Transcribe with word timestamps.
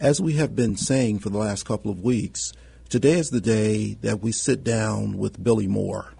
As 0.00 0.20
we 0.20 0.34
have 0.34 0.54
been 0.54 0.76
saying 0.76 1.18
for 1.18 1.28
the 1.28 1.38
last 1.38 1.66
couple 1.66 1.90
of 1.90 2.04
weeks, 2.04 2.52
today 2.88 3.18
is 3.18 3.30
the 3.30 3.40
day 3.40 3.94
that 4.02 4.20
we 4.20 4.30
sit 4.30 4.62
down 4.62 5.18
with 5.18 5.42
Billy 5.42 5.66
Moore. 5.66 6.12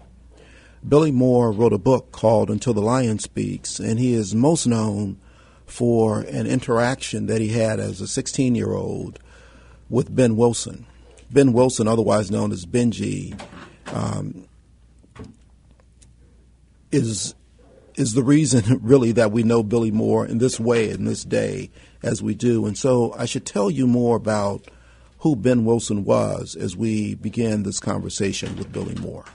Billy 0.85 1.13
Moore 1.13 1.53
wrote 1.53 1.71
a 1.71 1.77
book 1.77 2.11
called 2.11 2.49
Until 2.49 2.73
the 2.73 2.81
Lion 2.81 3.19
Speaks, 3.19 3.79
and 3.79 3.97
he 3.97 4.13
is 4.13 4.35
most 4.35 4.67
known 4.67 5.17
for 5.65 6.19
an 6.21 6.45
interaction 6.45 7.27
that 7.27 7.39
he 7.39 7.49
had 7.49 7.79
as 7.79 8.01
a 8.01 8.07
16 8.07 8.53
year 8.53 8.73
old 8.73 9.17
with 9.89 10.13
Ben 10.13 10.35
Wilson. 10.35 10.85
Ben 11.31 11.53
Wilson, 11.53 11.87
otherwise 11.87 12.29
known 12.29 12.51
as 12.51 12.65
Benji, 12.65 13.39
um, 13.93 14.45
is 16.91 17.33
is 17.99 18.13
the 18.13 18.23
reason 18.23 18.79
really 18.81 19.11
that 19.11 19.31
we 19.31 19.43
know 19.43 19.61
Billy 19.61 19.91
Moore 19.91 20.25
in 20.25 20.37
this 20.37 20.59
way 20.59 20.89
in 20.89 21.03
this 21.03 21.25
day 21.25 21.69
as 22.01 22.23
we 22.23 22.33
do. 22.33 22.65
And 22.65 22.77
so 22.77 23.13
I 23.17 23.25
should 23.25 23.45
tell 23.45 23.69
you 23.69 23.85
more 23.85 24.15
about 24.15 24.65
who 25.19 25.35
Ben 25.35 25.65
Wilson 25.65 26.05
was 26.05 26.55
as 26.55 26.77
we 26.77 27.15
begin 27.15 27.63
this 27.63 27.81
conversation 27.81 28.55
with 28.55 28.71
Billy 28.71 28.95
Moore. 28.95 29.25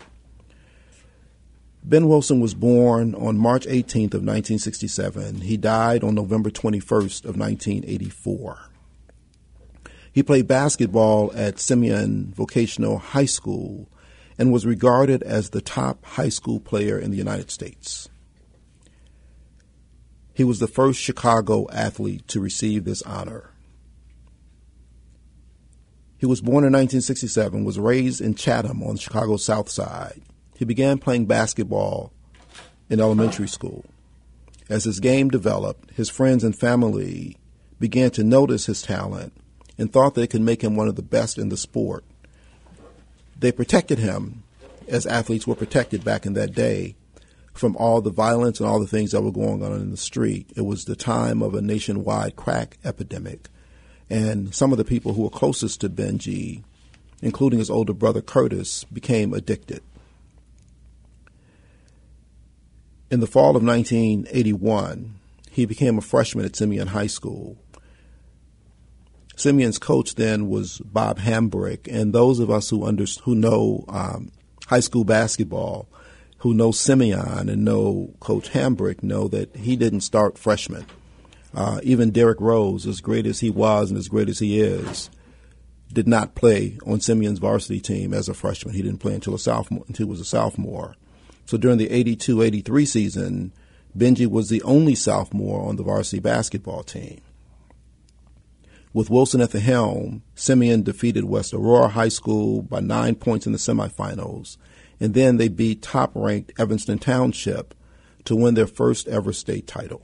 Ben 1.82 2.08
Wilson 2.08 2.40
was 2.40 2.54
born 2.54 3.14
on 3.14 3.36
March 3.36 3.66
18th 3.66 4.14
of 4.14 4.24
1967. 4.24 5.42
He 5.42 5.58
died 5.58 6.02
on 6.02 6.14
November 6.14 6.48
21st 6.48 7.26
of 7.26 7.36
1984. 7.36 8.70
He 10.10 10.22
played 10.22 10.48
basketball 10.48 11.30
at 11.34 11.58
Simeon 11.58 12.32
Vocational 12.34 12.96
High 12.96 13.26
School 13.26 13.90
and 14.38 14.50
was 14.50 14.64
regarded 14.64 15.22
as 15.22 15.50
the 15.50 15.60
top 15.60 16.02
high 16.06 16.30
school 16.30 16.60
player 16.60 16.98
in 16.98 17.10
the 17.10 17.18
United 17.18 17.50
States. 17.50 18.08
He 20.34 20.44
was 20.44 20.58
the 20.58 20.66
first 20.66 21.00
Chicago 21.00 21.68
athlete 21.72 22.26
to 22.28 22.40
receive 22.40 22.84
this 22.84 23.02
honor. 23.02 23.50
He 26.18 26.26
was 26.26 26.40
born 26.40 26.64
in 26.64 26.72
1967, 26.72 27.64
was 27.64 27.78
raised 27.78 28.20
in 28.20 28.34
Chatham 28.34 28.82
on 28.82 28.96
Chicago's 28.96 29.44
South 29.44 29.68
Side. 29.68 30.22
He 30.56 30.64
began 30.64 30.98
playing 30.98 31.26
basketball 31.26 32.12
in 32.90 33.00
elementary 33.00 33.48
school. 33.48 33.84
As 34.68 34.84
his 34.84 35.00
game 35.00 35.28
developed, 35.28 35.90
his 35.92 36.08
friends 36.08 36.42
and 36.42 36.58
family 36.58 37.36
began 37.78 38.10
to 38.12 38.24
notice 38.24 38.66
his 38.66 38.82
talent 38.82 39.32
and 39.76 39.92
thought 39.92 40.14
they 40.14 40.26
could 40.26 40.40
make 40.40 40.62
him 40.62 40.74
one 40.74 40.88
of 40.88 40.96
the 40.96 41.02
best 41.02 41.38
in 41.38 41.48
the 41.48 41.56
sport. 41.56 42.04
They 43.38 43.52
protected 43.52 43.98
him, 43.98 44.42
as 44.88 45.06
athletes 45.06 45.46
were 45.46 45.54
protected 45.54 46.04
back 46.04 46.24
in 46.24 46.32
that 46.34 46.54
day, 46.54 46.96
from 47.54 47.76
all 47.76 48.00
the 48.00 48.10
violence 48.10 48.58
and 48.60 48.68
all 48.68 48.80
the 48.80 48.86
things 48.86 49.12
that 49.12 49.22
were 49.22 49.32
going 49.32 49.62
on 49.62 49.72
in 49.72 49.90
the 49.90 49.96
street. 49.96 50.50
It 50.56 50.62
was 50.62 50.84
the 50.84 50.96
time 50.96 51.40
of 51.40 51.54
a 51.54 51.62
nationwide 51.62 52.36
crack 52.36 52.78
epidemic. 52.84 53.48
And 54.10 54.54
some 54.54 54.72
of 54.72 54.78
the 54.78 54.84
people 54.84 55.14
who 55.14 55.22
were 55.22 55.30
closest 55.30 55.80
to 55.80 55.88
Benji, 55.88 56.64
including 57.22 57.60
his 57.60 57.70
older 57.70 57.94
brother 57.94 58.20
Curtis, 58.20 58.84
became 58.84 59.32
addicted. 59.32 59.82
In 63.10 63.20
the 63.20 63.26
fall 63.28 63.56
of 63.56 63.62
1981, 63.62 65.14
he 65.50 65.64
became 65.64 65.96
a 65.96 66.02
freshman 66.02 66.44
at 66.44 66.56
Simeon 66.56 66.88
High 66.88 67.06
School. 67.06 67.56
Simeon's 69.36 69.78
coach 69.78 70.16
then 70.16 70.48
was 70.48 70.78
Bob 70.78 71.18
Hambrick, 71.18 71.88
and 71.88 72.12
those 72.12 72.40
of 72.40 72.50
us 72.50 72.70
who 72.70 72.84
under, 72.84 73.04
who 73.22 73.36
know 73.36 73.84
um, 73.88 74.32
high 74.66 74.80
school 74.80 75.04
basketball 75.04 75.88
who 76.44 76.52
know 76.52 76.70
Simeon 76.70 77.48
and 77.48 77.64
know 77.64 78.12
Coach 78.20 78.50
Hambrick 78.50 79.02
know 79.02 79.28
that 79.28 79.56
he 79.56 79.76
didn't 79.76 80.02
start 80.02 80.36
freshman. 80.36 80.84
Uh, 81.54 81.80
even 81.82 82.10
Derrick 82.10 82.38
Rose, 82.38 82.86
as 82.86 83.00
great 83.00 83.24
as 83.24 83.40
he 83.40 83.48
was 83.48 83.90
and 83.90 83.98
as 83.98 84.08
great 84.08 84.28
as 84.28 84.40
he 84.40 84.60
is, 84.60 85.08
did 85.90 86.06
not 86.06 86.34
play 86.34 86.76
on 86.86 87.00
Simeon's 87.00 87.38
varsity 87.38 87.80
team 87.80 88.12
as 88.12 88.28
a 88.28 88.34
freshman. 88.34 88.74
He 88.74 88.82
didn't 88.82 89.00
play 89.00 89.14
until 89.14 89.34
a 89.34 89.38
sophomore, 89.38 89.84
until 89.88 90.04
he 90.04 90.10
was 90.10 90.20
a 90.20 90.24
sophomore. 90.26 90.96
So 91.46 91.56
during 91.56 91.78
the 91.78 91.88
82-83 91.88 92.86
season, 92.88 93.52
Benji 93.96 94.26
was 94.26 94.50
the 94.50 94.62
only 94.64 94.94
sophomore 94.94 95.66
on 95.66 95.76
the 95.76 95.82
varsity 95.82 96.20
basketball 96.20 96.82
team. 96.82 97.22
With 98.92 99.08
Wilson 99.08 99.40
at 99.40 99.52
the 99.52 99.60
helm, 99.60 100.22
Simeon 100.34 100.82
defeated 100.82 101.24
West 101.24 101.54
Aurora 101.54 101.88
High 101.88 102.08
School 102.08 102.60
by 102.60 102.80
nine 102.80 103.14
points 103.14 103.46
in 103.46 103.52
the 103.52 103.58
semifinals 103.58 104.58
and 105.00 105.14
then 105.14 105.36
they 105.36 105.48
beat 105.48 105.82
top 105.82 106.12
ranked 106.14 106.52
Evanston 106.58 106.98
Township 106.98 107.74
to 108.24 108.36
win 108.36 108.54
their 108.54 108.66
first 108.66 109.08
ever 109.08 109.32
state 109.32 109.66
title. 109.66 110.02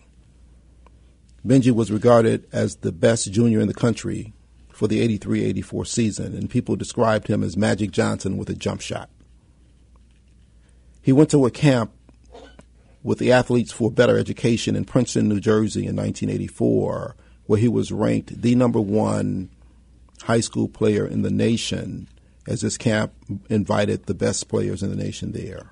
Benji 1.47 1.71
was 1.73 1.91
regarded 1.91 2.47
as 2.53 2.77
the 2.77 2.93
best 2.93 3.33
junior 3.33 3.61
in 3.61 3.69
the 3.69 3.75
country 3.75 4.35
for 4.69 4.87
the 4.87 5.01
83 5.01 5.45
84 5.45 5.85
season, 5.85 6.35
and 6.35 6.51
people 6.51 6.77
described 6.77 7.29
him 7.29 7.43
as 7.43 7.57
Magic 7.57 7.91
Johnson 7.91 8.37
with 8.37 8.51
a 8.51 8.55
jump 8.55 8.81
shot. 8.81 9.09
He 11.03 11.13
went 11.13 11.31
to 11.31 11.47
a 11.47 11.51
camp 11.51 11.93
with 13.03 13.19
the 13.19 13.33
Athletes 13.33 13.73
for 13.73 13.91
Better 13.91 14.19
Education 14.19 14.77
in 14.77 14.85
Princeton, 14.85 15.29
New 15.29 15.41
Jersey 15.41 15.87
in 15.87 15.97
1984, 15.97 17.17
where 17.47 17.59
he 17.59 17.69
was 17.69 17.91
ranked 17.91 18.43
the 18.43 18.55
number 18.55 18.81
one 18.81 19.49
high 20.23 20.41
school 20.41 20.69
player 20.69 21.07
in 21.07 21.23
the 21.23 21.31
nation 21.31 22.07
as 22.51 22.63
this 22.63 22.77
camp 22.77 23.13
invited 23.49 24.05
the 24.05 24.15
best 24.15 24.49
players 24.49 24.83
in 24.83 24.91
the 24.91 24.97
nation 24.97 25.31
there. 25.31 25.71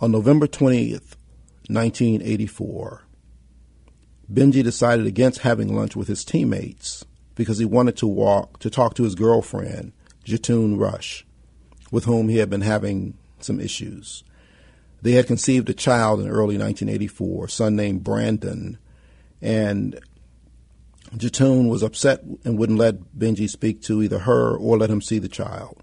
On 0.00 0.12
November 0.12 0.46
20th, 0.46 1.16
1984, 1.66 3.02
Benji 4.32 4.62
decided 4.62 5.06
against 5.06 5.40
having 5.40 5.74
lunch 5.74 5.96
with 5.96 6.06
his 6.06 6.24
teammates 6.24 7.04
because 7.34 7.58
he 7.58 7.64
wanted 7.64 7.96
to 7.96 8.06
walk 8.06 8.60
to 8.60 8.70
talk 8.70 8.94
to 8.94 9.02
his 9.02 9.16
girlfriend, 9.16 9.92
Jetun 10.24 10.78
Rush, 10.78 11.26
with 11.90 12.04
whom 12.04 12.28
he 12.28 12.36
had 12.36 12.48
been 12.48 12.60
having 12.60 13.18
some 13.40 13.58
issues. 13.58 14.22
They 15.02 15.12
had 15.12 15.26
conceived 15.26 15.68
a 15.68 15.74
child 15.74 16.20
in 16.20 16.28
early 16.28 16.56
1984, 16.56 17.46
a 17.46 17.50
son 17.50 17.74
named 17.74 18.04
Brandon, 18.04 18.78
and 19.42 19.98
Jetun 21.16 21.68
was 21.68 21.82
upset 21.82 22.22
and 22.44 22.58
wouldn't 22.58 22.78
let 22.78 22.96
Benji 23.16 23.48
speak 23.48 23.82
to 23.82 24.02
either 24.02 24.20
her 24.20 24.56
or 24.56 24.76
let 24.76 24.90
him 24.90 25.00
see 25.00 25.18
the 25.18 25.28
child. 25.28 25.82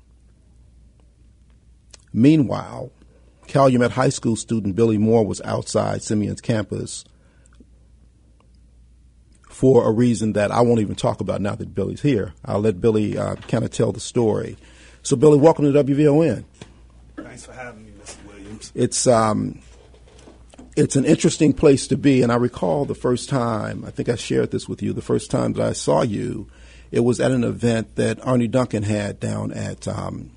Meanwhile, 2.13 2.91
Calumet 3.47 3.91
High 3.91 4.09
School 4.09 4.35
student 4.35 4.75
Billy 4.75 4.97
Moore 4.97 5.25
was 5.25 5.41
outside 5.41 6.01
Simeon's 6.01 6.41
campus 6.41 7.05
for 9.49 9.87
a 9.87 9.91
reason 9.91 10.33
that 10.33 10.51
I 10.51 10.61
won't 10.61 10.81
even 10.81 10.95
talk 10.95 11.21
about 11.21 11.41
now 11.41 11.55
that 11.55 11.73
Billy's 11.73 12.01
here. 12.01 12.33
I'll 12.43 12.59
let 12.59 12.81
Billy 12.81 13.17
uh, 13.17 13.35
kind 13.35 13.63
of 13.63 13.71
tell 13.71 13.91
the 13.91 13.99
story. 13.99 14.57
So, 15.01 15.15
Billy, 15.15 15.37
welcome 15.37 15.71
to 15.71 15.83
WVON. 15.83 16.43
Thanks 17.15 17.45
for 17.45 17.53
having 17.53 17.85
me, 17.85 17.91
Mr. 17.91 18.25
Williams. 18.27 18.71
It's 18.75 19.07
um, 19.07 19.61
it's 20.75 20.95
an 20.95 21.05
interesting 21.05 21.53
place 21.53 21.87
to 21.87 21.97
be. 21.97 22.21
And 22.21 22.31
I 22.31 22.35
recall 22.35 22.85
the 22.85 22.95
first 22.95 23.29
time, 23.29 23.85
I 23.85 23.91
think 23.91 24.09
I 24.09 24.15
shared 24.15 24.51
this 24.51 24.67
with 24.67 24.81
you, 24.81 24.93
the 24.93 25.01
first 25.01 25.31
time 25.31 25.53
that 25.53 25.65
I 25.65 25.73
saw 25.73 26.01
you, 26.01 26.47
it 26.91 26.99
was 27.01 27.19
at 27.19 27.31
an 27.31 27.43
event 27.43 27.95
that 27.95 28.25
Arne 28.25 28.49
Duncan 28.49 28.83
had 28.83 29.19
down 29.19 29.51
at, 29.51 29.87
um, 29.87 30.31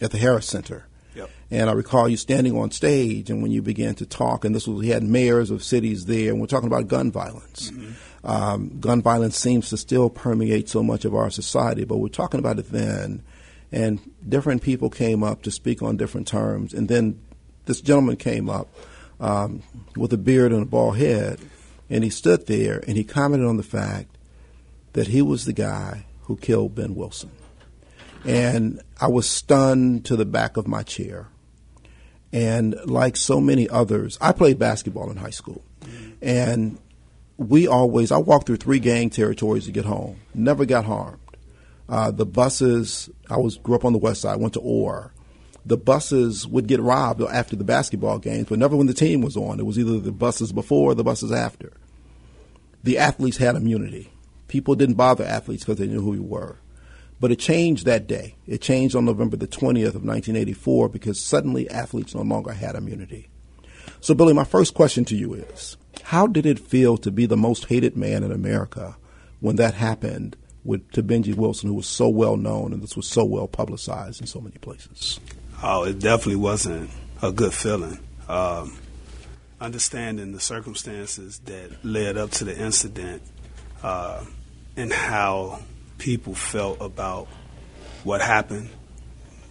at 0.00 0.10
the 0.10 0.18
Harris 0.18 0.46
Center. 0.46 0.86
Yep. 1.14 1.30
And 1.50 1.68
I 1.68 1.72
recall 1.72 2.08
you 2.08 2.16
standing 2.16 2.56
on 2.56 2.70
stage, 2.70 3.28
and 3.28 3.42
when 3.42 3.50
you 3.50 3.60
began 3.60 3.94
to 3.96 4.06
talk, 4.06 4.44
and 4.44 4.54
this 4.54 4.66
was, 4.66 4.82
he 4.82 4.90
had 4.90 5.02
mayors 5.02 5.50
of 5.50 5.62
cities 5.62 6.06
there, 6.06 6.30
and 6.30 6.40
we're 6.40 6.46
talking 6.46 6.68
about 6.68 6.88
gun 6.88 7.10
violence. 7.10 7.70
Mm-hmm. 7.70 8.26
Um, 8.26 8.80
gun 8.80 9.02
violence 9.02 9.36
seems 9.36 9.68
to 9.70 9.76
still 9.76 10.08
permeate 10.08 10.68
so 10.68 10.82
much 10.82 11.04
of 11.04 11.14
our 11.14 11.28
society, 11.30 11.84
but 11.84 11.98
we're 11.98 12.08
talking 12.08 12.40
about 12.40 12.58
it 12.58 12.70
then. 12.70 13.22
And 13.70 14.00
different 14.26 14.62
people 14.62 14.90
came 14.90 15.22
up 15.22 15.42
to 15.42 15.50
speak 15.50 15.82
on 15.82 15.96
different 15.96 16.26
terms, 16.26 16.72
and 16.72 16.88
then 16.88 17.20
this 17.66 17.80
gentleman 17.80 18.16
came 18.16 18.48
up 18.48 18.68
um, 19.22 19.62
with 19.96 20.12
a 20.12 20.18
beard 20.18 20.52
and 20.52 20.62
a 20.62 20.66
bald 20.66 20.98
head, 20.98 21.38
and 21.88 22.04
he 22.04 22.10
stood 22.10 22.46
there 22.46 22.82
and 22.86 22.96
he 22.96 23.04
commented 23.04 23.48
on 23.48 23.56
the 23.56 23.62
fact 23.62 24.18
that 24.92 25.06
he 25.08 25.22
was 25.22 25.44
the 25.44 25.52
guy 25.52 26.04
who 26.22 26.36
killed 26.36 26.74
Ben 26.74 26.94
Wilson. 26.94 27.30
And 28.24 28.82
I 29.00 29.08
was 29.08 29.28
stunned 29.28 30.04
to 30.06 30.16
the 30.16 30.24
back 30.24 30.56
of 30.56 30.68
my 30.68 30.82
chair. 30.82 31.28
And 32.32 32.76
like 32.84 33.16
so 33.16 33.40
many 33.40 33.68
others, 33.68 34.18
I 34.20 34.32
played 34.32 34.58
basketball 34.58 35.10
in 35.10 35.16
high 35.16 35.30
school. 35.30 35.62
And 36.20 36.78
we 37.36 37.66
always, 37.66 38.12
I 38.12 38.18
walked 38.18 38.46
through 38.46 38.56
three 38.56 38.78
gang 38.78 39.10
territories 39.10 39.66
to 39.66 39.72
get 39.72 39.84
home, 39.84 40.20
never 40.34 40.64
got 40.64 40.84
harmed. 40.84 41.18
Uh, 41.88 42.10
the 42.10 42.26
buses, 42.26 43.10
I 43.28 43.36
was 43.36 43.56
grew 43.58 43.74
up 43.74 43.84
on 43.84 43.92
the 43.92 43.98
west 43.98 44.22
side, 44.22 44.40
went 44.40 44.54
to 44.54 44.60
Orr 44.60 45.12
the 45.64 45.76
buses 45.76 46.46
would 46.46 46.66
get 46.66 46.80
robbed 46.80 47.22
after 47.22 47.54
the 47.56 47.64
basketball 47.64 48.18
games, 48.18 48.48
but 48.48 48.58
never 48.58 48.76
when 48.76 48.86
the 48.86 48.94
team 48.94 49.20
was 49.20 49.36
on. 49.36 49.60
It 49.60 49.66
was 49.66 49.78
either 49.78 50.00
the 50.00 50.12
buses 50.12 50.52
before 50.52 50.92
or 50.92 50.94
the 50.94 51.04
buses 51.04 51.30
after. 51.30 51.72
The 52.82 52.98
athletes 52.98 53.36
had 53.36 53.54
immunity. 53.54 54.10
People 54.48 54.74
didn't 54.74 54.96
bother 54.96 55.24
athletes 55.24 55.64
because 55.64 55.78
they 55.78 55.86
knew 55.86 56.00
who 56.00 56.10
we 56.10 56.18
were. 56.18 56.56
But 57.20 57.30
it 57.30 57.38
changed 57.38 57.86
that 57.86 58.08
day. 58.08 58.34
It 58.48 58.60
changed 58.60 58.96
on 58.96 59.04
November 59.04 59.36
the 59.36 59.46
20th 59.46 59.94
of 59.94 60.02
1984 60.02 60.88
because 60.88 61.20
suddenly 61.20 61.70
athletes 61.70 62.16
no 62.16 62.22
longer 62.22 62.52
had 62.52 62.74
immunity. 62.74 63.28
So, 64.00 64.14
Billy, 64.14 64.34
my 64.34 64.42
first 64.42 64.74
question 64.74 65.04
to 65.06 65.16
you 65.16 65.34
is 65.34 65.76
How 66.02 66.26
did 66.26 66.44
it 66.44 66.58
feel 66.58 66.96
to 66.98 67.12
be 67.12 67.26
the 67.26 67.36
most 67.36 67.66
hated 67.66 67.96
man 67.96 68.24
in 68.24 68.32
America 68.32 68.96
when 69.38 69.54
that 69.56 69.74
happened 69.74 70.36
with, 70.64 70.90
to 70.92 71.02
Benji 71.04 71.36
Wilson, 71.36 71.68
who 71.68 71.76
was 71.76 71.86
so 71.86 72.08
well 72.08 72.36
known 72.36 72.72
and 72.72 72.82
this 72.82 72.96
was 72.96 73.06
so 73.06 73.24
well 73.24 73.46
publicized 73.46 74.20
in 74.20 74.26
so 74.26 74.40
many 74.40 74.58
places? 74.58 75.20
Oh, 75.64 75.84
it 75.84 76.00
definitely 76.00 76.36
wasn't 76.36 76.90
a 77.22 77.30
good 77.30 77.54
feeling. 77.54 78.00
Um, 78.28 78.76
understanding 79.60 80.32
the 80.32 80.40
circumstances 80.40 81.38
that 81.44 81.84
led 81.84 82.16
up 82.16 82.30
to 82.32 82.44
the 82.44 82.58
incident 82.58 83.22
uh, 83.82 84.24
and 84.76 84.92
how 84.92 85.60
people 85.98 86.34
felt 86.34 86.80
about 86.80 87.28
what 88.02 88.20
happened, 88.20 88.70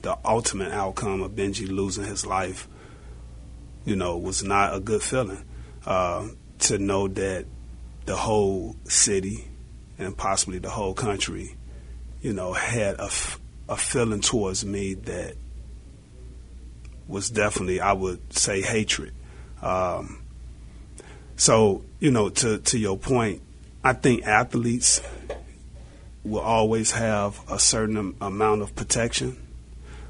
the 0.01 0.17
ultimate 0.25 0.73
outcome 0.73 1.21
of 1.21 1.31
Benji 1.31 1.69
losing 1.69 2.03
his 2.03 2.25
life, 2.25 2.67
you 3.85 3.95
know, 3.95 4.17
was 4.17 4.43
not 4.43 4.75
a 4.75 4.81
good 4.81 5.01
feeling. 5.01 5.45
Uh, 5.85 6.27
to 6.59 6.77
know 6.77 7.07
that 7.07 7.45
the 8.05 8.17
whole 8.17 8.75
city 8.83 9.47
and 9.97 10.17
possibly 10.17 10.59
the 10.59 10.69
whole 10.69 10.93
country, 10.93 11.55
you 12.21 12.33
know, 12.33 12.51
had 12.51 12.99
a, 12.99 13.05
f- 13.05 13.39
a 13.69 13.77
feeling 13.77 14.19
towards 14.19 14.65
me 14.65 14.95
that 14.95 15.35
was 17.11 17.29
definitely, 17.29 17.79
I 17.81 17.93
would 17.93 18.33
say, 18.33 18.61
hatred. 18.61 19.13
Um, 19.61 20.23
so, 21.35 21.83
you 21.99 22.09
know, 22.09 22.29
to, 22.29 22.57
to 22.59 22.79
your 22.79 22.97
point, 22.97 23.41
I 23.83 23.93
think 23.93 24.23
athletes 24.25 25.01
will 26.23 26.39
always 26.39 26.91
have 26.91 27.39
a 27.49 27.59
certain 27.59 28.15
amount 28.21 28.61
of 28.61 28.75
protection. 28.75 29.37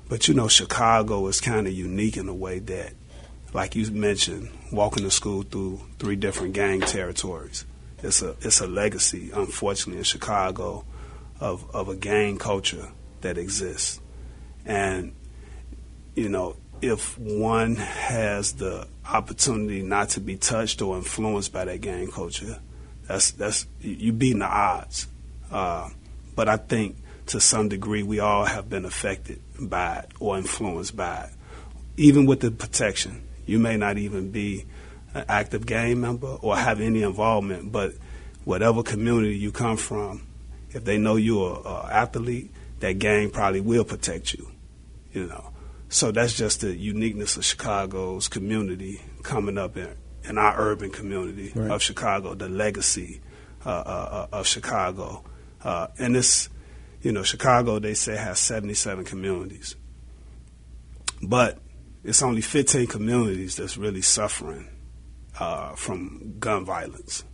But, 0.08 0.28
you 0.28 0.34
know, 0.34 0.48
Chicago 0.48 1.28
is 1.28 1.40
kind 1.40 1.68
of 1.68 1.74
unique 1.74 2.18
in 2.18 2.28
a 2.28 2.34
way 2.34 2.60
that, 2.60 2.94
like 3.54 3.76
you 3.76 3.90
mentioned, 3.92 4.50
walking 4.72 5.04
to 5.04 5.12
school 5.12 5.44
through 5.44 5.82
three 6.00 6.18
different 6.18 6.54
gang 6.54 6.82
territories. 6.82 7.66
It's 8.04 8.22
a, 8.22 8.36
it's 8.42 8.60
a 8.60 8.68
legacy, 8.68 9.32
unfortunately, 9.34 10.00
in 10.00 10.04
Chicago 10.04 10.86
of, 11.40 11.70
of 11.74 11.88
a 11.88 11.96
gang 11.96 12.38
culture 12.38 12.90
that 13.22 13.38
exists. 13.38 14.02
And, 14.66 15.14
you 16.16 16.28
know, 16.28 16.58
if 16.82 17.18
one 17.18 17.76
has 17.76 18.54
the 18.54 18.88
opportunity 19.08 19.84
not 19.84 20.10
to 20.10 20.20
be 20.20 20.36
touched 20.38 20.82
or 20.82 20.98
influenced 20.98 21.54
by 21.54 21.66
that 21.66 21.82
gang 21.82 22.10
culture, 22.10 22.60
that's 23.08 23.32
that's 23.32 23.68
you 23.82 24.12
beating 24.14 24.40
the 24.40 24.46
odds. 24.46 25.08
Uh, 25.52 25.90
but 26.36 26.50
I 26.50 26.58
think 26.58 26.98
to 27.28 27.40
some 27.40 27.70
degree 27.70 28.04
we 28.04 28.20
all 28.20 28.46
have 28.46 28.70
been 28.70 28.86
affected 28.86 29.40
by 29.60 29.98
it 29.98 30.12
or 30.20 30.38
influenced 30.38 30.96
by 30.96 31.26
it. 31.26 31.30
Even 31.98 32.26
with 32.26 32.40
the 32.40 32.52
protection, 32.52 33.24
you 33.46 33.60
may 33.60 33.78
not 33.78 33.98
even 33.98 34.32
be 34.32 34.66
an 35.14 35.26
active 35.28 35.66
gang 35.66 36.02
member 36.02 36.38
or 36.42 36.56
have 36.56 36.82
any 36.82 37.04
involvement, 37.04 37.72
but 37.72 37.94
whatever 38.44 38.82
community 38.82 39.38
you 39.38 39.52
come 39.52 39.78
from, 39.78 40.26
if 40.72 40.84
they 40.84 40.98
know 40.98 41.16
you're 41.16 41.62
an 41.66 41.92
athlete, 41.92 42.50
that 42.80 42.98
gang 42.98 43.30
probably 43.30 43.62
will 43.62 43.84
protect 43.84 44.34
you. 44.34 44.50
You 45.14 45.28
know. 45.28 45.51
So 45.92 46.10
that's 46.10 46.34
just 46.34 46.62
the 46.62 46.74
uniqueness 46.74 47.36
of 47.36 47.44
Chicago's 47.44 48.30
community 48.30 49.02
coming 49.24 49.58
up 49.58 49.76
in, 49.76 49.94
in 50.24 50.38
our 50.38 50.56
urban 50.58 50.90
community 50.90 51.52
right. 51.54 51.70
of 51.70 51.82
Chicago, 51.82 52.34
the 52.34 52.48
legacy 52.48 53.20
uh, 53.66 53.70
uh, 53.70 54.28
uh 54.32 54.38
of 54.38 54.48
Chicago. 54.48 55.26
Uh, 55.62 55.88
and 56.00 56.16
this, 56.16 56.48
you 57.02 57.12
know, 57.12 57.24
Chicago, 57.24 57.78
they 57.78 57.94
say, 57.94 58.16
has 58.16 58.40
77 58.40 59.04
communities. 59.04 59.76
But 61.22 61.60
it's 62.06 62.24
only 62.24 62.42
15 62.42 62.88
communities 62.88 63.58
that's 63.58 63.76
really 63.76 64.02
suffering 64.02 64.70
uh, 65.42 65.76
from 65.76 66.38
gun 66.40 66.64
violence. 66.64 67.26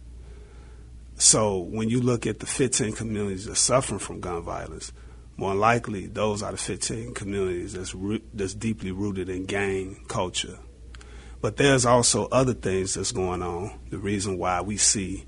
So 1.14 1.60
when 1.60 1.90
you 1.90 2.02
look 2.02 2.26
at 2.26 2.40
the 2.40 2.48
15 2.48 2.94
communities 2.94 3.46
that 3.46 3.52
are 3.52 3.56
suffering 3.56 4.00
from 4.00 4.20
gun 4.20 4.42
violence, 4.42 4.92
more 5.38 5.54
likely 5.54 6.08
those 6.08 6.42
are 6.42 6.52
the 6.52 6.58
15 6.58 7.14
communities 7.14 7.74
that's, 7.74 7.96
that's 8.34 8.56
deeply 8.56 8.92
rooted 8.92 9.30
in 9.30 9.46
gang 9.46 10.04
culture. 10.08 10.58
But 11.40 11.58
there's 11.58 11.86
also 11.86 12.26
other 12.26 12.56
things 12.56 12.96
that's 12.96 13.12
going 13.12 13.44
on. 13.44 13.80
The 13.92 14.00
reason 14.00 14.40
why 14.40 14.62
we 14.62 14.78
see 14.78 15.26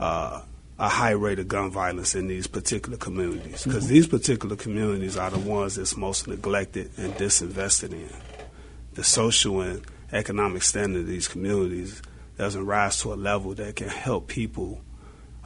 uh, 0.00 0.42
a 0.78 0.88
high 0.88 1.12
rate 1.12 1.38
of 1.38 1.46
gun 1.46 1.70
violence 1.70 2.16
in 2.16 2.26
these 2.26 2.48
particular 2.48 2.98
communities, 2.98 3.64
because 3.64 3.84
mm-hmm. 3.84 3.94
these 3.94 4.08
particular 4.08 4.56
communities 4.56 5.16
are 5.16 5.30
the 5.30 5.38
ones 5.38 5.76
that's 5.76 5.96
most 5.96 6.26
neglected 6.26 6.90
and 6.96 7.14
disinvested 7.14 7.92
in. 7.92 8.10
The 8.94 9.04
social 9.04 9.60
and 9.60 9.82
economic 10.12 10.62
standard 10.62 11.00
of 11.00 11.06
these 11.06 11.28
communities 11.28 12.02
doesn't 12.36 12.66
rise 12.66 13.00
to 13.00 13.12
a 13.12 13.16
level 13.16 13.54
that 13.54 13.76
can 13.76 13.88
help 13.88 14.26
people 14.26 14.82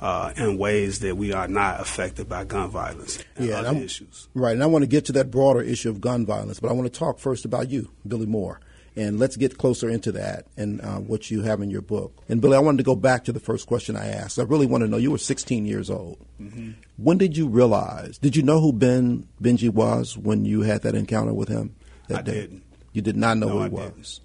uh, 0.00 0.32
in 0.36 0.56
ways 0.58 1.00
that 1.00 1.16
we 1.16 1.32
are 1.32 1.48
not 1.48 1.80
affected 1.80 2.28
by 2.28 2.44
gun 2.44 2.70
violence 2.70 3.22
and 3.36 3.46
yeah, 3.46 3.60
other 3.60 3.78
issues. 3.78 4.28
Right, 4.34 4.52
and 4.52 4.62
I 4.62 4.66
want 4.66 4.82
to 4.82 4.88
get 4.88 5.04
to 5.06 5.12
that 5.12 5.30
broader 5.30 5.60
issue 5.60 5.90
of 5.90 6.00
gun 6.00 6.24
violence, 6.24 6.60
but 6.60 6.70
I 6.70 6.72
want 6.72 6.92
to 6.92 6.98
talk 6.98 7.18
first 7.18 7.44
about 7.44 7.70
you, 7.70 7.90
Billy 8.06 8.26
Moore. 8.26 8.60
And 8.96 9.20
let's 9.20 9.36
get 9.36 9.56
closer 9.56 9.88
into 9.88 10.10
that 10.12 10.46
and 10.56 10.80
uh, 10.80 10.98
what 10.98 11.30
you 11.30 11.42
have 11.42 11.62
in 11.62 11.70
your 11.70 11.80
book. 11.80 12.12
And 12.28 12.40
Billy, 12.40 12.56
I 12.56 12.60
wanted 12.60 12.78
to 12.78 12.84
go 12.84 12.96
back 12.96 13.24
to 13.24 13.32
the 13.32 13.38
first 13.38 13.68
question 13.68 13.96
I 13.96 14.08
asked. 14.08 14.38
I 14.38 14.42
really 14.42 14.66
want 14.66 14.82
to 14.82 14.88
know 14.88 14.96
you 14.96 15.12
were 15.12 15.18
16 15.18 15.64
years 15.64 15.88
old. 15.88 16.18
Mm-hmm. 16.40 16.72
When 16.96 17.16
did 17.16 17.36
you 17.36 17.46
realize? 17.46 18.18
Did 18.18 18.34
you 18.34 18.42
know 18.42 18.60
who 18.60 18.72
Ben 18.72 19.28
Benji 19.40 19.70
was 19.70 20.18
when 20.18 20.44
you 20.44 20.62
had 20.62 20.82
that 20.82 20.96
encounter 20.96 21.32
with 21.32 21.48
him 21.48 21.76
that 22.08 22.18
I 22.18 22.22
day? 22.22 22.32
Didn't. 22.32 22.62
You 22.92 23.00
did 23.00 23.16
not 23.16 23.38
know 23.38 23.46
no, 23.46 23.52
who 23.52 23.58
he 23.60 23.64
I 23.64 23.68
was. 23.68 24.20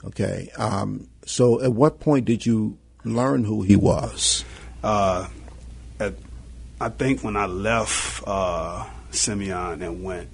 Didn't. 0.00 0.08
Okay. 0.08 0.50
Um, 0.56 1.08
so, 1.26 1.62
at 1.62 1.74
what 1.74 2.00
point 2.00 2.24
did 2.24 2.46
you 2.46 2.78
learn 3.04 3.44
who 3.44 3.62
he 3.62 3.76
was? 3.76 4.44
Uh, 4.82 5.28
at, 5.98 6.14
I 6.80 6.88
think 6.88 7.24
when 7.24 7.36
I 7.36 7.46
left 7.46 8.22
uh, 8.26 8.86
Simeon 9.10 9.82
and 9.82 10.04
went 10.04 10.28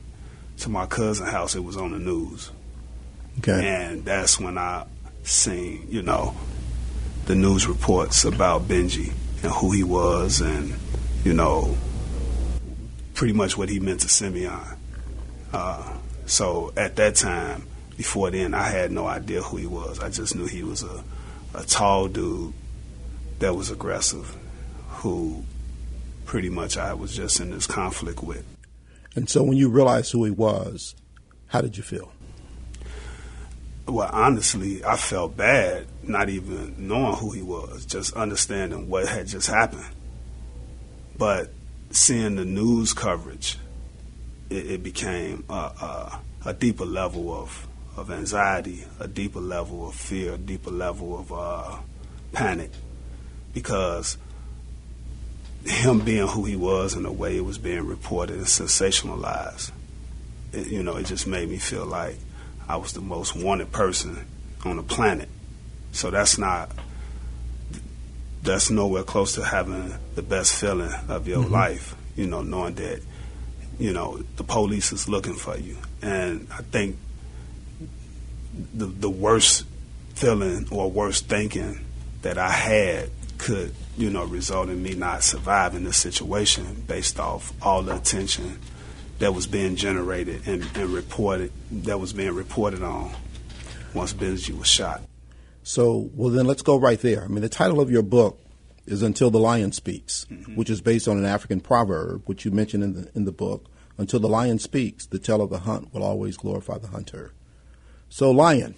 to 0.59 0.69
my 0.69 0.87
cousin's 0.87 1.31
house, 1.31 1.55
it 1.55 1.65
was 1.65 1.77
on 1.77 1.93
the 1.93 1.99
news. 1.99 2.51
Okay. 3.39 3.67
And 3.67 4.05
that's 4.05 4.39
when 4.39 4.59
I 4.59 4.87
seen, 5.23 5.87
you 5.91 6.03
know, 6.03 6.37
the 7.27 7.35
news 7.35 7.67
reports 7.67 8.25
about 8.25 8.69
Benji 8.69 9.13
and 9.43 9.53
who 9.53 9.73
he 9.73 9.83
was 9.83 10.41
and, 10.41 10.75
you 11.25 11.33
know, 11.33 11.77
pretty 13.15 13.33
much 13.33 13.57
what 13.57 13.69
he 13.69 13.81
meant 13.81 14.01
to 14.01 14.09
Simeon. 14.09 14.61
Uh, 15.53 15.97
so 16.27 16.73
at 16.77 16.97
that 16.97 17.15
time, 17.15 17.67
before 17.97 18.31
then, 18.31 18.55
I 18.55 18.69
had 18.69 18.91
no 18.91 19.07
idea 19.07 19.41
who 19.41 19.57
he 19.57 19.67
was. 19.67 20.01
I 20.01 20.11
just 20.11 20.35
knew 20.35 20.47
he 20.47 20.63
was 20.63 20.83
a, 20.83 21.05
a 21.55 21.63
tall 21.65 22.09
dude 22.09 22.53
that 23.45 23.55
was 23.55 23.71
aggressive, 23.71 24.35
who 24.89 25.45
pretty 26.25 26.49
much 26.49 26.79
I 26.79 26.95
was 26.95 27.15
just 27.15 27.41
in 27.41 27.51
this 27.51 27.67
conflict 27.67 28.23
with. 28.23 28.43
And 29.17 29.29
so 29.29 29.43
when 29.43 29.59
you 29.59 29.69
realized 29.69 30.13
who 30.13 30.25
he 30.25 30.31
was, 30.31 30.95
how 31.49 31.61
did 31.61 31.77
you 31.77 31.83
feel? 31.83 32.11
Well, 33.87 34.09
honestly, 34.11 34.83
I 34.83 34.97
felt 34.97 35.37
bad 35.37 35.87
not 36.03 36.31
even 36.31 36.89
knowing 36.89 37.17
who 37.17 37.33
he 37.33 37.43
was, 37.43 37.85
just 37.85 38.15
understanding 38.15 38.89
what 38.89 39.07
had 39.07 39.27
just 39.27 39.49
happened. 39.49 39.95
But 41.19 41.53
seeing 41.91 42.37
the 42.37 42.47
news 42.47 42.95
coverage, 42.95 43.59
it, 44.49 44.71
it 44.71 44.83
became 44.83 45.45
a, 45.51 45.53
a, 45.53 46.21
a, 46.47 46.55
deeper 46.55 46.87
level 46.87 47.31
of, 47.31 47.69
of 47.99 48.11
anxiety, 48.11 48.87
a 49.01 49.07
deeper 49.07 49.41
level 49.41 49.87
of 49.87 49.95
fear, 49.95 50.33
a 50.33 50.39
deeper 50.39 50.71
level 50.71 51.19
of 51.19 51.31
uh, 51.31 51.77
panic. 52.33 52.71
Because 53.55 54.19
him 55.65 56.01
being 56.01 56.27
who 56.27 56.45
he 56.45 56.57
was 56.57 56.95
and 56.95 57.05
the 57.05 57.13
way 57.13 57.37
it 57.37 57.45
was 57.45 57.59
being 57.59 57.87
reported 57.87 58.37
and 58.37 58.47
sensationalized, 58.47 59.71
it, 60.53 60.67
you 60.67 60.83
know, 60.83 60.97
it 60.97 61.07
just 61.07 61.27
made 61.27 61.49
me 61.49 61.57
feel 61.57 61.87
like 61.87 62.17
I 62.69 62.77
was 62.77 62.93
the 62.93 63.01
most 63.01 63.35
wanted 63.37 63.73
person 63.73 64.27
on 64.65 64.77
the 64.77 64.83
planet. 64.83 65.29
So 65.93 66.11
that's 66.11 66.39
not 66.39 66.71
that's 68.43 68.71
nowhere 68.71 69.03
close 69.03 69.35
to 69.37 69.45
having 69.45 69.95
the 70.15 70.23
best 70.23 70.61
feeling 70.61 70.93
of 71.09 71.27
your 71.27 71.43
mm-hmm. 71.43 71.53
life, 71.53 71.97
you 72.15 72.27
know, 72.27 72.43
knowing 72.43 72.75
that, 72.75 73.01
you 73.79 73.93
know, 73.93 74.19
the 74.37 74.45
police 74.45 74.93
is 74.93 75.09
looking 75.09 75.33
for 75.33 75.57
you. 75.57 75.77
And 76.03 76.47
I 76.53 76.63
think 76.63 76.99
the 78.75 78.87
the 78.87 79.11
worst 79.11 79.65
feeling 80.15 80.69
or 80.71 80.91
worst 80.91 81.27
thinking 81.27 81.85
that 82.23 82.39
I 82.39 82.51
had 82.51 83.11
could, 83.45 83.75
you 83.99 84.09
know, 84.09 84.25
result 84.25 84.71
in 84.71 84.83
me 84.83 84.95
not 84.95 85.23
surviving 85.23 85.85
this 85.85 85.99
situation 85.99 86.83
based 86.87 87.21
off 87.21 87.53
all 87.61 87.83
the 87.83 87.95
attention 87.95 88.59
that 89.19 89.35
was 89.35 89.47
being 89.47 89.77
generated 89.77 90.49
and, 90.49 90.65
and 90.75 90.89
reported, 90.89 91.53
that 91.71 92.01
was 92.01 92.15
being 92.15 92.35
reported 92.35 92.83
on 92.83 93.13
once 93.93 94.15
Benji 94.15 94.59
was 94.59 94.67
shot. 94.67 95.03
So, 95.63 96.11
well, 96.15 96.31
then 96.31 96.47
let's 96.47 96.63
go 96.63 96.79
right 96.79 96.99
there. 96.99 97.23
I 97.23 97.29
mean, 97.29 97.43
the 97.43 97.51
title 97.51 97.83
of 97.83 97.91
your 97.91 98.03
book 98.03 98.41
is 98.87 99.03
Until 99.03 99.31
the 99.31 99.39
Lion 99.39 99.73
Speaks, 99.73 100.25
mm-hmm. 100.31 100.57
which 100.57 100.71
is 100.71 100.81
based 100.81 101.07
on 101.07 101.19
an 101.19 101.27
African 101.27 101.61
proverb, 101.61 102.23
which 102.25 102.47
you 102.47 102.51
mentioned 102.51 102.83
in 102.83 102.95
the, 102.95 103.11
in 103.15 103.25
the 103.27 103.33
book. 103.33 103.67
Until 103.99 104.21
the 104.21 104.29
lion 104.29 104.59
speaks, 104.59 105.07
the 105.07 105.21
tale 105.21 105.41
of 105.41 105.51
the 105.51 105.61
hunt 105.61 105.95
will 105.95 106.03
always 106.03 106.37
glorify 106.37 106.79
the 106.79 106.89
hunter. 106.89 107.33
So, 108.09 108.31
lion, 108.33 108.75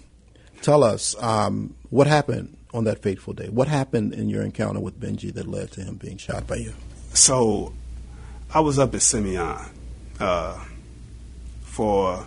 Tell 0.61 0.83
us 0.83 1.15
um, 1.21 1.75
what 1.89 2.07
happened 2.07 2.57
on 2.77 2.85
that 2.85 3.01
fateful 3.01 3.33
day. 3.33 3.49
What 3.49 3.67
happened 3.67 4.13
in 4.13 4.29
your 4.29 4.43
encounter 4.43 4.79
with 4.79 4.99
Benji 4.99 5.33
that 5.33 5.47
led 5.47 5.71
to 5.71 5.81
him 5.81 5.95
being 5.95 6.17
shot 6.17 6.47
by 6.47 6.55
you? 6.55 6.73
So, 7.13 7.73
I 8.53 8.59
was 8.61 8.79
up 8.79 8.93
at 8.93 9.01
Simeon 9.01 9.57
uh, 10.19 10.63
for 11.61 12.25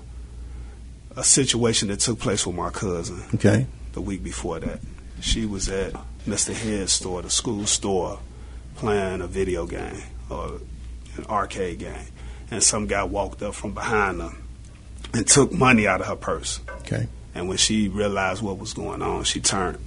a 1.17 1.25
situation 1.25 1.89
that 1.89 2.01
took 2.01 2.19
place 2.19 2.47
with 2.47 2.57
my 2.57 2.71
cousin. 2.71 3.23
Okay. 3.35 3.67
The 3.93 4.01
week 4.01 4.23
before 4.23 4.61
that, 4.61 4.81
she 5.21 5.47
was 5.47 5.69
at 5.69 5.95
Mr. 6.27 6.53
Head's 6.53 6.93
store, 6.93 7.23
the 7.23 7.31
school 7.31 7.67
store, 7.67 8.19
playing 8.77 9.21
a 9.21 9.27
video 9.27 9.67
game 9.67 10.03
or 10.29 10.61
an 11.17 11.27
arcade 11.27 11.79
game, 11.79 12.07
and 12.51 12.63
some 12.63 12.87
guy 12.87 13.05
walked 13.05 13.43
up 13.43 13.55
from 13.55 13.73
behind 13.73 14.21
them 14.21 14.43
and 15.13 15.27
took 15.27 15.53
money 15.53 15.87
out 15.87 16.01
of 16.01 16.07
her 16.07 16.17
purse. 16.17 16.61
Okay. 16.81 17.09
And 17.35 17.49
when 17.49 17.59
she 17.59 17.89
realized 17.89 18.43
what 18.43 18.59
was 18.59 18.75
going 18.75 19.03
on, 19.03 19.25
she 19.25 19.41
turned 19.41 19.79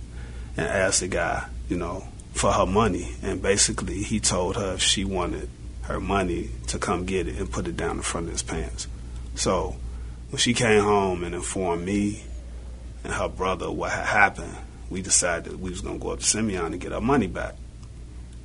and 0.58 0.68
asked 0.68 1.02
the 1.02 1.08
guy, 1.08 1.46
you 1.70 1.78
know, 1.78 2.08
for 2.34 2.52
her 2.52 2.66
money. 2.66 3.16
And 3.22 3.42
basically, 3.42 4.04
he 4.04 4.20
told 4.20 4.56
her 4.56 4.74
if 4.74 4.82
she 4.82 5.06
wanted 5.06 5.50
her 5.84 6.00
money 6.00 6.50
to 6.68 6.78
come 6.78 7.06
get 7.06 7.28
it 7.28 7.38
and 7.38 7.52
put 7.52 7.68
it 7.68 7.76
down 7.78 7.98
in 7.98 8.02
front 8.02 8.28
of 8.28 8.34
his 8.34 8.44
pants. 8.44 8.88
So 9.36 9.76
when 10.30 10.38
she 10.38 10.54
came 10.54 10.82
home 10.82 11.24
and 11.24 11.36
informed 11.36 11.86
me 11.86 12.24
and 13.04 13.14
her 13.14 13.28
brother 13.28 13.70
what 13.70 13.92
had 13.92 14.06
happened, 14.06 14.56
we 14.90 15.02
decided 15.02 15.52
that 15.52 15.60
we 15.60 15.72
was 15.72 15.82
gonna 15.82 16.00
go 16.00 16.12
up 16.12 16.20
to 16.20 16.26
Simeon 16.26 16.72
to 16.72 16.78
get 16.78 16.94
our 16.94 17.02
money 17.02 17.28
back. 17.28 17.56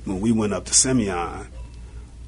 When 0.05 0.19
we 0.19 0.31
went 0.31 0.53
up 0.53 0.65
to 0.65 0.73
Simeon, 0.73 1.47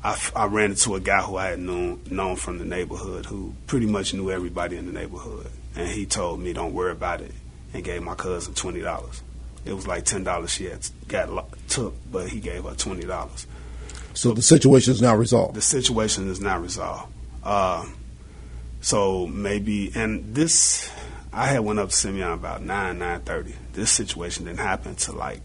I, 0.04 0.20
I 0.36 0.46
ran 0.46 0.72
into 0.72 0.96
a 0.96 1.00
guy 1.00 1.22
who 1.22 1.38
I 1.38 1.48
had 1.48 1.60
known 1.60 2.02
known 2.10 2.36
from 2.36 2.58
the 2.58 2.66
neighborhood, 2.66 3.26
who 3.26 3.54
pretty 3.68 3.86
much 3.86 4.14
knew 4.14 4.32
everybody 4.32 4.78
in 4.78 4.86
the 4.86 4.92
neighborhood, 4.92 5.48
and 5.76 5.88
he 5.88 6.06
told 6.06 6.40
me, 6.40 6.54
"Don't 6.54 6.74
worry 6.74 6.92
about 6.92 7.22
it," 7.22 7.34
and 7.74 7.84
gave 7.84 8.02
my 8.02 8.16
cousin 8.16 8.54
twenty 8.54 8.82
dollars. 8.82 9.22
It 9.66 9.74
was 9.74 9.88
like 9.88 10.06
ten 10.06 10.24
dollars 10.24 10.52
she 10.52 10.66
had 10.66 10.88
got 11.08 11.30
took, 11.68 11.94
but 12.12 12.30
he 12.30 12.40
gave 12.40 12.64
her 12.64 12.76
twenty 12.76 13.06
dollars. 13.06 13.48
So, 14.14 14.34
the 14.34 14.42
situation 14.42 14.92
is 14.94 15.02
now 15.02 15.16
resolved. 15.16 15.56
The 15.56 15.62
situation 15.62 16.30
is 16.30 16.42
now 16.42 16.60
resolved. 16.60 17.14
Uh, 17.44 17.86
so 18.82 19.28
maybe, 19.28 19.92
and 19.96 20.36
this, 20.36 20.92
I 21.32 21.48
had 21.48 21.60
went 21.60 21.80
up 21.80 21.90
to 21.90 21.96
Simeon 21.96 22.32
about 22.32 22.64
nine 22.64 23.00
nine 23.00 23.22
thirty. 23.22 23.54
This 23.74 23.92
situation 23.92 24.46
didn't 24.46 24.60
happen 24.60 24.96
till 24.96 25.16
like 25.16 25.42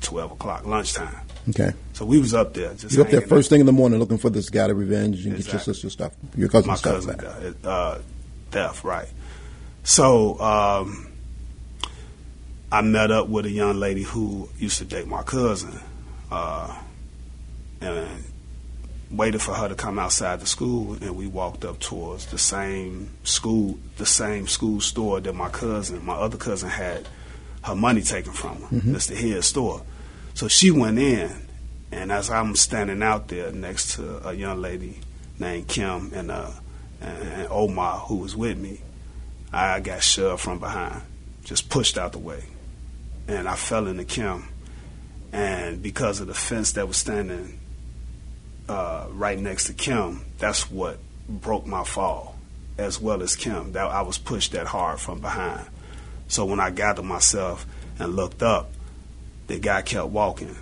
twelve 0.00 0.32
o'clock 0.32 0.66
lunchtime. 0.66 1.14
Okay. 1.50 1.72
So 1.92 2.04
we 2.04 2.18
was 2.18 2.34
up 2.34 2.54
there. 2.54 2.74
Just 2.74 2.96
you 2.96 3.02
up 3.02 3.10
there 3.10 3.20
first 3.20 3.48
up. 3.48 3.50
thing 3.50 3.60
in 3.60 3.66
the 3.66 3.72
morning 3.72 3.98
looking 3.98 4.18
for 4.18 4.30
this 4.30 4.50
guy 4.50 4.66
to 4.66 4.74
revenge 4.74 5.24
and 5.26 5.34
exactly. 5.34 5.42
get 5.44 5.52
your 5.52 5.74
sister's 5.74 5.92
stuff, 5.92 6.12
your 6.36 6.48
cousin's 6.48 6.68
My 6.68 6.74
stuff 6.76 6.94
cousin 6.94 7.16
back. 7.16 7.54
Uh, 7.64 7.98
theft, 8.50 8.84
right. 8.84 9.08
So 9.82 10.38
um, 10.40 11.09
I 12.72 12.82
met 12.82 13.10
up 13.10 13.28
with 13.28 13.46
a 13.46 13.50
young 13.50 13.80
lady 13.80 14.02
who 14.02 14.48
used 14.58 14.78
to 14.78 14.84
date 14.84 15.08
my 15.08 15.22
cousin, 15.22 15.78
uh, 16.30 16.76
and 17.80 18.24
waited 19.10 19.42
for 19.42 19.54
her 19.54 19.68
to 19.68 19.74
come 19.74 19.98
outside 19.98 20.40
the 20.40 20.46
school, 20.46 20.94
and 20.94 21.16
we 21.16 21.26
walked 21.26 21.64
up 21.64 21.80
towards 21.80 22.26
the 22.26 22.38
same 22.38 23.10
school, 23.24 23.78
the 23.96 24.06
same 24.06 24.46
school 24.46 24.80
store 24.80 25.20
that 25.20 25.32
my 25.32 25.48
cousin, 25.48 26.04
my 26.04 26.14
other 26.14 26.36
cousin, 26.36 26.68
had 26.68 27.08
her 27.64 27.74
money 27.74 28.02
taken 28.02 28.32
from 28.32 28.62
her, 28.62 28.76
mm-hmm. 28.76 28.94
Mr. 28.94 29.42
Store. 29.42 29.82
So 30.34 30.48
she 30.48 30.70
went 30.70 30.98
in, 30.98 31.30
and 31.90 32.12
as 32.12 32.30
I'm 32.30 32.54
standing 32.54 33.02
out 33.02 33.28
there 33.28 33.50
next 33.50 33.96
to 33.96 34.28
a 34.28 34.32
young 34.32 34.60
lady 34.60 35.00
named 35.38 35.66
Kim 35.66 36.12
and, 36.14 36.30
uh, 36.30 36.50
and 37.00 37.48
Omar 37.50 37.98
who 37.98 38.16
was 38.16 38.36
with 38.36 38.58
me, 38.58 38.80
I 39.52 39.80
got 39.80 40.02
shoved 40.04 40.40
from 40.40 40.60
behind, 40.60 41.02
just 41.42 41.68
pushed 41.68 41.98
out 41.98 42.12
the 42.12 42.18
way, 42.18 42.44
and 43.28 43.48
I 43.48 43.54
fell 43.54 43.86
into 43.86 44.04
Kim. 44.04 44.44
And 45.32 45.82
because 45.82 46.20
of 46.20 46.26
the 46.26 46.34
fence 46.34 46.72
that 46.72 46.88
was 46.88 46.96
standing 46.96 47.58
uh, 48.68 49.06
right 49.10 49.38
next 49.38 49.66
to 49.66 49.72
Kim, 49.72 50.24
that's 50.38 50.70
what 50.70 50.98
broke 51.28 51.66
my 51.66 51.84
fall, 51.84 52.36
as 52.78 53.00
well 53.00 53.22
as 53.22 53.36
Kim. 53.36 53.72
That 53.72 53.86
I 53.86 54.02
was 54.02 54.18
pushed 54.18 54.52
that 54.52 54.66
hard 54.66 54.98
from 54.98 55.20
behind. 55.20 55.66
So 56.28 56.44
when 56.44 56.60
I 56.60 56.70
gathered 56.70 57.04
myself 57.04 57.66
and 57.98 58.16
looked 58.16 58.42
up, 58.42 58.70
the 59.46 59.58
guy 59.58 59.82
kept 59.82 60.08
walking. 60.08 60.56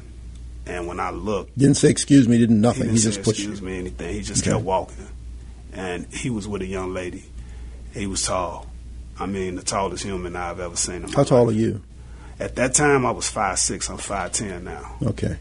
And 0.66 0.86
when 0.86 1.00
I 1.00 1.10
looked, 1.10 1.56
didn't 1.56 1.76
say 1.76 1.88
excuse 1.88 2.28
me, 2.28 2.36
didn't 2.36 2.60
nothing. 2.60 2.90
He, 2.90 2.94
didn't 2.94 2.98
he 2.98 3.02
just 3.04 3.22
pushed 3.22 3.40
excuse 3.40 3.60
you. 3.60 3.66
me 3.66 3.78
anything. 3.78 4.12
He 4.12 4.20
just 4.20 4.42
okay. 4.42 4.52
kept 4.52 4.64
walking, 4.64 5.08
and 5.72 6.06
he 6.12 6.28
was 6.28 6.46
with 6.46 6.60
a 6.60 6.66
young 6.66 6.92
lady. 6.92 7.24
He 7.94 8.06
was 8.06 8.26
tall. 8.26 8.66
I 9.18 9.24
mean, 9.24 9.56
the 9.56 9.62
tallest 9.62 10.04
human 10.04 10.36
I've 10.36 10.60
ever 10.60 10.76
seen. 10.76 11.02
How 11.08 11.24
tall 11.24 11.46
life. 11.46 11.54
are 11.54 11.58
you? 11.58 11.82
At 12.40 12.54
that 12.56 12.74
time, 12.74 13.04
I 13.04 13.10
was 13.10 13.28
five 13.28 13.58
six. 13.58 13.90
I'm 13.90 13.98
five 13.98 14.32
ten 14.32 14.64
now. 14.64 14.96
Okay. 15.02 15.36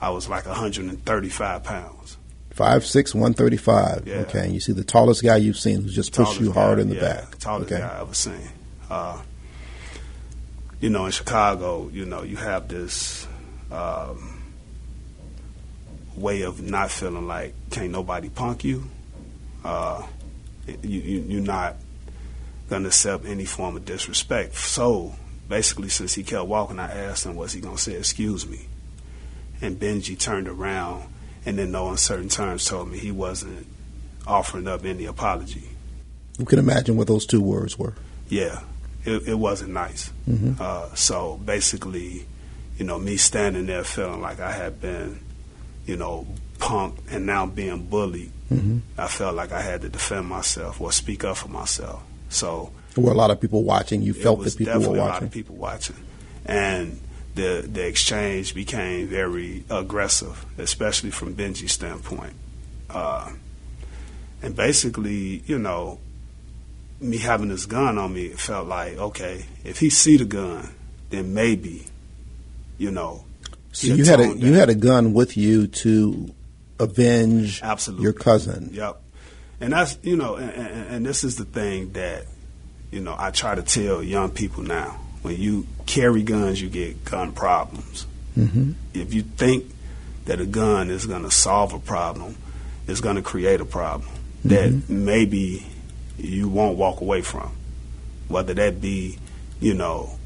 I 0.00 0.10
was 0.10 0.28
like 0.28 0.46
135 0.46 1.64
pounds. 1.64 2.16
Five 2.50 2.84
six, 2.84 3.14
one 3.14 3.34
thirty 3.34 3.56
five. 3.56 4.04
Yeah. 4.06 4.16
Okay, 4.16 4.44
and 4.44 4.52
you 4.52 4.60
see 4.60 4.72
the 4.72 4.84
tallest 4.84 5.22
guy 5.22 5.36
you've 5.36 5.58
seen 5.58 5.82
who's 5.82 5.94
just 5.94 6.12
pushed 6.12 6.40
you 6.40 6.50
hard 6.50 6.78
guy, 6.78 6.82
in 6.82 6.88
the 6.88 6.96
yeah, 6.96 7.00
back. 7.00 7.38
Tallest 7.38 7.72
okay. 7.72 7.80
guy 7.80 7.88
I 7.88 8.00
ever 8.00 8.14
seen. 8.14 8.48
Uh, 8.90 9.20
you 10.80 10.90
know, 10.90 11.06
in 11.06 11.12
Chicago, 11.12 11.88
you 11.92 12.04
know, 12.04 12.22
you 12.22 12.36
have 12.36 12.66
this 12.66 13.28
um, 13.70 14.42
way 16.16 16.42
of 16.42 16.60
not 16.60 16.90
feeling 16.90 17.28
like 17.28 17.54
can't 17.70 17.90
nobody 17.90 18.28
punk 18.28 18.64
you. 18.64 18.88
Uh, 19.64 20.04
you, 20.66 21.00
you 21.00 21.20
you're 21.28 21.42
not 21.42 21.76
gonna 22.68 22.88
accept 22.88 23.24
any 23.24 23.44
form 23.44 23.76
of 23.76 23.84
disrespect. 23.84 24.56
So 24.56 25.14
basically, 25.48 25.88
since 25.88 26.14
he 26.14 26.22
kept 26.22 26.46
walking, 26.46 26.78
I 26.78 26.92
asked 26.92 27.26
him, 27.26 27.36
was 27.36 27.52
he 27.52 27.60
gonna 27.60 27.78
say 27.78 27.94
excuse 27.94 28.46
me? 28.46 28.66
And 29.60 29.78
Benji 29.78 30.18
turned 30.18 30.48
around 30.48 31.04
and 31.44 31.58
in 31.58 31.72
no 31.72 31.88
uncertain 31.88 32.28
terms 32.28 32.64
told 32.64 32.90
me 32.90 32.98
he 32.98 33.10
wasn't 33.10 33.66
offering 34.26 34.68
up 34.68 34.84
any 34.84 35.06
apology. 35.06 35.64
You 36.38 36.44
can 36.44 36.58
imagine 36.58 36.96
what 36.96 37.06
those 37.06 37.26
two 37.26 37.40
words 37.40 37.78
were. 37.78 37.94
Yeah, 38.28 38.60
it, 39.04 39.28
it 39.28 39.34
wasn't 39.34 39.72
nice. 39.72 40.12
Mm-hmm. 40.28 40.54
Uh, 40.60 40.94
so 40.94 41.40
basically, 41.44 42.26
you 42.76 42.84
know, 42.84 42.98
me 42.98 43.16
standing 43.16 43.66
there 43.66 43.82
feeling 43.84 44.20
like 44.20 44.40
I 44.40 44.52
had 44.52 44.80
been, 44.80 45.20
you 45.86 45.96
know, 45.96 46.26
punked 46.58 46.98
and 47.10 47.26
now 47.26 47.46
being 47.46 47.86
bullied, 47.86 48.30
mm-hmm. 48.52 48.78
I 48.96 49.08
felt 49.08 49.34
like 49.34 49.52
I 49.52 49.62
had 49.62 49.80
to 49.82 49.88
defend 49.88 50.26
myself 50.26 50.80
or 50.80 50.92
speak 50.92 51.24
up 51.24 51.38
for 51.38 51.48
myself. 51.48 52.02
So 52.28 52.72
there 52.94 53.04
were 53.04 53.12
a 53.12 53.16
lot 53.16 53.30
of 53.30 53.40
people 53.40 53.62
watching. 53.64 54.02
You 54.02 54.14
felt 54.14 54.42
that 54.44 54.56
people 54.56 54.74
were 54.74 54.88
watching. 54.88 54.96
a 54.96 55.04
lot 55.04 55.22
of 55.22 55.30
people 55.30 55.56
watching, 55.56 55.96
and 56.46 57.00
the 57.34 57.68
the 57.70 57.86
exchange 57.86 58.54
became 58.54 59.06
very 59.06 59.64
aggressive, 59.70 60.44
especially 60.58 61.10
from 61.10 61.34
Benji's 61.34 61.72
standpoint. 61.72 62.34
Uh, 62.90 63.30
and 64.42 64.56
basically, 64.56 65.42
you 65.46 65.58
know, 65.58 65.98
me 67.00 67.18
having 67.18 67.48
this 67.48 67.66
gun 67.66 67.98
on 67.98 68.12
me, 68.12 68.26
it 68.26 68.38
felt 68.38 68.66
like, 68.66 68.96
okay, 68.96 69.46
if 69.64 69.78
he 69.78 69.90
see 69.90 70.16
the 70.16 70.24
gun, 70.24 70.68
then 71.10 71.34
maybe, 71.34 71.86
you 72.76 72.90
know. 72.90 73.24
So 73.72 73.94
you 73.94 74.04
had 74.04 74.20
a 74.20 74.36
you 74.36 74.54
had 74.54 74.70
a 74.70 74.74
gun 74.74 75.12
with 75.12 75.36
you 75.36 75.66
to 75.68 76.34
avenge 76.80 77.60
Absolutely. 77.62 78.02
your 78.02 78.12
cousin. 78.12 78.70
Yep. 78.72 79.00
And 79.60 79.72
that's 79.72 79.98
you 80.02 80.16
know, 80.16 80.36
and, 80.36 80.50
and, 80.50 80.94
and 80.94 81.06
this 81.06 81.24
is 81.24 81.36
the 81.36 81.44
thing 81.44 81.92
that 81.92 82.24
you 82.90 83.00
know 83.00 83.14
I 83.18 83.30
try 83.30 83.54
to 83.54 83.62
tell 83.62 84.02
young 84.02 84.30
people 84.30 84.62
now. 84.62 85.00
When 85.22 85.36
you 85.36 85.66
carry 85.86 86.22
guns, 86.22 86.60
you 86.62 86.68
get 86.68 87.04
gun 87.04 87.32
problems. 87.32 88.06
Mm-hmm. 88.36 88.72
If 88.94 89.12
you 89.14 89.22
think 89.22 89.64
that 90.26 90.40
a 90.40 90.46
gun 90.46 90.90
is 90.90 91.06
going 91.06 91.22
to 91.22 91.30
solve 91.30 91.72
a 91.72 91.78
problem, 91.78 92.36
it's 92.86 93.00
going 93.00 93.16
to 93.16 93.22
create 93.22 93.60
a 93.60 93.64
problem 93.64 94.08
mm-hmm. 94.44 94.48
that 94.48 94.88
maybe 94.88 95.66
you 96.16 96.48
won't 96.48 96.78
walk 96.78 97.00
away 97.00 97.22
from. 97.22 97.52
Whether 98.28 98.54
that 98.54 98.80
be, 98.80 99.18
you 99.60 99.74
know, 99.74 100.18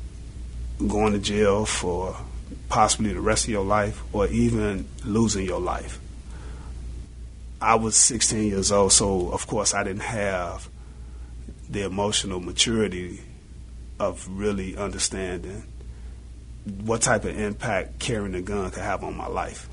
going 0.78 1.12
to 1.12 1.19
jail 1.19 1.64
for 1.64 2.16
possibly 2.69 3.12
the 3.12 3.21
rest 3.21 3.45
of 3.45 3.50
your 3.50 3.64
life 3.64 4.02
or 4.12 4.26
even 4.28 4.88
losing 5.04 5.47
your 5.47 5.61
life. 5.61 6.00
I 7.61 7.76
was 7.76 7.97
16 7.97 8.49
years 8.49 8.73
old, 8.73 8.92
so 8.92 9.31
of 9.31 9.47
course 9.47 9.73
I 9.73 9.85
didn't 9.85 10.02
have 10.02 10.69
the 11.73 11.85
emotional 11.85 12.38
maturity 12.38 13.21
of 13.99 14.29
really 14.31 14.76
understanding 14.76 15.64
what 16.85 17.02
type 17.02 17.25
of 17.25 17.38
impact 17.38 17.99
carrying 17.99 18.35
a 18.35 18.43
gun 18.43 18.71
could 18.71 18.83
have 18.83 19.02
on 19.02 19.17
my 19.17 19.26
life. 19.26 19.69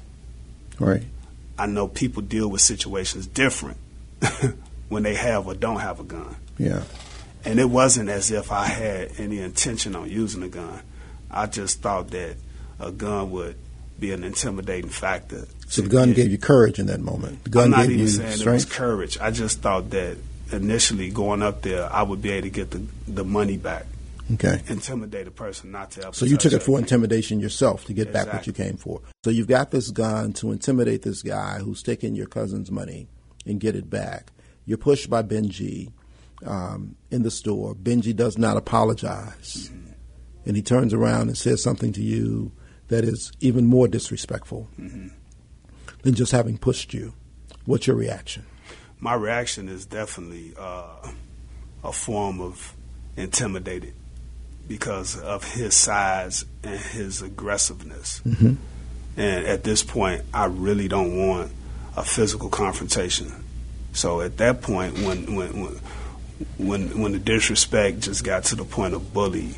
Right. 0.79 1.03
I 1.57 1.65
know 1.65 1.87
people 1.87 2.21
deal 2.21 2.47
with 2.49 2.61
situations 2.61 3.27
different 3.27 3.77
when 4.89 5.03
they 5.03 5.15
have 5.15 5.45
or 5.45 5.53
don't 5.53 5.79
have 5.79 5.99
a 5.99 6.03
gun. 6.03 6.35
Yeah. 6.57 6.83
And 7.45 7.59
it 7.59 7.69
wasn't 7.69 8.09
as 8.09 8.31
if 8.31 8.51
I 8.51 8.65
had 8.65 9.11
any 9.17 9.39
intention 9.39 9.95
on 9.95 10.09
using 10.09 10.43
a 10.43 10.49
gun. 10.49 10.81
I 11.29 11.45
just 11.45 11.81
thought 11.81 12.09
that 12.11 12.37
a 12.79 12.91
gun 12.91 13.31
would 13.31 13.57
be 13.99 14.11
an 14.13 14.23
intimidating 14.23 14.89
factor. 14.89 15.47
So 15.67 15.81
the 15.81 15.89
gun 15.89 16.09
get. 16.09 16.15
gave 16.15 16.31
you 16.31 16.37
courage 16.37 16.79
in 16.79 16.87
that 16.87 17.01
moment. 17.01 17.43
The 17.43 17.49
gun 17.49 17.63
I'm 17.65 17.71
not 17.71 17.81
gave 17.81 17.91
even 17.91 17.99
you 17.99 18.07
saying 18.07 18.31
strength? 18.37 18.47
it 18.47 18.51
was 18.51 18.65
courage. 18.65 19.17
I 19.19 19.31
just 19.31 19.59
thought 19.59 19.89
that 19.91 20.17
initially 20.51 21.09
going 21.09 21.41
up 21.41 21.61
there, 21.61 21.91
I 21.91 22.03
would 22.03 22.21
be 22.21 22.31
able 22.31 22.47
to 22.47 22.49
get 22.49 22.71
the, 22.71 22.85
the 23.07 23.23
money 23.23 23.57
back. 23.57 23.85
Okay. 24.33 24.61
intimidate 24.67 25.27
a 25.27 25.31
person 25.31 25.71
not 25.71 25.89
to 25.91 26.03
ever. 26.03 26.13
So 26.13 26.25
you 26.25 26.37
took 26.37 26.53
it 26.53 26.61
for 26.61 26.73
again. 26.73 26.83
intimidation 26.83 27.39
yourself 27.39 27.85
to 27.85 27.93
get 27.93 28.13
back 28.13 28.31
what 28.31 28.45
you 28.45 28.53
came 28.53 28.77
for. 28.77 29.01
So 29.23 29.31
you've 29.31 29.47
got 29.47 29.71
this 29.71 29.89
gun 29.89 30.33
to 30.33 30.51
intimidate 30.51 31.01
this 31.01 31.23
guy 31.23 31.57
who's 31.57 31.81
taking 31.81 32.15
your 32.15 32.27
cousin's 32.27 32.69
money 32.69 33.07
and 33.47 33.59
get 33.59 33.75
it 33.75 33.89
back. 33.89 34.31
You're 34.67 34.77
pushed 34.77 35.09
by 35.09 35.23
Benji 35.23 35.91
um, 36.45 36.95
in 37.09 37.23
the 37.23 37.31
store. 37.31 37.73
Benji 37.73 38.15
does 38.15 38.37
not 38.37 38.55
apologize. 38.55 39.71
And 40.45 40.55
he 40.55 40.61
turns 40.61 40.93
around 40.93 41.29
and 41.29 41.37
says 41.37 41.63
something 41.63 41.91
to 41.93 42.01
you 42.03 42.51
that 42.89 43.03
is 43.03 43.31
even 43.39 43.65
more 43.65 43.87
disrespectful 43.87 44.67
than 44.77 46.13
just 46.13 46.31
having 46.31 46.57
pushed 46.57 46.93
you. 46.93 47.13
What's 47.65 47.87
your 47.87 47.95
reaction? 47.95 48.45
My 48.99 49.13
reaction 49.13 49.69
is 49.69 49.85
definitely 49.85 50.53
uh, 50.57 51.11
a 51.83 51.91
form 51.91 52.41
of 52.41 52.75
intimidated 53.15 53.93
because 54.67 55.19
of 55.19 55.43
his 55.43 55.75
size 55.75 56.45
and 56.63 56.79
his 56.79 57.21
aggressiveness. 57.21 58.21
Mm-hmm. 58.25 58.53
And 59.17 59.45
at 59.45 59.63
this 59.63 59.83
point, 59.83 60.23
I 60.33 60.45
really 60.45 60.87
don't 60.87 61.17
want 61.17 61.51
a 61.97 62.03
physical 62.03 62.49
confrontation. 62.49 63.43
So 63.91 64.21
at 64.21 64.37
that 64.37 64.61
point, 64.61 64.99
when 64.99 65.35
when 65.35 65.61
when 65.61 65.79
when, 66.57 67.01
when 67.01 67.11
the 67.11 67.19
disrespect 67.19 68.01
just 68.01 68.23
got 68.23 68.45
to 68.45 68.55
the 68.55 68.63
point 68.63 68.93
of 68.93 69.13
bully, 69.13 69.55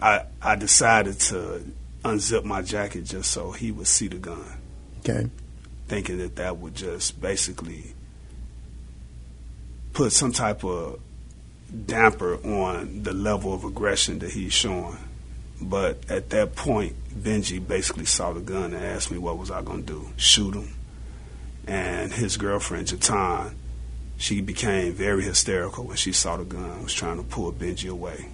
I 0.00 0.24
I 0.40 0.54
decided 0.54 1.18
to 1.20 1.64
unzip 2.04 2.44
my 2.44 2.62
jacket 2.62 3.04
just 3.04 3.30
so 3.30 3.50
he 3.50 3.70
would 3.70 3.86
see 3.86 4.08
the 4.08 4.16
gun, 4.16 4.44
Okay. 5.00 5.28
Thinking 5.90 6.18
that 6.18 6.36
that 6.36 6.58
would 6.58 6.76
just 6.76 7.20
basically 7.20 7.94
put 9.92 10.12
some 10.12 10.30
type 10.30 10.62
of 10.62 11.00
damper 11.84 12.36
on 12.46 13.02
the 13.02 13.12
level 13.12 13.52
of 13.52 13.64
aggression 13.64 14.20
that 14.20 14.30
he's 14.30 14.52
showing. 14.52 14.96
But 15.60 16.08
at 16.08 16.30
that 16.30 16.54
point, 16.54 16.94
Benji 17.12 17.58
basically 17.66 18.04
saw 18.04 18.32
the 18.32 18.38
gun 18.38 18.72
and 18.72 18.84
asked 18.84 19.10
me 19.10 19.18
what 19.18 19.36
was 19.36 19.50
I 19.50 19.62
going 19.62 19.84
to 19.84 19.92
do? 19.92 20.08
Shoot 20.16 20.54
him. 20.54 20.68
And 21.66 22.12
his 22.12 22.36
girlfriend, 22.36 22.86
Jetun, 22.86 23.54
she 24.16 24.40
became 24.40 24.92
very 24.92 25.24
hysterical 25.24 25.86
when 25.86 25.96
she 25.96 26.12
saw 26.12 26.36
the 26.36 26.44
gun, 26.44 26.84
was 26.84 26.94
trying 26.94 27.16
to 27.16 27.24
pull 27.24 27.52
Benji 27.52 27.90
away. 27.90 28.28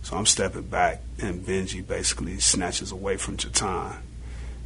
So 0.00 0.16
I'm 0.16 0.24
stepping 0.24 0.62
back, 0.62 1.02
and 1.20 1.44
Benji 1.44 1.86
basically 1.86 2.40
snatches 2.40 2.90
away 2.90 3.18
from 3.18 3.36
Jetun. 3.36 3.96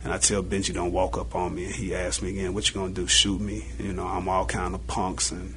And 0.06 0.14
I 0.14 0.18
tell 0.18 0.40
Benji, 0.40 0.72
don't 0.72 0.92
walk 0.92 1.18
up 1.18 1.34
on 1.34 1.52
me. 1.52 1.64
And 1.64 1.74
he 1.74 1.92
asked 1.92 2.22
me 2.22 2.30
again, 2.30 2.54
what 2.54 2.68
you 2.68 2.74
going 2.74 2.94
to 2.94 3.00
do, 3.00 3.08
shoot 3.08 3.40
me? 3.40 3.66
You 3.76 3.92
know, 3.92 4.06
I'm 4.06 4.28
all 4.28 4.46
kind 4.46 4.72
of 4.72 4.86
punks 4.86 5.32
and 5.32 5.52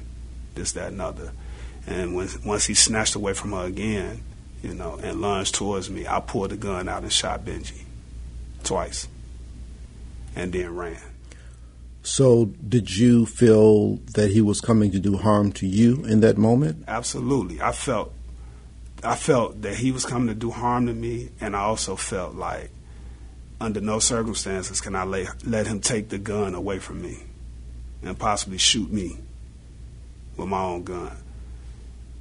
this, 0.56 0.72
that, 0.72 0.88
and 0.88 1.00
other. 1.00 1.30
And 1.86 2.16
when, 2.16 2.28
once 2.44 2.64
he 2.64 2.74
snatched 2.74 3.14
away 3.14 3.32
from 3.32 3.52
her 3.52 3.64
again, 3.64 4.24
you 4.60 4.74
know, 4.74 4.98
and 5.00 5.20
lunged 5.20 5.54
towards 5.54 5.88
me, 5.88 6.04
I 6.04 6.18
pulled 6.18 6.50
the 6.50 6.56
gun 6.56 6.88
out 6.88 7.04
and 7.04 7.12
shot 7.12 7.44
Benji 7.44 7.82
twice, 8.64 9.06
and 10.34 10.52
then 10.52 10.74
ran. 10.74 10.98
So 12.02 12.46
did 12.46 12.96
you 12.96 13.26
feel 13.26 13.98
that 14.14 14.32
he 14.32 14.40
was 14.40 14.60
coming 14.60 14.90
to 14.90 14.98
do 14.98 15.16
harm 15.16 15.52
to 15.52 15.66
you 15.68 16.04
in 16.06 16.22
that 16.22 16.36
moment? 16.36 16.86
Absolutely, 16.88 17.62
I 17.62 17.70
felt, 17.70 18.12
I 19.04 19.14
felt 19.14 19.62
that 19.62 19.76
he 19.76 19.92
was 19.92 20.04
coming 20.04 20.26
to 20.26 20.34
do 20.34 20.50
harm 20.50 20.88
to 20.88 20.92
me, 20.92 21.28
and 21.40 21.54
I 21.54 21.60
also 21.60 21.94
felt 21.94 22.34
like, 22.34 22.72
under 23.60 23.80
no 23.80 23.98
circumstances 23.98 24.80
can 24.80 24.96
I 24.96 25.04
lay, 25.04 25.26
let 25.44 25.66
him 25.66 25.80
take 25.80 26.08
the 26.08 26.18
gun 26.18 26.54
away 26.54 26.78
from 26.78 27.02
me, 27.02 27.18
and 28.02 28.18
possibly 28.18 28.58
shoot 28.58 28.90
me 28.90 29.18
with 30.36 30.48
my 30.48 30.62
own 30.62 30.84
gun. 30.84 31.16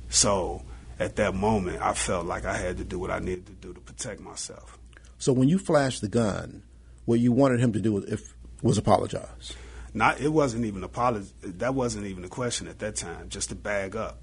So 0.10 0.63
at 1.00 1.15
that 1.17 1.34
moment, 1.36 1.81
I 1.81 1.93
felt 1.93 2.25
like 2.25 2.46
I 2.46 2.58
had 2.58 2.77
to 2.77 2.84
do 2.84 3.00
what 3.00 3.12
I 3.12 3.19
needed 3.19 3.46
to 3.48 3.53
do 3.53 3.74
to 3.74 3.79
protect 3.79 4.19
myself. 4.19 4.77
So 5.17 5.34
when 5.34 5.48
you 5.50 5.58
flashed 5.58 6.01
the 6.01 6.08
gun, 6.10 6.63
what 7.05 7.19
you 7.19 7.31
wanted 7.31 7.60
him 7.60 7.74
to 7.74 7.79
do 7.79 7.93
was, 7.93 8.05
if, 8.05 8.34
was 8.62 8.77
apologize. 8.77 9.53
Not 9.93 10.22
it 10.22 10.29
wasn't 10.29 10.65
even 10.65 10.84
apology. 10.84 11.27
That 11.41 11.74
wasn't 11.74 12.05
even 12.05 12.24
a 12.24 12.27
question 12.29 12.67
at 12.67 12.80
that 12.80 12.95
time. 12.95 13.30
Just 13.30 13.49
to 13.49 13.56
bag 13.56 13.95
up. 13.95 14.19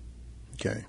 Okay. 0.55 0.85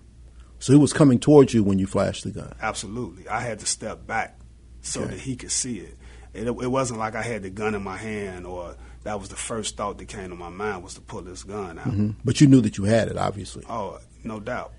So 0.59 0.71
he 0.73 0.79
was 0.79 0.93
coming 0.93 1.19
towards 1.19 1.53
you 1.53 1.63
when 1.63 1.79
you 1.79 1.87
flashed 1.87 2.23
the 2.23 2.31
gun. 2.31 2.53
Absolutely, 2.61 3.27
I 3.27 3.41
had 3.41 3.59
to 3.59 3.65
step 3.65 4.05
back 4.05 4.39
so 4.81 5.01
Okay. 5.01 5.11
that 5.11 5.19
he 5.19 5.35
could 5.35 5.51
see 5.51 5.79
it. 5.79 5.97
It. 6.37 6.47
It 6.47 6.71
wasn't 6.71 6.99
like 6.99 7.15
I 7.15 7.23
had 7.23 7.43
the 7.43 7.49
gun 7.49 7.75
in 7.75 7.83
my 7.83 7.97
hand 7.97 8.45
or 8.45 8.75
that 9.03 9.19
was 9.19 9.29
the 9.29 9.35
first 9.35 9.77
thought 9.77 9.97
that 9.97 10.07
came 10.07 10.29
to 10.29 10.35
my 10.35 10.49
mind 10.49 10.83
was 10.83 10.95
to 10.95 11.01
pull 11.01 11.21
this 11.21 11.43
gun 11.43 11.79
out. 11.79 11.85
hmm 11.85 12.11
But 12.25 12.41
you 12.41 12.47
knew 12.47 12.61
that 12.61 12.77
you 12.77 12.83
had 12.83 13.07
it, 13.07 13.17
obviously. 13.17 13.63
Oh, 13.69 13.99
no 14.23 14.39
doubt. 14.39 14.73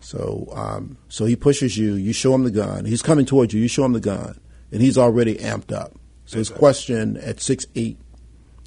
So, 0.00 0.48
um, 0.52 0.96
so 1.08 1.24
he 1.26 1.36
pushes 1.36 1.76
you. 1.76 1.94
You 1.94 2.12
show 2.12 2.34
him 2.34 2.44
the 2.44 2.50
gun. 2.50 2.84
He's 2.84 3.02
coming 3.02 3.26
towards 3.26 3.52
you. 3.52 3.60
You 3.60 3.68
show 3.68 3.84
him 3.84 3.92
the 3.92 4.00
gun, 4.00 4.40
and 4.72 4.80
he's 4.80 4.96
already 4.96 5.36
amped 5.36 5.72
up. 5.72 5.92
So 6.24 6.38
his 6.38 6.48
question 6.48 7.16
at 7.16 7.40
six 7.40 7.66
eight 7.74 7.98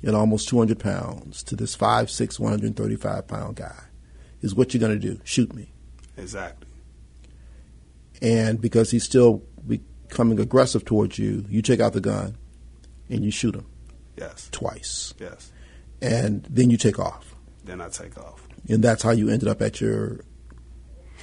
and 0.04 0.15
almost 0.15 0.49
two 0.49 0.58
hundred 0.58 0.80
pounds 0.80 1.43
to 1.43 1.56
this 1.56 1.76
five 1.76 2.12
six 2.12 2.39
one 2.39 2.52
hundred 2.52 2.76
thirty 2.76 2.97
five 2.97 3.28
pound 3.28 3.56
guy 3.56 3.84
is 4.41 4.54
what 4.54 4.73
you're 4.73 4.82
going 4.82 4.99
to 4.99 5.08
do? 5.08 5.19
Shoot 5.23 5.54
me? 5.56 5.71
Exactly. 6.17 6.67
And 8.21 8.60
because 8.62 8.91
he's 8.91 9.04
still 9.04 9.43
becoming 10.13 10.39
aggressive 10.39 10.86
towards 10.86 11.17
you, 11.17 11.43
you 11.49 11.62
take 11.62 11.80
out 11.80 11.93
the 11.93 12.02
gun 12.02 12.36
and 13.10 13.23
you 13.23 13.32
shoot 13.32 13.56
him 13.56 13.65
Yes. 14.17 14.47
twice, 14.52 15.13
Yes. 15.19 15.52
and 16.02 16.45
then 16.49 16.69
you 16.69 16.78
take 16.78 16.99
off. 16.99 17.36
Then 17.65 17.82
I 17.82 17.89
take 17.89 18.17
off. 18.17 18.47
And 18.69 18.84
that's 18.84 19.02
how 19.04 19.12
you 19.12 19.30
ended 19.30 19.47
up 19.49 19.62
at 19.62 19.82
your 19.82 20.19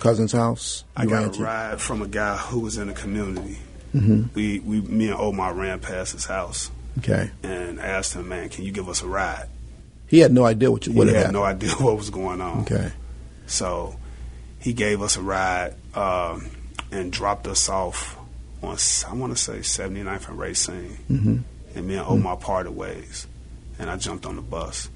cousin's 0.01 0.33
house. 0.33 0.85
I 0.97 1.05
You 1.05 1.11
ran 1.11 1.23
got 1.27 1.35
a 1.35 1.39
to- 1.39 1.43
ride 1.45 1.81
from 1.81 2.03
a 2.03 2.09
guy 2.09 2.37
who 2.37 2.61
was 2.61 2.77
in 2.79 2.89
the 2.89 2.95
community. 2.95 3.59
Mhm. 3.95 4.31
We, 4.35 4.59
we, 4.61 4.81
me 4.81 5.07
and 5.09 5.15
Omar 5.17 5.55
ran 5.55 5.79
past 5.81 6.13
his 6.13 6.25
house 6.25 6.71
Okay. 6.99 7.31
and 7.43 7.81
asked 7.81 8.15
him, 8.15 8.29
"Man, 8.29 8.49
can 8.49 8.65
you 8.65 8.73
give 8.73 8.89
us 8.89 9.03
a 9.03 9.07
ride?" 9.07 9.47
He 10.07 10.19
had 10.21 10.33
no 10.33 10.45
idea 10.45 10.71
what, 10.71 10.87
you, 10.87 10.93
what 10.93 11.07
he 11.09 11.15
had 11.15 11.33
no 11.33 11.43
idea 11.45 11.71
what 11.79 11.97
was 11.97 12.11
going 12.11 12.41
on. 12.41 12.61
Okay. 12.63 12.93
So 13.47 13.97
he 14.59 14.73
gave 14.73 15.01
us 15.03 15.17
a 15.17 15.23
ride 15.23 15.75
um, 15.95 16.47
and 16.93 17.13
dropped 17.13 17.47
us 17.47 17.69
off 17.69 18.17
on, 18.63 18.77
I 19.09 19.15
want 19.15 19.37
to 19.37 19.43
say 19.43 19.59
79th 19.59 20.29
and 20.29 20.39
Racine. 20.39 20.97
hmm 21.07 21.37
And 21.75 21.87
me 21.87 21.97
and 21.97 22.07
Omar 22.07 22.37
parted 22.37 22.73
ways. 22.73 23.27
And 23.79 23.89
I 23.91 23.97
jumped 23.97 24.27
on 24.27 24.37
the 24.37 24.43
bus 24.43 24.91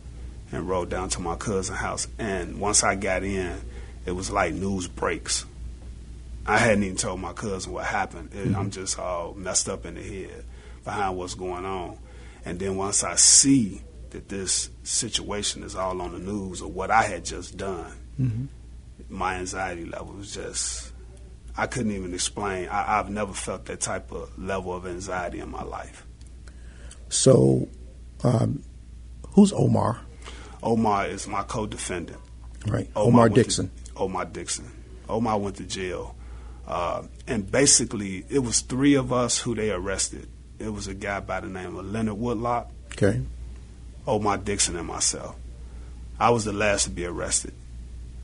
and 0.52 0.68
rode 0.68 0.90
down 0.90 1.08
to 1.10 1.20
my 1.20 1.36
cousin's 1.36 1.78
house. 1.78 2.06
And 2.18 2.60
once 2.60 2.82
I 2.84 2.94
got 2.96 3.22
in, 3.22 3.60
it 4.06 4.12
was 4.12 4.30
like 4.30 4.54
news 4.54 4.86
breaks. 4.88 5.46
I 6.46 6.58
hadn't 6.58 6.84
even 6.84 6.96
told 6.96 7.20
my 7.20 7.32
cousin 7.32 7.72
what 7.72 7.86
happened. 7.86 8.34
It, 8.34 8.54
I'm 8.54 8.70
just 8.70 8.98
all 8.98 9.32
messed 9.34 9.68
up 9.68 9.86
in 9.86 9.94
the 9.94 10.02
head 10.02 10.44
behind 10.84 11.16
what's 11.16 11.34
going 11.34 11.64
on. 11.64 11.96
And 12.44 12.58
then 12.58 12.76
once 12.76 13.02
I 13.02 13.14
see 13.14 13.80
that 14.10 14.28
this 14.28 14.68
situation 14.82 15.62
is 15.62 15.74
all 15.74 16.00
on 16.02 16.12
the 16.12 16.18
news 16.18 16.60
or 16.60 16.70
what 16.70 16.90
I 16.90 17.02
had 17.04 17.24
just 17.24 17.56
done, 17.56 17.92
hmm 18.16 18.44
my 19.10 19.36
anxiety 19.36 19.84
level 19.84 20.14
was 20.14 20.32
just 20.34 20.92
I 21.56 21.66
couldn't 21.66 21.92
even 21.92 22.14
explain. 22.14 22.68
I, 22.68 22.98
I've 22.98 23.10
never 23.10 23.32
felt 23.32 23.66
that 23.66 23.80
type 23.80 24.10
of 24.12 24.36
level 24.38 24.74
of 24.74 24.86
anxiety 24.86 25.38
in 25.40 25.50
my 25.50 25.62
life. 25.62 26.04
So, 27.08 27.68
um, 28.22 28.62
who's 29.30 29.52
Omar? 29.52 30.00
Omar 30.62 31.06
is 31.06 31.26
my 31.28 31.42
co-defendant. 31.42 32.18
Right. 32.66 32.88
Omar 32.96 33.06
Omar, 33.08 33.22
went 33.22 33.34
to- 33.36 33.42
Dixon. 33.42 33.70
Omar 33.96 34.24
Dixon. 34.24 34.70
Omar 35.08 35.38
went 35.38 35.56
to 35.56 35.64
jail, 35.64 36.16
uh, 36.66 37.02
and 37.26 37.50
basically 37.50 38.24
it 38.30 38.38
was 38.38 38.60
three 38.62 38.94
of 38.94 39.12
us 39.12 39.38
who 39.38 39.54
they 39.54 39.70
arrested. 39.70 40.28
It 40.58 40.70
was 40.72 40.88
a 40.88 40.94
guy 40.94 41.20
by 41.20 41.40
the 41.40 41.48
name 41.48 41.76
of 41.76 41.84
Leonard 41.86 42.14
Woodlock, 42.18 42.70
Okay. 42.92 43.20
Omar 44.06 44.38
Dixon, 44.38 44.76
and 44.76 44.86
myself. 44.88 45.36
I 46.18 46.30
was 46.30 46.44
the 46.46 46.52
last 46.52 46.84
to 46.84 46.90
be 46.90 47.04
arrested. 47.04 47.52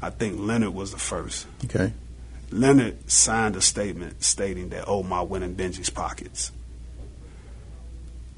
I 0.01 0.09
think 0.11 0.39
Leonard 0.41 0.73
was 0.75 0.93
the 0.93 0.99
first. 0.99 1.47
Okay. 1.67 1.93
Leonard 2.53 3.11
signed 3.11 3.55
a 3.57 3.61
statement 3.61 4.23
stating 4.23 4.71
that 4.71 4.89
Omar 4.89 5.25
went 5.25 5.45
in 5.45 5.55
Benji's 5.55 5.91
pockets. 5.91 6.51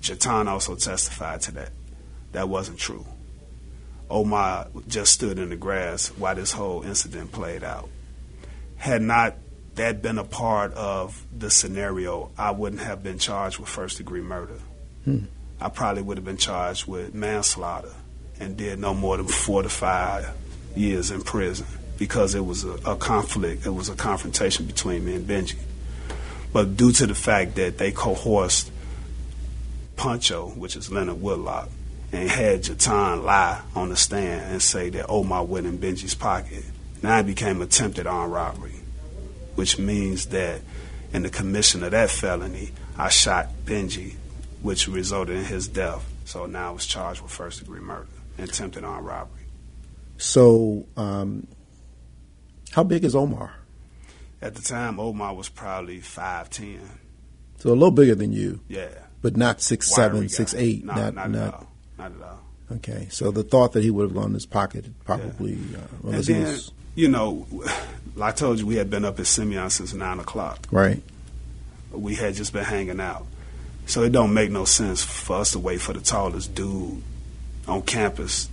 Jetun 0.01 0.48
also 0.48 0.75
testified 0.75 1.40
to 1.42 1.53
that. 1.53 1.70
That 2.33 2.48
wasn't 2.48 2.79
true. 2.79 3.07
Omar 4.11 4.68
just 4.87 5.12
stood 5.12 5.38
in 5.38 5.48
the 5.48 5.57
grass 5.57 6.09
while 6.09 6.35
this 6.35 6.53
whole 6.53 6.83
incident 6.83 7.33
played 7.33 7.64
out. 7.64 7.88
Had 8.77 9.01
not 9.01 9.37
that 9.77 10.03
been 10.03 10.18
a 10.18 10.25
part 10.25 10.75
of 10.75 11.25
the 11.37 11.51
scenario, 11.51 12.31
I 12.37 12.51
wouldn't 12.51 12.83
have 12.83 13.03
been 13.03 13.18
charged 13.18 13.59
with 13.59 13.68
first 13.68 13.96
degree 13.96 14.20
murder. 14.20 14.59
Hmm. 15.05 15.25
I 15.61 15.70
probably 15.70 16.03
would 16.03 16.18
have 16.18 16.25
been 16.25 16.37
charged 16.37 16.87
with 16.87 17.14
manslaughter 17.14 17.92
and 18.38 18.57
did 18.57 18.79
no 18.79 18.92
more 18.92 19.16
than 19.16 19.29
four 19.29 19.62
to 19.62 19.68
five 19.68 20.29
years 20.75 21.11
in 21.11 21.22
prison 21.22 21.66
because 21.98 22.35
it 22.35 22.44
was 22.44 22.64
a, 22.64 22.72
a 22.85 22.96
conflict, 22.96 23.66
it 23.66 23.70
was 23.70 23.88
a 23.88 23.94
confrontation 23.94 24.66
between 24.66 25.05
me 25.05 25.14
and 25.14 25.26
Benji. 25.26 25.59
But 26.52 26.76
due 26.76 26.92
to 26.92 27.07
the 27.07 27.14
fact 27.14 27.55
that 27.57 27.78
they 27.78 27.92
coerced 27.92 28.70
Poncho, 29.96 30.48
which 30.50 30.76
is 30.76 30.90
Leonard 30.90 31.20
Woodlock, 31.20 31.68
and 32.12 32.28
had 32.28 32.62
Jetun 32.64 33.24
lie 33.24 33.61
on 33.74 33.88
the 33.88 33.96
stand 33.96 34.52
and 34.52 34.61
say 34.61 34.90
that 34.90 35.07
Omar 35.09 35.44
went 35.44 35.66
in 35.66 35.78
Benji's 35.78 36.14
pocket, 36.14 36.64
now 37.02 37.18
it 37.18 37.26
became 37.26 37.62
attempted 37.62 38.07
armed 38.07 38.33
robbery. 38.33 38.74
which 39.55 39.78
means 39.78 40.26
that 40.26 40.61
in 41.12 41.22
the 41.22 41.31
commission 41.31 41.83
of 41.83 41.90
that 41.90 42.11
felony, 42.11 42.70
I 42.96 43.09
shot 43.09 43.48
Benji, 43.64 44.14
which 44.62 44.88
resulted 44.88 45.37
in 45.37 45.44
his 45.44 45.68
death. 45.68 46.09
So 46.24 46.46
now 46.46 46.68
I 46.68 46.70
was 46.72 46.87
charged 46.87 47.20
with 47.20 47.31
first 47.31 47.61
degree 47.61 47.81
murder 47.81 48.09
and 48.38 48.48
attempted 48.48 48.85
armed 48.85 49.07
robbery. 49.07 49.42
So, 50.16 50.87
um, 50.96 51.46
how 52.72 52.82
big 52.85 53.04
is 53.04 53.14
Omar? 53.14 53.54
At 54.40 54.54
the 54.56 54.62
time, 54.62 54.98
Omar 54.98 55.35
was 55.35 55.48
probably 55.48 56.00
five 56.00 56.50
ten. 56.50 56.80
So 57.58 57.70
a 57.70 57.74
little 57.74 57.90
bigger 57.92 58.14
than 58.16 58.32
you. 58.32 58.61
Yeah. 58.68 58.88
But 59.20 59.37
not 59.37 59.61
six 59.62 59.90
Wiry 59.96 60.04
seven, 60.06 60.20
guy. 60.22 60.26
six 60.28 60.54
eight. 60.54 60.85
No, 60.85 60.94
not 60.94 61.14
not, 61.14 61.30
not. 61.30 61.48
at 61.48 61.54
all. 61.54 61.66
Not 61.98 62.12
at 62.16 62.22
all. 62.22 62.40
Okay. 62.72 63.06
So 63.11 63.30
the 63.30 63.44
thought 63.44 63.72
that 63.72 63.85
he 63.85 63.90
would 63.90 64.04
have 64.08 64.14
gone 64.14 64.26
in 64.26 64.35
his 64.35 64.46
pocket 64.46 64.87
probably. 65.04 65.54
Uh, 66.04 66.08
And 66.11 66.24
then, 66.24 66.42
was- 66.42 66.72
you 66.96 67.08
know, 67.08 67.46
like 68.16 68.35
I 68.35 68.37
told 68.37 68.58
you, 68.58 68.66
we 68.66 68.76
had 68.76 68.90
been 68.90 69.04
up 69.04 69.20
at 69.20 69.26
Simeon 69.26 69.70
since 69.70 69.94
nine 69.94 70.18
o'clock. 70.18 70.66
right. 70.72 71.02
we 71.92 72.14
had 72.16 72.35
just 72.35 72.52
been 72.52 72.64
hanging 72.64 73.00
out. 73.00 73.26
So 73.87 74.02
it 74.02 74.11
don't 74.12 74.32
make 74.35 74.50
no 74.50 74.64
sense 74.64 75.02
for 75.04 75.37
us 75.37 75.52
to 75.52 75.58
wait 75.58 75.80
for 75.80 75.92
the 75.92 76.00
tallest 76.00 76.54
dude 76.54 77.02
on 77.68 77.82
campus 77.82 78.48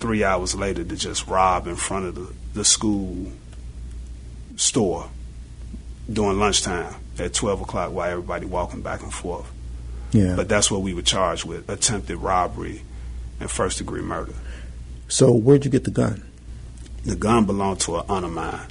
three 0.00 0.22
hours 0.24 0.54
later 0.54 0.84
to 0.84 0.96
just 0.96 1.26
rob 1.26 1.66
in 1.66 1.74
front 1.76 2.06
of 2.06 2.14
the, 2.14 2.32
the 2.54 2.64
school 2.64 3.30
store 4.56 5.08
during 6.12 6.38
lunchtime 6.38 6.94
at 7.18 7.32
12 7.34 7.62
o'clock 7.62 7.92
while 7.92 8.10
everybody 8.10 8.46
walking 8.46 8.82
back 8.82 9.02
and 9.02 9.12
forth. 9.12 9.50
Yeah. 10.12 10.34
But 10.36 10.48
that's 10.48 10.70
what 10.70 10.82
we 10.82 10.94
were 10.94 11.02
charged 11.02 11.44
with, 11.44 11.68
attempted 11.68 12.16
robbery 12.18 12.82
and 13.40 13.50
first 13.50 13.78
degree 13.78 14.02
murder. 14.02 14.32
so 15.08 15.32
where'd 15.32 15.64
you 15.64 15.70
get 15.70 15.84
the 15.84 15.90
gun? 15.90 16.22
The 17.04 17.16
gun 17.16 17.44
belonged 17.46 17.80
to 17.80 17.96
an 17.98 18.04
aunt 18.08 18.24
of 18.24 18.32
mine. 18.32 18.66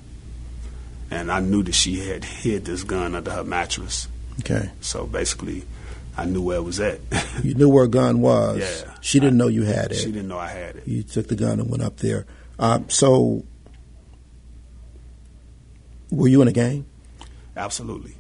And 1.12 1.32
I 1.32 1.39
knew 1.39 1.62
that 1.63 1.74
she 1.76 2.00
had 2.08 2.26
hid 2.26 2.65
this 2.65 2.84
gun 2.84 3.15
under 3.15 3.32
her 3.32 3.43
mattress. 3.43 4.08
Okay. 4.39 4.69
So 4.82 5.06
basically, 5.06 5.63
I 6.17 6.26
knew 6.26 6.41
where 6.41 6.58
it 6.58 6.63
was 6.63 6.80
at. 6.80 7.00
You 7.43 7.54
knew 7.54 7.69
where 7.69 7.84
a 7.84 7.88
gun 7.88 8.21
was. 8.21 8.58
Yeah. 8.60 8.93
She 9.02 9.19
didn't 9.19 9.38
know 9.38 9.48
you 9.48 9.63
had 9.63 9.91
it. 9.91 9.95
she 9.95 10.06
didn't 10.12 10.28
know 10.30 10.39
I 10.39 10.48
had 10.48 10.78
it. 10.78 10.88
You 10.88 11.04
took 11.04 11.28
the 11.28 11.36
gun 11.36 11.60
and 11.60 11.69
went 11.69 11.84
up 11.84 11.98
there. 11.98 12.26
Um, 12.58 12.89
so, 12.89 13.43
were 16.12 16.28
you 16.28 16.41
in 16.41 16.48
a 16.48 16.52
gang? 16.52 16.86
Absolutely. 17.58 18.15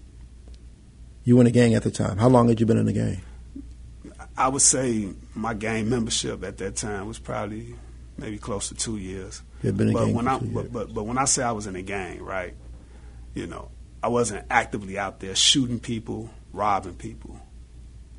You 1.23 1.35
were 1.35 1.41
in 1.41 1.47
a 1.47 1.51
gang 1.51 1.73
at 1.73 1.83
the 1.83 1.91
time. 1.91 2.17
How 2.17 2.27
long 2.29 2.47
had 2.49 2.59
you 2.59 2.65
been 2.65 2.77
in 2.77 2.87
a 2.87 2.93
gang? 2.93 3.21
I 4.37 4.47
would 4.49 4.61
say 4.61 5.09
my 5.33 5.53
gang 5.53 5.89
membership 5.89 6.43
at 6.43 6.57
that 6.57 6.75
time 6.75 7.07
was 7.07 7.19
probably 7.19 7.75
maybe 8.17 8.37
close 8.37 8.67
to 8.69 8.75
two 8.75 8.97
years. 8.97 9.41
You 9.63 9.67
had 9.69 9.77
been 9.77 9.89
in 9.89 9.95
a 9.95 9.99
but 9.99 10.05
gang 10.05 10.15
when 10.15 10.27
I 10.27 10.39
two 10.39 10.45
but, 10.47 10.61
years. 10.61 10.71
but 10.73 10.93
but 10.93 11.03
when 11.03 11.17
I 11.17 11.25
say 11.25 11.43
I 11.43 11.51
was 11.51 11.67
in 11.67 11.75
a 11.75 11.81
gang, 11.81 12.21
right? 12.21 12.53
You 13.33 13.47
know, 13.47 13.69
I 14.03 14.07
wasn't 14.09 14.45
actively 14.49 14.97
out 14.97 15.19
there 15.19 15.35
shooting 15.35 15.79
people, 15.79 16.29
robbing 16.53 16.95
people. 16.95 17.39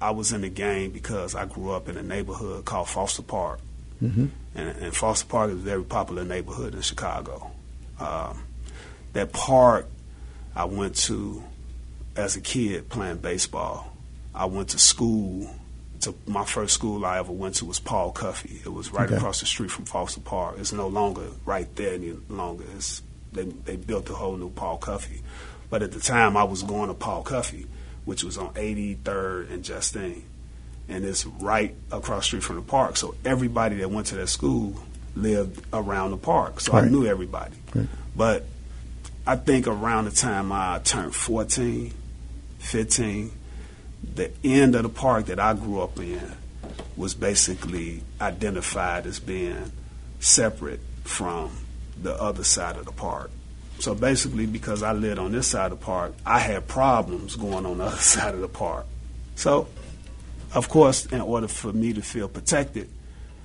I 0.00 0.10
was 0.10 0.32
in 0.32 0.40
the 0.42 0.48
gang 0.50 0.90
because 0.90 1.34
I 1.34 1.46
grew 1.46 1.70
up 1.70 1.88
in 1.88 1.96
a 1.96 2.02
neighborhood 2.02 2.64
called 2.64 2.88
Foster 2.88 3.22
Park, 3.22 3.60
Mhm. 4.02 4.30
and, 4.54 4.68
and 4.68 4.94
Foster 4.94 5.26
Park 5.26 5.50
is 5.50 5.56
a 5.56 5.62
very 5.62 5.84
popular 5.84 6.24
neighborhood 6.24 6.74
in 6.74 6.82
Chicago. 6.82 7.50
Um, 8.00 8.42
that 9.16 9.32
park 9.32 9.88
I 10.54 10.64
went 10.64 10.96
to 10.96 11.42
as 12.16 12.36
a 12.36 12.40
kid 12.40 12.88
playing 12.88 13.18
baseball. 13.18 13.92
I 14.34 14.46
went 14.46 14.70
to 14.70 14.78
school. 14.78 15.50
To 16.00 16.14
my 16.26 16.44
first 16.44 16.74
school 16.74 17.04
I 17.06 17.18
ever 17.18 17.32
went 17.32 17.56
to 17.56 17.64
was 17.64 17.80
Paul 17.80 18.12
Cuffe. 18.12 18.44
It 18.66 18.72
was 18.72 18.92
right 18.92 19.06
Okay. 19.06 19.16
across 19.16 19.40
the 19.40 19.46
street 19.46 19.70
from 19.70 19.86
Foster 19.86 20.20
Park. 20.20 20.56
It's 20.58 20.72
no 20.72 20.88
longer 20.88 21.26
right 21.46 21.74
there 21.76 21.94
any 21.94 22.12
longer. 22.28 22.64
It's, 22.76 23.02
they 23.32 23.44
they 23.44 23.76
built 23.76 24.08
a 24.10 24.14
whole 24.14 24.36
new 24.36 24.50
Paul 24.50 24.78
Cuffe. 24.78 25.20
But 25.70 25.82
at 25.82 25.92
the 25.92 26.00
time 26.00 26.36
I 26.36 26.44
was 26.44 26.62
going 26.62 26.88
to 26.88 26.94
Paul 26.94 27.22
Cuffe, 27.24 27.66
which 28.04 28.22
was 28.22 28.36
on 28.38 28.52
83rd 28.54 29.50
and 29.50 29.64
Justine, 29.64 30.22
and 30.88 31.04
it's 31.04 31.26
right 31.26 31.74
across 31.90 32.24
the 32.24 32.26
street 32.26 32.42
from 32.44 32.56
the 32.56 32.62
park. 32.62 32.96
So 32.98 33.14
everybody 33.24 33.76
that 33.76 33.90
went 33.90 34.06
to 34.08 34.16
that 34.16 34.28
school 34.28 34.74
lived 35.16 35.64
around 35.72 36.10
the 36.12 36.18
park. 36.18 36.60
So 36.60 36.72
I 36.74 36.86
knew 36.88 37.06
everybody. 37.06 37.56
Right. 37.74 37.88
But 38.14 38.44
I 39.26 39.34
think 39.34 39.66
around 39.66 40.04
the 40.04 40.12
time 40.12 40.52
I 40.52 40.80
turned 40.84 41.14
14, 41.14 41.92
15, 42.60 43.32
the 44.14 44.30
end 44.44 44.76
of 44.76 44.84
the 44.84 44.88
park 44.88 45.26
that 45.26 45.40
I 45.40 45.54
grew 45.54 45.80
up 45.80 45.98
in 45.98 46.20
was 46.96 47.14
basically 47.14 48.02
identified 48.20 49.04
as 49.04 49.18
being 49.18 49.72
separate 50.20 50.80
from 51.02 51.50
the 52.00 52.14
other 52.14 52.44
side 52.44 52.76
of 52.76 52.84
the 52.86 52.92
park. 52.92 53.30
So 53.80 53.94
basically, 53.94 54.46
because 54.46 54.82
I 54.82 54.92
lived 54.92 55.18
on 55.18 55.32
this 55.32 55.48
side 55.48 55.72
of 55.72 55.80
the 55.80 55.84
park, 55.84 56.14
I 56.24 56.38
had 56.38 56.68
problems 56.68 57.34
going 57.34 57.66
on 57.66 57.78
the 57.78 57.84
other 57.84 57.96
side 57.96 58.34
of 58.34 58.40
the 58.40 58.48
park. 58.48 58.86
So, 59.34 59.66
of 60.54 60.68
course, 60.68 61.04
in 61.06 61.20
order 61.20 61.48
for 61.48 61.72
me 61.72 61.92
to 61.92 62.00
feel 62.00 62.28
protected, 62.28 62.88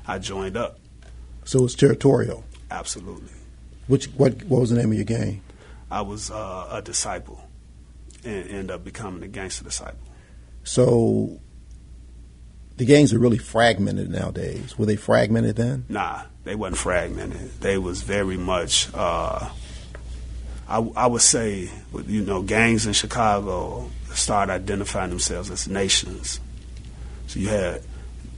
I 0.08 0.20
joined 0.20 0.58
up. 0.58 0.80
So 1.44 1.66
it's 1.66 1.76
territorial. 1.76 2.44
Absolutely. 2.70 3.32
Which 3.88 4.06
what 4.10 4.44
what 4.44 4.62
was 4.62 4.70
the 4.70 4.78
name 4.78 4.92
of 4.92 4.96
your 4.96 5.06
gang? 5.06 5.42
I 5.92 6.02
was 6.02 6.32
uh, 6.32 6.68
a 6.72 6.82
disciple 6.82 7.44
and 8.24 8.50
ended 8.50 8.72
up 8.72 8.84
becoming 8.84 9.24
a 9.24 9.28
gangster 9.28 9.64
disciple. 9.64 10.00
So 10.64 11.40
the 12.78 12.86
gangs 12.86 13.14
are 13.14 13.20
really 13.20 13.38
fragmented 13.38 14.10
nowadays. 14.10 14.78
Were 14.78 14.86
they 14.86 14.96
fragmented 14.96 15.56
then? 15.56 15.86
Nah, 15.90 16.24
they 16.44 16.56
wasn't 16.56 16.78
fragmented. 16.78 17.52
They 17.60 17.78
was 17.78 18.02
very 18.04 18.38
much. 18.38 18.90
Uh, 18.94 19.50
I, 20.68 20.78
I 20.96 21.08
would 21.08 21.22
say, 21.22 21.70
you 22.08 22.22
know, 22.22 22.42
gangs 22.42 22.88
in 22.88 22.94
Chicago 22.94 23.92
started 24.14 24.54
identifying 24.54 25.10
themselves 25.10 25.52
as 25.52 25.68
nations. 25.68 26.40
So 27.28 27.40
you 27.40 27.50
had 27.50 27.82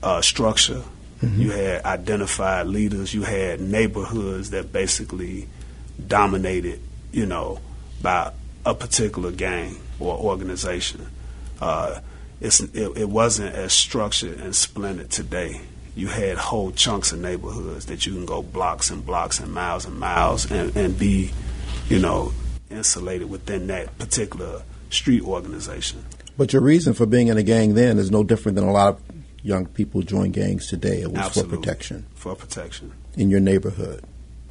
uh, 0.02 0.20
structure, 0.20 0.82
you 1.22 1.50
had 1.52 1.84
identified 1.84 2.66
leaders, 2.66 3.14
you 3.14 3.22
had 3.22 3.60
neighborhoods 3.60 4.50
that 4.50 4.72
basically 4.72 5.48
dominated, 6.06 6.80
you 7.14 7.26
know, 7.26 7.60
by 8.02 8.32
a 8.66 8.74
particular 8.74 9.30
gang 9.30 9.76
or 10.00 10.16
organization. 10.18 11.06
Uh, 11.60 12.00
it's, 12.40 12.60
it, 12.60 12.96
it 12.96 13.08
wasn't 13.08 13.54
as 13.54 13.72
structured 13.72 14.40
and 14.40 14.54
splendid 14.54 15.10
today. 15.10 15.60
You 15.94 16.08
had 16.08 16.36
whole 16.36 16.72
chunks 16.72 17.12
of 17.12 17.20
neighborhoods 17.20 17.86
that 17.86 18.04
you 18.04 18.12
can 18.12 18.26
go 18.26 18.42
blocks 18.42 18.90
and 18.90 19.06
blocks 19.06 19.38
and 19.38 19.52
miles 19.52 19.84
and 19.84 19.98
miles 19.98 20.50
and, 20.50 20.76
and 20.76 20.98
be, 20.98 21.30
you 21.88 22.00
know, 22.00 22.32
insulated 22.68 23.30
within 23.30 23.68
that 23.68 23.96
particular 23.98 24.62
street 24.90 25.22
organization. 25.22 26.04
But 26.36 26.52
your 26.52 26.62
reason 26.62 26.94
for 26.94 27.06
being 27.06 27.28
in 27.28 27.36
a 27.38 27.44
gang 27.44 27.74
then 27.74 27.98
is 27.98 28.10
no 28.10 28.24
different 28.24 28.56
than 28.56 28.64
a 28.64 28.72
lot 28.72 28.94
of 28.94 29.02
young 29.42 29.66
people 29.66 30.02
join 30.02 30.32
gangs 30.32 30.66
today. 30.66 31.02
It 31.02 31.12
was 31.12 31.20
Absolutely. 31.20 31.56
for 31.56 31.60
protection 31.62 32.06
For 32.16 32.34
protection. 32.34 32.92
in 33.16 33.30
your 33.30 33.40
neighborhood. 33.40 34.02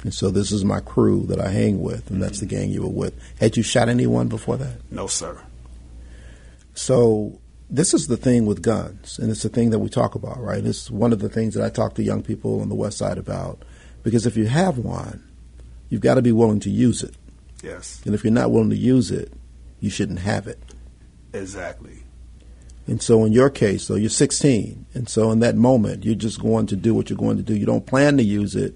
And 0.04 0.12
so 0.14 0.30
this 0.30 0.52
is 0.52 0.64
my 0.64 0.78
crew 0.80 1.24
that 1.26 1.40
I 1.40 1.48
hang 1.48 1.80
with, 1.80 2.10
and 2.10 2.22
that's 2.22 2.38
the 2.40 2.46
gang 2.46 2.70
you 2.70 2.82
were 2.82 2.88
with. 2.88 3.14
Had 3.40 3.56
you 3.56 3.62
shot 3.62 3.88
anyone 3.88 4.28
before 4.28 4.56
that? 4.58 4.76
No, 4.92 5.06
sir. 5.06 5.40
So 6.74 7.38
this 7.70 7.94
is 7.94 8.06
the 8.08 8.16
thing 8.16 8.46
with 8.46 8.62
guns, 8.62 9.18
and 9.18 9.30
it's 9.30 9.42
the 9.42 9.48
thing 9.48 9.70
that 9.70 9.78
we 9.78 9.88
talk 9.88 10.14
about, 10.14 10.40
right? 10.40 10.64
It's 10.64 10.90
one 10.90 11.12
of 11.12 11.20
the 11.20 11.28
things 11.28 11.54
that 11.54 11.64
I 11.64 11.70
talk 11.70 11.94
to 11.94 12.02
young 12.02 12.22
people 12.22 12.60
on 12.60 12.68
the 12.68 12.74
West 12.74 12.98
Side 12.98 13.18
about, 13.18 13.62
because 14.02 14.26
if 14.26 14.36
you 14.36 14.46
have 14.46 14.78
one, 14.78 15.22
you've 15.88 16.00
got 16.02 16.14
to 16.14 16.22
be 16.22 16.32
willing 16.32 16.60
to 16.60 16.70
use 16.70 17.02
it, 17.02 17.14
Yes, 17.62 18.02
and 18.04 18.14
if 18.14 18.22
you're 18.24 18.32
not 18.32 18.50
willing 18.50 18.70
to 18.70 18.76
use 18.76 19.10
it, 19.10 19.32
you 19.80 19.88
shouldn't 19.90 20.18
have 20.20 20.46
it. 20.46 20.60
exactly. 21.32 22.00
And 22.86 23.00
so 23.00 23.24
in 23.24 23.32
your 23.32 23.48
case, 23.48 23.88
though, 23.88 23.94
you're 23.94 24.10
16, 24.10 24.84
and 24.92 25.08
so 25.08 25.30
in 25.30 25.38
that 25.40 25.56
moment, 25.56 26.04
you're 26.04 26.14
just 26.14 26.38
going 26.42 26.66
to 26.66 26.76
do 26.76 26.92
what 26.94 27.08
you're 27.08 27.16
going 27.18 27.38
to 27.38 27.42
do. 27.42 27.56
You 27.56 27.64
don't 27.64 27.86
plan 27.86 28.18
to 28.18 28.22
use 28.22 28.54
it, 28.54 28.74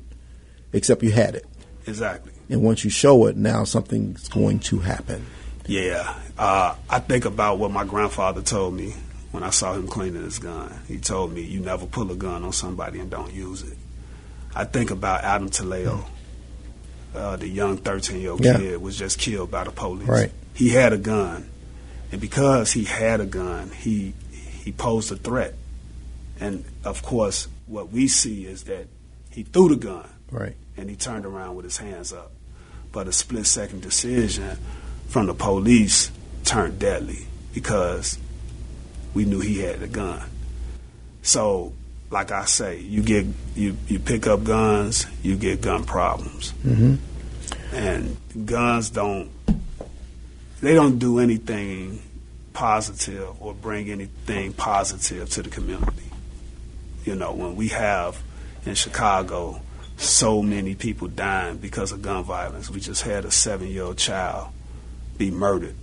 except 0.72 1.02
you 1.02 1.10
had 1.12 1.34
it, 1.34 1.46
Exactly. 1.86 2.32
and 2.50 2.62
once 2.62 2.84
you 2.84 2.90
show 2.90 3.26
it, 3.26 3.36
now 3.36 3.64
something's 3.64 4.28
going 4.28 4.58
to 4.60 4.78
happen. 4.80 5.24
Yeah, 5.66 6.14
uh, 6.38 6.74
I 6.88 6.98
think 7.00 7.24
about 7.24 7.58
what 7.58 7.70
my 7.70 7.84
grandfather 7.84 8.40
told 8.42 8.74
me 8.74 8.94
when 9.32 9.42
I 9.42 9.50
saw 9.50 9.74
him 9.74 9.86
cleaning 9.86 10.22
his 10.24 10.38
gun. 10.38 10.72
He 10.88 10.98
told 10.98 11.32
me, 11.32 11.42
"You 11.42 11.60
never 11.60 11.84
pull 11.86 12.10
a 12.10 12.14
gun 12.16 12.42
on 12.44 12.52
somebody 12.52 12.98
and 13.00 13.10
don't 13.10 13.32
use 13.34 13.62
it." 13.62 13.76
I 14.54 14.64
think 14.64 14.90
about 14.90 15.24
Adam 15.24 15.50
Toledo, 15.50 16.06
uh, 17.14 17.36
the 17.36 17.48
young 17.48 17.76
thirteen-year-old 17.76 18.42
Yeah. 18.44 18.56
kid, 18.56 18.80
was 18.80 18.96
just 18.96 19.18
killed 19.18 19.50
by 19.50 19.64
the 19.64 19.70
police. 19.70 20.08
Right. 20.08 20.32
He 20.54 20.70
had 20.70 20.92
a 20.94 20.98
gun, 20.98 21.48
and 22.12 22.20
because 22.20 22.72
he 22.72 22.84
had 22.84 23.20
a 23.20 23.26
gun, 23.26 23.70
he 23.70 24.14
he 24.64 24.72
posed 24.72 25.12
a 25.12 25.16
threat. 25.16 25.54
And 26.40 26.64
of 26.84 27.02
course, 27.02 27.48
what 27.66 27.92
we 27.92 28.08
see 28.08 28.46
is 28.46 28.62
that 28.64 28.86
he 29.30 29.42
threw 29.42 29.68
the 29.68 29.76
gun 29.76 30.08
Right. 30.30 30.54
and 30.76 30.88
he 30.88 30.96
turned 30.96 31.26
around 31.26 31.56
with 31.56 31.64
his 31.64 31.76
hands 31.76 32.12
up. 32.12 32.30
But 32.92 33.08
a 33.08 33.12
split 33.12 33.46
second 33.46 33.82
decision 33.82 34.56
from 35.08 35.26
the 35.26 35.34
police 35.34 36.10
turned 36.44 36.78
deadly 36.78 37.26
because 37.52 38.18
we 39.14 39.24
knew 39.24 39.40
he 39.40 39.58
had 39.58 39.82
a 39.82 39.88
gun. 39.88 40.22
So, 41.22 41.72
like 42.10 42.30
I 42.30 42.44
say, 42.44 42.80
you 42.80 43.02
get 43.02 43.26
you, 43.54 43.76
you 43.88 43.98
pick 43.98 44.26
up 44.26 44.44
guns, 44.44 45.06
you 45.22 45.36
get 45.36 45.60
gun 45.60 45.84
problems. 45.84 46.52
Mm-hmm. 46.64 47.74
And 47.74 48.16
guns 48.46 48.90
don't 48.90 49.30
they 50.60 50.74
don't 50.74 50.98
do 50.98 51.18
anything 51.18 52.02
positive 52.52 53.40
or 53.40 53.54
bring 53.54 53.90
anything 53.90 54.52
positive 54.52 55.28
to 55.30 55.42
the 55.42 55.50
community. 55.50 56.10
You 57.04 57.14
know, 57.14 57.32
when 57.32 57.56
we 57.56 57.68
have 57.68 58.20
in 58.66 58.74
Chicago 58.74 59.60
so 59.98 60.42
many 60.42 60.74
people 60.74 61.08
dying 61.08 61.58
because 61.58 61.92
of 61.92 62.02
gun 62.02 62.24
violence. 62.24 62.70
We 62.70 62.80
just 62.80 63.02
had 63.02 63.24
a 63.24 63.30
seven 63.30 63.68
year 63.68 63.84
old 63.84 63.98
child 63.98 64.48
be 65.16 65.30
murdered 65.30 65.74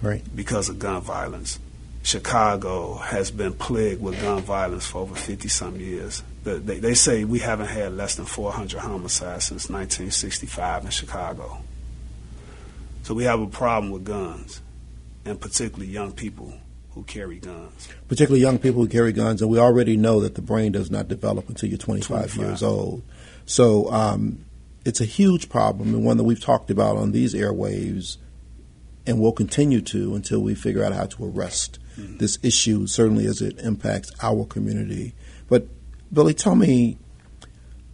right. 0.00 0.22
because 0.34 0.68
of 0.68 0.78
gun 0.78 1.00
violence. 1.02 1.58
Chicago 2.02 2.94
has 2.94 3.30
been 3.30 3.52
plagued 3.52 4.00
with 4.00 4.20
gun 4.22 4.40
violence 4.42 4.86
for 4.86 4.98
over 4.98 5.14
50 5.14 5.48
some 5.48 5.76
years. 5.76 6.22
They, 6.44 6.78
they 6.78 6.94
say 6.94 7.24
we 7.24 7.40
haven't 7.40 7.66
had 7.66 7.92
less 7.92 8.14
than 8.14 8.24
400 8.24 8.78
homicides 8.78 9.46
since 9.46 9.68
1965 9.68 10.84
in 10.84 10.90
Chicago. 10.90 11.58
So 13.02 13.12
we 13.12 13.24
have 13.24 13.40
a 13.40 13.46
problem 13.46 13.92
with 13.92 14.04
guns, 14.04 14.62
and 15.24 15.38
particularly 15.38 15.92
young 15.92 16.12
people 16.12 16.54
who 16.98 17.04
carry 17.04 17.38
guns. 17.38 17.88
Particularly 18.08 18.40
young 18.40 18.58
people 18.58 18.82
who 18.82 18.88
carry 18.88 19.12
guns, 19.12 19.40
and 19.40 19.48
we 19.48 19.58
already 19.58 19.96
know 19.96 20.18
that 20.20 20.34
the 20.34 20.42
brain 20.42 20.72
does 20.72 20.90
not 20.90 21.06
develop 21.06 21.48
until 21.48 21.68
you're 21.68 21.78
25, 21.78 22.32
25. 22.32 22.36
years 22.36 22.62
old. 22.62 23.02
So 23.46 23.88
um, 23.92 24.44
it's 24.84 25.00
a 25.00 25.04
huge 25.04 25.48
problem 25.48 25.94
and 25.94 26.04
one 26.04 26.16
that 26.16 26.24
we've 26.24 26.40
talked 26.40 26.70
about 26.72 26.96
on 26.96 27.12
these 27.12 27.34
airwaves 27.34 28.16
and 29.06 29.20
will 29.20 29.32
continue 29.32 29.80
to 29.80 30.16
until 30.16 30.40
we 30.40 30.56
figure 30.56 30.82
out 30.82 30.92
how 30.92 31.06
to 31.06 31.24
arrest 31.24 31.78
mm-hmm. 31.96 32.16
this 32.16 32.36
issue, 32.42 32.88
certainly 32.88 33.26
as 33.26 33.40
it 33.40 33.60
impacts 33.60 34.10
our 34.20 34.44
community. 34.44 35.14
But 35.48 35.68
Billy, 36.12 36.34
tell 36.34 36.56
me 36.56 36.98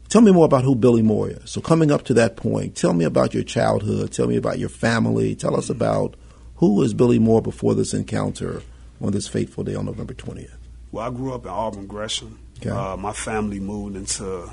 tell 0.09 0.23
me 0.23 0.33
more 0.33 0.47
about 0.47 0.65
who 0.65 0.75
Billy 0.75 1.03
Moore 1.03 1.29
is. 1.29 1.51
So 1.51 1.61
coming 1.61 1.91
up 1.91 2.05
to 2.05 2.15
that 2.15 2.37
point, 2.37 2.75
tell 2.75 2.95
me 2.95 3.05
about 3.05 3.35
your 3.35 3.43
childhood, 3.43 4.13
tell 4.13 4.29
me 4.29 4.37
about 4.37 4.59
your 4.59 4.71
family, 4.71 5.35
tell 5.35 5.57
us 5.57 5.65
mm-hmm. 5.65 5.83
about 5.83 6.17
who 6.57 6.77
was 6.77 6.95
Billy 6.95 7.19
Moore 7.19 7.43
before 7.43 7.75
this 7.75 7.93
encounter 7.93 8.63
on 9.05 9.13
this 9.13 9.29
fateful 9.29 9.65
day 9.65 9.75
on 9.75 9.87
November 9.87 10.15
20th. 10.15 10.51
Well, 10.91 11.07
I 11.07 11.11
grew 11.11 11.35
up 11.35 11.45
in 11.45 11.51
Auburn 11.51 11.87
Gresham. 11.87 12.39
Okay. 12.59 12.71
Uh, 12.71 12.97
my 12.97 13.13
family 13.13 13.61
moved 13.61 13.97
into 13.97 14.51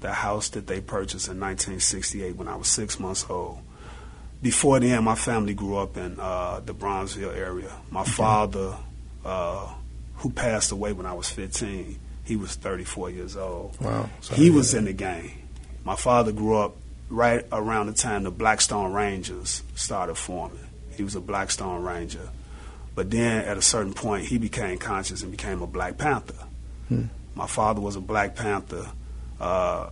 the 0.00 0.12
house 0.12 0.48
that 0.50 0.66
they 0.66 0.80
purchased 0.80 1.28
in 1.28 1.40
1968 1.40 2.36
when 2.36 2.48
I 2.48 2.56
was 2.56 2.68
six 2.68 2.98
months 3.00 3.26
old. 3.28 3.58
Before 4.42 4.80
then, 4.80 5.04
my 5.04 5.14
family 5.14 5.52
grew 5.52 5.76
up 5.76 5.96
in 5.96 6.18
uh, 6.18 6.60
the 6.64 6.72
Bronzeville 6.72 7.36
area. 7.36 7.72
My 7.90 8.02
okay. 8.02 8.10
father, 8.10 8.76
uh, 9.24 9.74
who 10.16 10.30
passed 10.30 10.72
away 10.72 10.92
when 10.92 11.06
I 11.06 11.12
was 11.12 11.28
15, 11.28 11.98
he 12.24 12.36
was 12.36 12.54
34 12.54 13.10
years 13.10 13.36
old. 13.36 13.78
Wow. 13.80 14.08
Sorry 14.20 14.40
he 14.40 14.50
was 14.50 14.72
in 14.72 14.84
the 14.84 14.92
game. 14.92 15.32
My 15.84 15.96
father 15.96 16.32
grew 16.32 16.56
up 16.56 16.76
right 17.10 17.44
around 17.52 17.86
the 17.86 17.92
time 17.92 18.22
the 18.22 18.30
Blackstone 18.30 18.92
Rangers 18.92 19.62
started 19.74 20.14
forming. 20.14 20.66
He 20.96 21.02
was 21.02 21.16
a 21.16 21.20
Blackstone 21.20 21.82
Ranger. 21.82 22.28
But 22.94 23.10
then 23.10 23.44
at 23.44 23.56
a 23.56 23.62
certain 23.62 23.94
point, 23.94 24.26
he 24.26 24.38
became 24.38 24.78
conscious 24.78 25.22
and 25.22 25.30
became 25.30 25.62
a 25.62 25.66
Black 25.66 25.96
Panther. 25.96 26.46
Hmm. 26.88 27.04
My 27.34 27.46
father 27.46 27.80
was 27.80 27.96
a 27.96 28.00
Black 28.00 28.34
Panther 28.34 28.90
uh, 29.40 29.90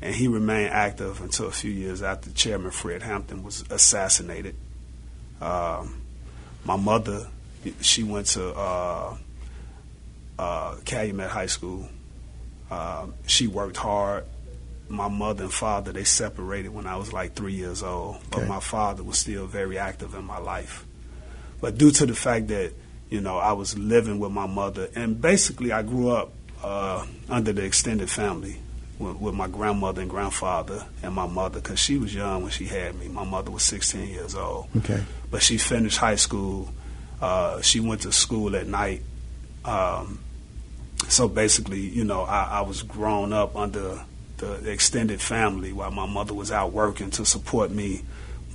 and 0.00 0.14
he 0.14 0.28
remained 0.28 0.70
active 0.72 1.20
until 1.20 1.46
a 1.46 1.52
few 1.52 1.70
years 1.70 2.02
after 2.02 2.30
Chairman 2.30 2.70
Fred 2.70 3.02
Hampton 3.02 3.42
was 3.42 3.64
assassinated. 3.70 4.56
Um, 5.40 6.02
my 6.64 6.76
mother, 6.76 7.28
she 7.82 8.02
went 8.02 8.28
to 8.28 8.54
uh, 8.54 9.16
uh, 10.38 10.76
Calumet 10.84 11.28
High 11.28 11.46
School. 11.46 11.88
Uh, 12.70 13.08
she 13.26 13.46
worked 13.46 13.76
hard. 13.76 14.24
My 14.88 15.08
mother 15.08 15.44
and 15.44 15.52
father, 15.52 15.92
they 15.92 16.04
separated 16.04 16.70
when 16.70 16.86
I 16.86 16.96
was 16.96 17.12
like 17.12 17.34
three 17.34 17.52
years 17.54 17.82
old, 17.82 18.18
but 18.30 18.48
my 18.48 18.58
father 18.58 19.04
was 19.04 19.18
still 19.18 19.46
very 19.46 19.78
active 19.78 20.14
in 20.14 20.24
my 20.24 20.38
life. 20.38 20.84
But 21.60 21.78
due 21.78 21.90
to 21.92 22.06
the 22.06 22.14
fact 22.14 22.48
that, 22.48 22.72
you 23.08 23.20
know, 23.20 23.38
I 23.38 23.52
was 23.52 23.78
living 23.78 24.18
with 24.18 24.32
my 24.32 24.46
mother, 24.46 24.88
and 24.94 25.20
basically 25.20 25.72
I 25.72 25.82
grew 25.82 26.10
up 26.10 26.32
uh, 26.62 27.06
under 27.28 27.52
the 27.52 27.64
extended 27.64 28.10
family 28.10 28.56
with, 28.98 29.16
with 29.16 29.34
my 29.34 29.48
grandmother 29.48 30.00
and 30.02 30.10
grandfather 30.10 30.84
and 31.02 31.14
my 31.14 31.26
mother 31.26 31.60
because 31.60 31.78
she 31.78 31.98
was 31.98 32.14
young 32.14 32.42
when 32.42 32.50
she 32.50 32.66
had 32.66 32.94
me. 32.94 33.08
My 33.08 33.24
mother 33.24 33.50
was 33.50 33.62
16 33.64 34.08
years 34.08 34.34
old. 34.34 34.68
Okay. 34.78 35.02
But 35.30 35.42
she 35.42 35.58
finished 35.58 35.98
high 35.98 36.16
school. 36.16 36.72
Uh, 37.20 37.60
she 37.62 37.80
went 37.80 38.02
to 38.02 38.12
school 38.12 38.56
at 38.56 38.66
night. 38.66 39.02
Um, 39.64 40.20
so 41.08 41.28
basically, 41.28 41.80
you 41.80 42.04
know, 42.04 42.22
I, 42.22 42.44
I 42.44 42.60
was 42.62 42.82
grown 42.82 43.32
up 43.32 43.56
under 43.56 44.00
the 44.36 44.70
extended 44.70 45.20
family 45.20 45.72
while 45.72 45.90
my 45.90 46.06
mother 46.06 46.34
was 46.34 46.50
out 46.50 46.72
working 46.72 47.10
to 47.10 47.24
support 47.24 47.70
me. 47.70 48.02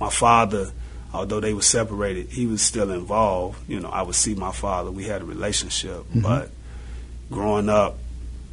My 0.00 0.10
father, 0.10 0.72
although 1.12 1.40
they 1.40 1.54
were 1.54 1.62
separated, 1.62 2.28
he 2.28 2.46
was 2.46 2.62
still 2.62 2.90
involved. 2.90 3.58
You 3.68 3.80
know, 3.80 3.88
I 3.88 4.02
would 4.02 4.14
see 4.14 4.34
my 4.34 4.52
father. 4.52 4.90
We 4.90 5.04
had 5.04 5.22
a 5.22 5.24
relationship. 5.24 5.98
Mm-hmm. 5.98 6.20
But 6.20 6.50
growing 7.30 7.68
up, 7.68 7.98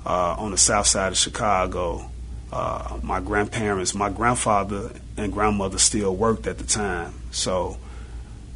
uh, 0.06 0.36
on 0.38 0.52
the 0.52 0.58
south 0.58 0.88
side 0.88 1.12
of 1.12 1.18
Chicago. 1.18 2.10
Uh, 2.52 3.00
my 3.02 3.20
grandparents, 3.20 3.96
my 3.96 4.10
grandfather 4.10 4.92
and 5.18 5.34
grandmother 5.34 5.78
still 5.78 6.16
worked 6.16 6.46
at 6.46 6.58
the 6.58 6.64
time. 6.64 7.14
So, 7.32 7.78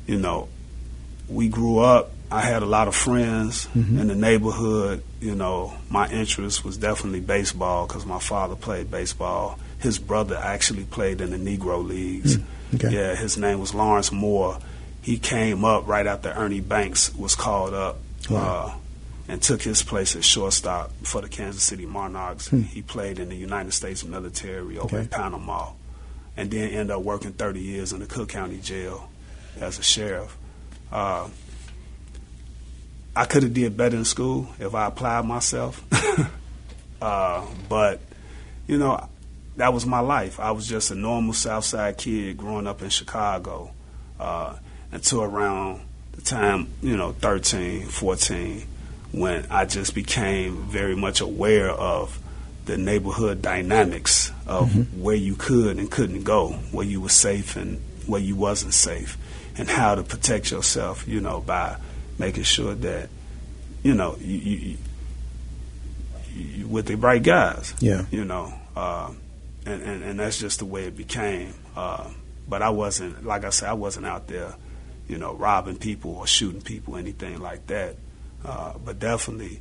you 0.05 0.17
know, 0.19 0.49
we 1.27 1.49
grew 1.49 1.79
up. 1.79 2.11
I 2.29 2.41
had 2.41 2.61
a 2.61 2.65
lot 2.65 2.87
of 2.87 2.95
friends 2.95 3.67
mm-hmm. 3.67 3.99
in 3.99 4.07
the 4.07 4.15
neighborhood. 4.15 5.01
You 5.19 5.33
know, 5.33 5.73
my 5.89 6.07
interest 6.09 6.63
was 6.63 6.77
definitely 6.77 7.21
baseball 7.21 7.87
because 7.87 8.05
my 8.05 8.19
father 8.19 8.55
played 8.55 8.91
baseball. 8.91 9.57
His 9.79 9.99
brother 9.99 10.35
actually 10.35 10.85
played 10.85 11.21
in 11.21 11.31
the 11.31 11.37
Negro 11.37 11.85
Leagues. 11.85 12.37
Mm, 12.37 12.45
okay. 12.75 12.95
Yeah, 12.95 13.15
his 13.15 13.37
name 13.37 13.59
was 13.59 13.73
Lawrence 13.73 14.11
Moore. 14.11 14.59
He 15.01 15.17
came 15.17 15.63
up 15.63 15.87
right 15.87 16.05
after 16.05 16.29
Ernie 16.29 16.61
Banks 16.61 17.13
was 17.15 17.35
called 17.35 17.73
up. 17.73 17.97
Wow. 18.29 18.73
Uh, 18.73 18.77
and 19.27 19.41
took 19.41 19.61
his 19.61 19.83
place 19.83 20.15
as 20.15 20.25
shortstop 20.25 20.91
for 21.03 21.21
the 21.21 21.29
Kansas 21.29 21.63
City 21.63 21.85
Monarchs. 21.85 22.47
Hmm. 22.47 22.61
He 22.61 22.81
played 22.81 23.19
in 23.19 23.29
the 23.29 23.35
United 23.35 23.73
States 23.73 24.03
military 24.03 24.77
over 24.77 24.95
okay. 24.95 24.99
in 24.99 25.07
Panama, 25.09 25.71
and 26.37 26.49
then 26.49 26.69
ended 26.69 26.91
up 26.91 27.01
working 27.01 27.33
30 27.33 27.59
years 27.59 27.93
in 27.93 27.99
the 27.99 28.05
Cook 28.05 28.29
County 28.29 28.59
Jail 28.59 29.09
as 29.59 29.79
a 29.79 29.83
sheriff. 29.83 30.35
Uh, 30.91 31.27
I 33.15 33.25
could 33.25 33.43
have 33.43 33.53
did 33.53 33.75
better 33.75 33.97
in 33.97 34.05
school 34.05 34.47
if 34.59 34.75
I 34.75 34.85
applied 34.85 35.25
myself, 35.25 35.83
uh, 37.01 37.45
but 37.67 37.99
you 38.67 38.77
know 38.77 39.09
that 39.57 39.73
was 39.73 39.85
my 39.85 39.99
life. 39.99 40.39
I 40.39 40.51
was 40.51 40.67
just 40.67 40.91
a 40.91 40.95
normal 40.95 41.33
South 41.33 41.65
Side 41.65 41.97
kid 41.97 42.37
growing 42.37 42.67
up 42.67 42.81
in 42.81 42.89
Chicago 42.89 43.71
uh, 44.19 44.55
until 44.91 45.23
around 45.23 45.81
the 46.13 46.21
time 46.21 46.69
you 46.81 46.95
know 46.97 47.11
13, 47.11 47.85
14 47.85 48.67
when 49.11 49.45
I 49.49 49.65
just 49.65 49.95
became 49.95 50.63
very 50.67 50.95
much 50.95 51.21
aware 51.21 51.69
of 51.69 52.19
the 52.65 52.77
neighborhood 52.77 53.41
dynamics 53.41 54.31
of 54.45 54.69
mm-hmm. 54.69 55.01
where 55.01 55.15
you 55.15 55.35
could 55.35 55.77
and 55.77 55.89
couldn't 55.89 56.23
go, 56.23 56.49
where 56.71 56.85
you 56.85 57.01
were 57.01 57.09
safe 57.09 57.55
and 57.55 57.81
where 58.05 58.21
you 58.21 58.35
wasn't 58.35 58.73
safe, 58.73 59.17
and 59.57 59.69
how 59.69 59.95
to 59.95 60.03
protect 60.03 60.51
yourself, 60.51 61.07
you 61.07 61.21
know, 61.21 61.39
by 61.39 61.77
making 62.19 62.43
sure 62.43 62.75
that, 62.75 63.09
you 63.83 63.93
know, 63.93 64.17
you, 64.19 64.37
you, 64.37 64.77
you 66.35 66.67
with 66.67 66.87
the 66.87 66.95
right 66.95 67.23
guys, 67.23 67.73
yeah, 67.79 68.05
you 68.11 68.25
know, 68.25 68.53
uh, 68.75 69.11
and, 69.67 69.81
and 69.83 70.03
and 70.03 70.19
that's 70.19 70.39
just 70.39 70.59
the 70.59 70.65
way 70.65 70.85
it 70.85 70.95
became. 70.95 71.53
Uh, 71.75 72.09
but 72.47 72.61
I 72.61 72.69
wasn't, 72.69 73.25
like 73.25 73.43
I 73.43 73.49
said, 73.49 73.69
I 73.69 73.73
wasn't 73.73 74.05
out 74.05 74.27
there, 74.27 74.55
you 75.07 75.17
know, 75.17 75.33
robbing 75.33 75.77
people 75.77 76.15
or 76.15 76.27
shooting 76.27 76.61
people, 76.61 76.95
anything 76.95 77.39
like 77.39 77.67
that. 77.67 77.97
Uh, 78.45 78.73
but 78.83 78.99
definitely 78.99 79.59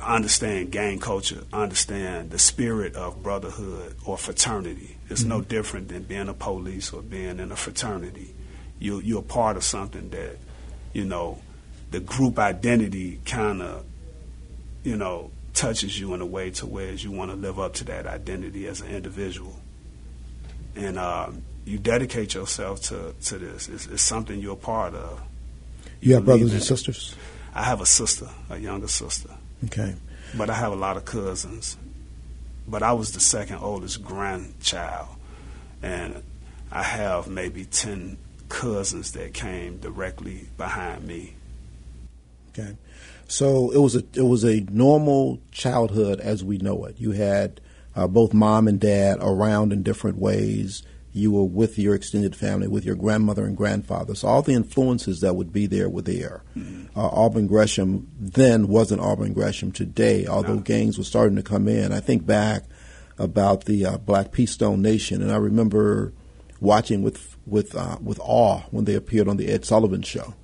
understand 0.00 0.70
gang 0.70 0.98
culture, 0.98 1.44
understand 1.52 2.30
the 2.30 2.38
spirit 2.38 2.94
of 2.94 3.22
brotherhood 3.22 3.94
or 4.06 4.16
fraternity. 4.16 4.96
It's 5.10 5.20
mm-hmm. 5.20 5.28
no 5.28 5.40
different 5.42 5.88
than 5.88 6.04
being 6.04 6.28
a 6.28 6.34
police 6.34 6.92
or 6.92 7.02
being 7.02 7.38
in 7.38 7.52
a 7.52 7.56
fraternity. 7.56 8.34
You, 8.78 9.00
you're 9.00 9.22
part 9.22 9.56
of 9.56 9.64
something 9.64 10.08
that, 10.10 10.38
you 10.94 11.04
know, 11.04 11.40
the 11.90 12.00
group 12.00 12.38
identity 12.38 13.20
kind 13.26 13.60
of, 13.60 13.84
you 14.82 14.96
know, 14.96 15.30
touches 15.54 15.98
you 15.98 16.14
in 16.14 16.20
a 16.20 16.26
way 16.26 16.50
to 16.50 16.66
where 16.66 16.92
you 16.92 17.10
want 17.10 17.30
to 17.30 17.36
live 17.36 17.58
up 17.58 17.74
to 17.74 17.84
that 17.84 18.06
identity 18.06 18.66
as 18.66 18.80
an 18.80 18.88
individual. 18.88 19.58
And 20.76 20.98
um, 20.98 21.42
you 21.64 21.78
dedicate 21.78 22.34
yourself 22.34 22.82
to, 22.82 23.14
to 23.26 23.38
this. 23.38 23.68
It's, 23.68 23.86
it's 23.86 24.02
something 24.02 24.40
you're 24.40 24.54
a 24.54 24.56
part 24.56 24.94
of. 24.94 25.20
You, 26.00 26.10
you 26.10 26.14
have 26.14 26.24
brothers 26.24 26.52
and 26.52 26.62
sisters? 26.62 27.14
I 27.54 27.62
have 27.62 27.80
a 27.80 27.86
sister, 27.86 28.28
a 28.50 28.58
younger 28.58 28.88
sister. 28.88 29.30
Okay. 29.66 29.94
But 30.36 30.50
I 30.50 30.54
have 30.54 30.72
a 30.72 30.76
lot 30.76 30.96
of 30.96 31.04
cousins. 31.04 31.76
But 32.66 32.82
I 32.82 32.92
was 32.92 33.12
the 33.12 33.20
second 33.20 33.58
oldest 33.58 34.02
grandchild. 34.02 35.08
And 35.82 36.22
I 36.72 36.82
have 36.82 37.28
maybe 37.28 37.64
10 37.64 38.18
cousins 38.48 39.12
that 39.12 39.32
came 39.34 39.78
directly 39.78 40.48
behind 40.56 41.06
me. 41.06 41.34
Okay. 42.50 42.76
So 43.34 43.72
it 43.72 43.78
was 43.78 43.96
a 43.96 44.04
it 44.14 44.22
was 44.22 44.44
a 44.44 44.60
normal 44.70 45.40
childhood 45.50 46.20
as 46.20 46.44
we 46.44 46.58
know 46.58 46.84
it. 46.84 47.00
You 47.00 47.10
had 47.10 47.60
uh, 47.96 48.06
both 48.06 48.32
mom 48.32 48.68
and 48.68 48.78
dad 48.78 49.18
around 49.20 49.72
in 49.72 49.82
different 49.82 50.18
ways. 50.18 50.84
You 51.12 51.32
were 51.32 51.42
with 51.42 51.76
your 51.76 51.96
extended 51.96 52.36
family, 52.36 52.68
with 52.68 52.84
your 52.84 52.94
grandmother 52.94 53.44
and 53.44 53.56
grandfather. 53.56 54.14
So 54.14 54.28
all 54.28 54.42
the 54.42 54.52
influences 54.52 55.20
that 55.22 55.34
would 55.34 55.52
be 55.52 55.66
there 55.66 55.88
were 55.88 56.02
there. 56.02 56.44
Mm-hmm. 56.56 56.96
Uh, 56.96 57.08
Auburn 57.08 57.48
Gresham 57.48 58.08
then 58.20 58.68
wasn't 58.68 59.00
Auburn 59.00 59.32
Gresham 59.32 59.72
today, 59.72 60.28
although 60.28 60.54
no. 60.54 60.60
gangs 60.60 60.96
were 60.96 61.02
starting 61.02 61.34
to 61.34 61.42
come 61.42 61.66
in. 61.66 61.92
I 61.92 61.98
think 61.98 62.24
back 62.24 62.62
about 63.18 63.64
the 63.64 63.84
uh, 63.84 63.98
Black 63.98 64.30
Peace 64.30 64.52
Stone 64.52 64.80
Nation, 64.80 65.22
and 65.22 65.32
I 65.32 65.38
remember 65.38 66.12
watching 66.60 67.02
with 67.02 67.36
with 67.46 67.74
uh, 67.74 67.96
with 68.00 68.20
awe 68.20 68.60
when 68.70 68.84
they 68.84 68.94
appeared 68.94 69.26
on 69.26 69.38
the 69.38 69.48
Ed 69.48 69.64
Sullivan 69.64 70.02
Show. 70.02 70.34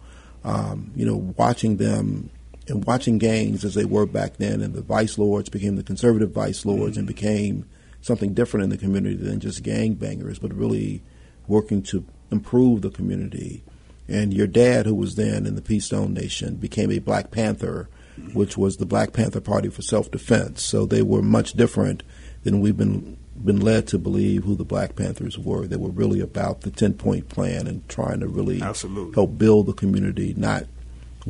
Um, 0.42 0.90
you 0.96 1.06
know, 1.06 1.32
watching 1.36 1.76
them 1.76 2.30
and 2.70 2.84
watching 2.84 3.18
gangs 3.18 3.64
as 3.64 3.74
they 3.74 3.84
were 3.84 4.06
back 4.06 4.36
then, 4.36 4.60
and 4.60 4.74
the 4.74 4.82
vice 4.82 5.18
lords 5.18 5.48
became 5.48 5.76
the 5.76 5.82
conservative 5.82 6.30
vice 6.30 6.64
lords 6.64 6.92
mm-hmm. 6.92 7.00
and 7.00 7.06
became 7.06 7.68
something 8.00 8.32
different 8.32 8.64
in 8.64 8.70
the 8.70 8.78
community 8.78 9.16
than 9.16 9.40
just 9.40 9.62
gang 9.62 9.94
bangers, 9.94 10.38
but 10.38 10.54
really 10.54 11.02
working 11.46 11.82
to 11.82 12.04
improve 12.30 12.82
the 12.82 12.90
community. 12.90 13.62
And 14.08 14.32
your 14.32 14.46
dad, 14.46 14.86
who 14.86 14.94
was 14.94 15.16
then 15.16 15.46
in 15.46 15.54
the 15.54 15.62
Peace 15.62 15.86
Stone 15.86 16.14
Nation, 16.14 16.56
became 16.56 16.90
a 16.90 16.98
Black 16.98 17.30
Panther, 17.30 17.88
mm-hmm. 18.18 18.36
which 18.36 18.56
was 18.56 18.76
the 18.76 18.86
Black 18.86 19.12
Panther 19.12 19.40
Party 19.40 19.68
for 19.68 19.82
Self 19.82 20.10
Defense. 20.10 20.62
So 20.62 20.86
they 20.86 21.02
were 21.02 21.22
much 21.22 21.52
different 21.52 22.02
than 22.42 22.60
we've 22.60 22.76
been 22.76 23.18
been 23.42 23.60
led 23.60 23.86
to 23.86 23.98
believe 23.98 24.44
who 24.44 24.54
the 24.54 24.64
Black 24.64 24.96
Panthers 24.96 25.38
were. 25.38 25.66
They 25.66 25.76
were 25.76 25.90
really 25.90 26.20
about 26.20 26.62
the 26.62 26.70
ten 26.70 26.94
point 26.94 27.28
plan 27.28 27.66
and 27.66 27.88
trying 27.88 28.20
to 28.20 28.28
really 28.28 28.60
Absolutely. 28.60 29.14
help 29.14 29.38
build 29.38 29.66
the 29.66 29.72
community, 29.72 30.34
not 30.36 30.64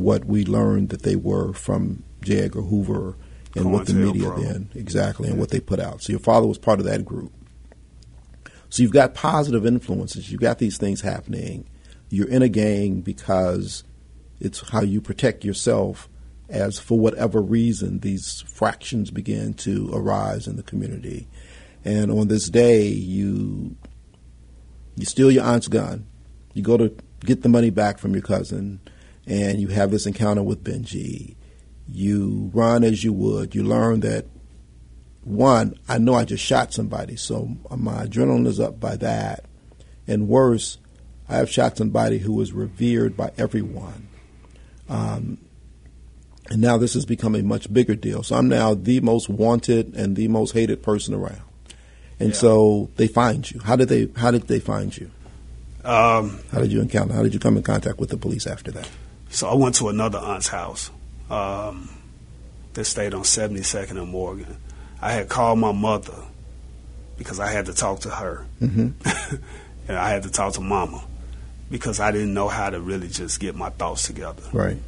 what 0.02 0.24
we 0.24 0.44
learned 0.44 0.90
that 0.90 1.02
they 1.02 1.16
were 1.16 1.52
from 1.52 2.02
J. 2.22 2.40
Edgar 2.40 2.62
Hoover 2.62 3.16
and 3.56 3.72
what 3.72 3.86
the 3.86 3.94
media 3.94 4.30
then 4.36 4.70
exactly 4.74 5.28
and 5.28 5.38
what 5.38 5.50
they 5.50 5.60
put 5.60 5.80
out. 5.80 6.02
So 6.02 6.12
your 6.12 6.20
father 6.20 6.46
was 6.46 6.58
part 6.58 6.78
of 6.78 6.86
that 6.86 7.04
group. 7.04 7.32
So 8.68 8.82
you've 8.82 8.92
got 8.92 9.14
positive 9.14 9.66
influences. 9.66 10.30
You've 10.30 10.40
got 10.40 10.58
these 10.58 10.78
things 10.78 11.00
happening. 11.00 11.68
You're 12.08 12.28
in 12.28 12.42
a 12.42 12.48
gang 12.48 13.00
because 13.00 13.82
it's 14.38 14.70
how 14.70 14.82
you 14.82 15.00
protect 15.00 15.44
yourself 15.44 16.08
as 16.48 16.78
for 16.78 16.98
whatever 16.98 17.40
reason 17.40 18.00
these 18.00 18.42
fractions 18.42 19.10
begin 19.10 19.54
to 19.54 19.90
arise 19.92 20.46
in 20.46 20.56
the 20.56 20.62
community. 20.62 21.28
And 21.84 22.10
on 22.10 22.28
this 22.28 22.48
day 22.48 22.88
you 22.88 23.76
you 24.96 25.06
steal 25.06 25.30
your 25.30 25.44
aunt's 25.44 25.68
gun. 25.68 26.06
You 26.52 26.62
go 26.62 26.76
to 26.76 26.94
get 27.24 27.42
the 27.42 27.48
money 27.48 27.70
back 27.70 27.98
from 27.98 28.12
your 28.12 28.22
cousin 28.22 28.80
and 29.30 29.60
you 29.60 29.68
have 29.68 29.92
this 29.92 30.06
encounter 30.06 30.42
with 30.42 30.64
Benji. 30.64 31.36
You 31.88 32.50
run 32.52 32.82
as 32.82 33.04
you 33.04 33.12
would. 33.12 33.54
You 33.54 33.62
learn 33.62 34.00
that 34.00 34.26
one, 35.22 35.76
I 35.88 35.98
know 35.98 36.14
I 36.14 36.24
just 36.24 36.44
shot 36.44 36.72
somebody, 36.72 37.14
so 37.14 37.56
my 37.74 38.06
adrenaline 38.06 38.46
is 38.48 38.58
up 38.58 38.80
by 38.80 38.96
that. 38.96 39.44
And 40.08 40.28
worse, 40.28 40.78
I 41.28 41.36
have 41.36 41.48
shot 41.48 41.76
somebody 41.76 42.18
who 42.18 42.32
was 42.32 42.52
revered 42.52 43.16
by 43.16 43.30
everyone. 43.38 44.08
Um, 44.88 45.38
and 46.48 46.60
now 46.60 46.76
this 46.76 46.94
has 46.94 47.06
become 47.06 47.36
a 47.36 47.42
much 47.42 47.72
bigger 47.72 47.94
deal. 47.94 48.24
So 48.24 48.34
I'm 48.34 48.48
now 48.48 48.74
the 48.74 48.98
most 48.98 49.28
wanted 49.28 49.94
and 49.94 50.16
the 50.16 50.26
most 50.26 50.52
hated 50.52 50.82
person 50.82 51.14
around. 51.14 51.42
And 52.18 52.30
yeah. 52.30 52.34
so 52.34 52.90
they 52.96 53.06
find 53.06 53.48
you. 53.48 53.60
How 53.60 53.76
did 53.76 53.88
they? 53.88 54.08
How 54.16 54.32
did 54.32 54.48
they 54.48 54.58
find 54.58 54.94
you? 54.96 55.10
Um, 55.84 56.40
how 56.50 56.58
did 56.58 56.72
you 56.72 56.80
encounter? 56.80 57.14
How 57.14 57.22
did 57.22 57.32
you 57.32 57.40
come 57.40 57.56
in 57.56 57.62
contact 57.62 57.98
with 57.98 58.10
the 58.10 58.16
police 58.16 58.48
after 58.48 58.72
that? 58.72 58.88
So 59.30 59.48
I 59.48 59.54
went 59.54 59.76
to 59.76 59.88
another 59.88 60.18
aunt's 60.18 60.48
house 60.48 60.90
um, 61.30 61.88
that 62.74 62.84
stayed 62.84 63.14
on 63.14 63.22
72nd 63.22 63.92
and 63.92 64.08
Morgan. 64.08 64.56
I 65.00 65.12
had 65.12 65.28
called 65.28 65.60
my 65.60 65.72
mother 65.72 66.24
because 67.16 67.38
I 67.38 67.46
had 67.46 67.66
to 67.66 67.72
talk 67.72 68.00
to 68.00 68.10
her. 68.10 68.44
Mm-hmm. 68.60 69.36
and 69.88 69.96
I 69.96 70.10
had 70.10 70.24
to 70.24 70.30
talk 70.30 70.54
to 70.54 70.60
mama 70.60 71.02
because 71.70 72.00
I 72.00 72.10
didn't 72.10 72.34
know 72.34 72.48
how 72.48 72.70
to 72.70 72.80
really 72.80 73.08
just 73.08 73.38
get 73.38 73.54
my 73.54 73.70
thoughts 73.70 74.06
together. 74.06 74.42
Right. 74.52 74.78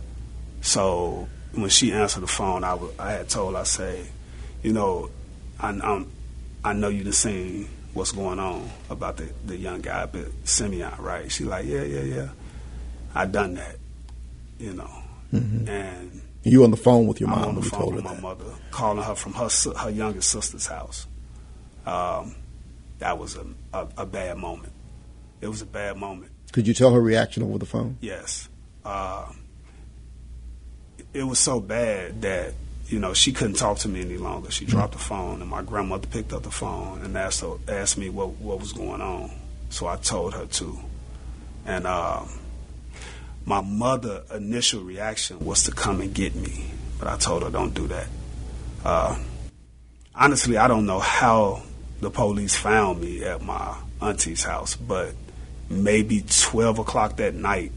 So 0.60 1.28
when 1.54 1.70
she 1.70 1.92
answered 1.92 2.22
the 2.22 2.26
phone, 2.26 2.64
I, 2.64 2.72
w- 2.72 2.92
I 2.98 3.12
had 3.12 3.28
told, 3.28 3.54
her, 3.54 3.60
I 3.60 3.64
say, 3.64 4.04
you 4.62 4.72
know, 4.72 5.10
I, 5.60 5.68
I'm, 5.68 6.10
I 6.64 6.72
know 6.72 6.88
you 6.88 7.04
have 7.04 7.14
seen 7.14 7.68
what's 7.94 8.10
going 8.10 8.40
on 8.40 8.68
about 8.90 9.18
the, 9.18 9.28
the 9.46 9.56
young 9.56 9.82
guy, 9.82 10.06
but 10.06 10.26
Simeon, 10.44 10.94
right? 10.98 11.30
She 11.30 11.44
like, 11.44 11.66
yeah, 11.66 11.82
yeah, 11.82 12.00
yeah. 12.00 12.28
I 13.14 13.26
done 13.26 13.54
that 13.54 13.76
you 14.62 14.72
know. 14.72 14.90
Mm-hmm. 15.32 15.68
And 15.68 16.22
you 16.44 16.64
on 16.64 16.70
the 16.70 16.76
phone 16.76 17.06
with 17.06 17.20
your 17.20 17.28
mom? 17.28 17.38
I'm 17.38 17.48
on 17.50 17.54
the 17.56 17.62
phone 17.62 17.94
with 17.94 18.04
my 18.04 18.18
mother, 18.20 18.44
calling 18.70 19.02
her 19.02 19.14
from 19.14 19.34
her 19.34 19.48
her 19.76 19.90
youngest 19.90 20.30
sister's 20.30 20.66
house. 20.66 21.06
Um, 21.84 22.36
that 23.00 23.18
was 23.18 23.36
a, 23.36 23.44
a, 23.72 23.88
a, 23.98 24.06
bad 24.06 24.38
moment. 24.38 24.72
It 25.40 25.48
was 25.48 25.62
a 25.62 25.66
bad 25.66 25.96
moment. 25.96 26.30
Could 26.52 26.68
you 26.68 26.74
tell 26.74 26.92
her 26.92 27.00
reaction 27.00 27.42
over 27.42 27.58
the 27.58 27.66
phone? 27.66 27.98
Yes. 28.00 28.48
Uh, 28.84 29.32
it 31.12 31.24
was 31.24 31.40
so 31.40 31.58
bad 31.58 32.22
that 32.22 32.54
you 32.86 33.00
know 33.00 33.14
she 33.14 33.32
couldn't 33.32 33.56
talk 33.56 33.78
to 33.78 33.88
me 33.88 34.02
any 34.02 34.16
longer. 34.16 34.50
She 34.50 34.64
mm-hmm. 34.64 34.76
dropped 34.76 34.92
the 34.92 35.00
phone, 35.00 35.40
and 35.40 35.50
my 35.50 35.62
grandmother 35.62 36.06
picked 36.06 36.32
up 36.32 36.44
the 36.44 36.50
phone 36.52 37.02
and 37.02 37.16
asked 37.16 37.40
her, 37.40 37.56
asked 37.66 37.98
me 37.98 38.10
what 38.10 38.30
what 38.36 38.60
was 38.60 38.72
going 38.72 39.00
on. 39.00 39.30
So 39.70 39.86
I 39.86 39.96
told 39.96 40.34
her 40.34 40.46
to, 40.46 40.78
and. 41.66 41.86
Um, 41.86 42.28
my 43.44 43.60
mother 43.60 44.22
initial 44.34 44.82
reaction 44.82 45.38
was 45.40 45.64
to 45.64 45.72
come 45.72 46.00
and 46.00 46.14
get 46.14 46.34
me, 46.34 46.70
but 46.98 47.08
I 47.08 47.16
told 47.16 47.42
her 47.42 47.50
don't 47.50 47.74
do 47.74 47.86
that. 47.88 48.06
Uh, 48.84 49.18
honestly, 50.14 50.56
I 50.56 50.68
don't 50.68 50.86
know 50.86 51.00
how 51.00 51.62
the 52.00 52.10
police 52.10 52.56
found 52.56 53.00
me 53.00 53.24
at 53.24 53.42
my 53.42 53.76
auntie's 54.00 54.44
house, 54.44 54.76
but 54.76 55.14
maybe 55.68 56.24
twelve 56.28 56.78
o'clock 56.78 57.16
that 57.16 57.34
night, 57.34 57.72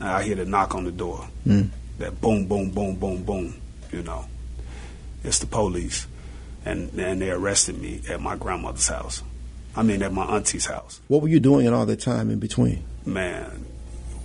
I 0.00 0.22
hear 0.22 0.36
the 0.36 0.44
knock 0.44 0.74
on 0.74 0.84
the 0.84 0.92
door. 0.92 1.28
Mm. 1.46 1.70
That 1.98 2.20
boom, 2.20 2.46
boom, 2.46 2.70
boom, 2.70 2.96
boom, 2.96 3.22
boom. 3.24 3.54
You 3.92 4.02
know, 4.02 4.26
it's 5.24 5.38
the 5.38 5.46
police, 5.46 6.06
and 6.64 6.92
and 6.98 7.20
they 7.20 7.30
arrested 7.30 7.80
me 7.80 8.02
at 8.08 8.20
my 8.20 8.36
grandmother's 8.36 8.88
house. 8.88 9.22
I 9.74 9.82
mean, 9.82 10.02
at 10.02 10.12
my 10.12 10.24
auntie's 10.24 10.66
house. 10.66 11.00
What 11.08 11.22
were 11.22 11.28
you 11.28 11.38
doing 11.38 11.66
in 11.66 11.74
all 11.74 11.86
that 11.86 12.00
time 12.00 12.30
in 12.30 12.38
between? 12.38 12.82
Man, 13.04 13.66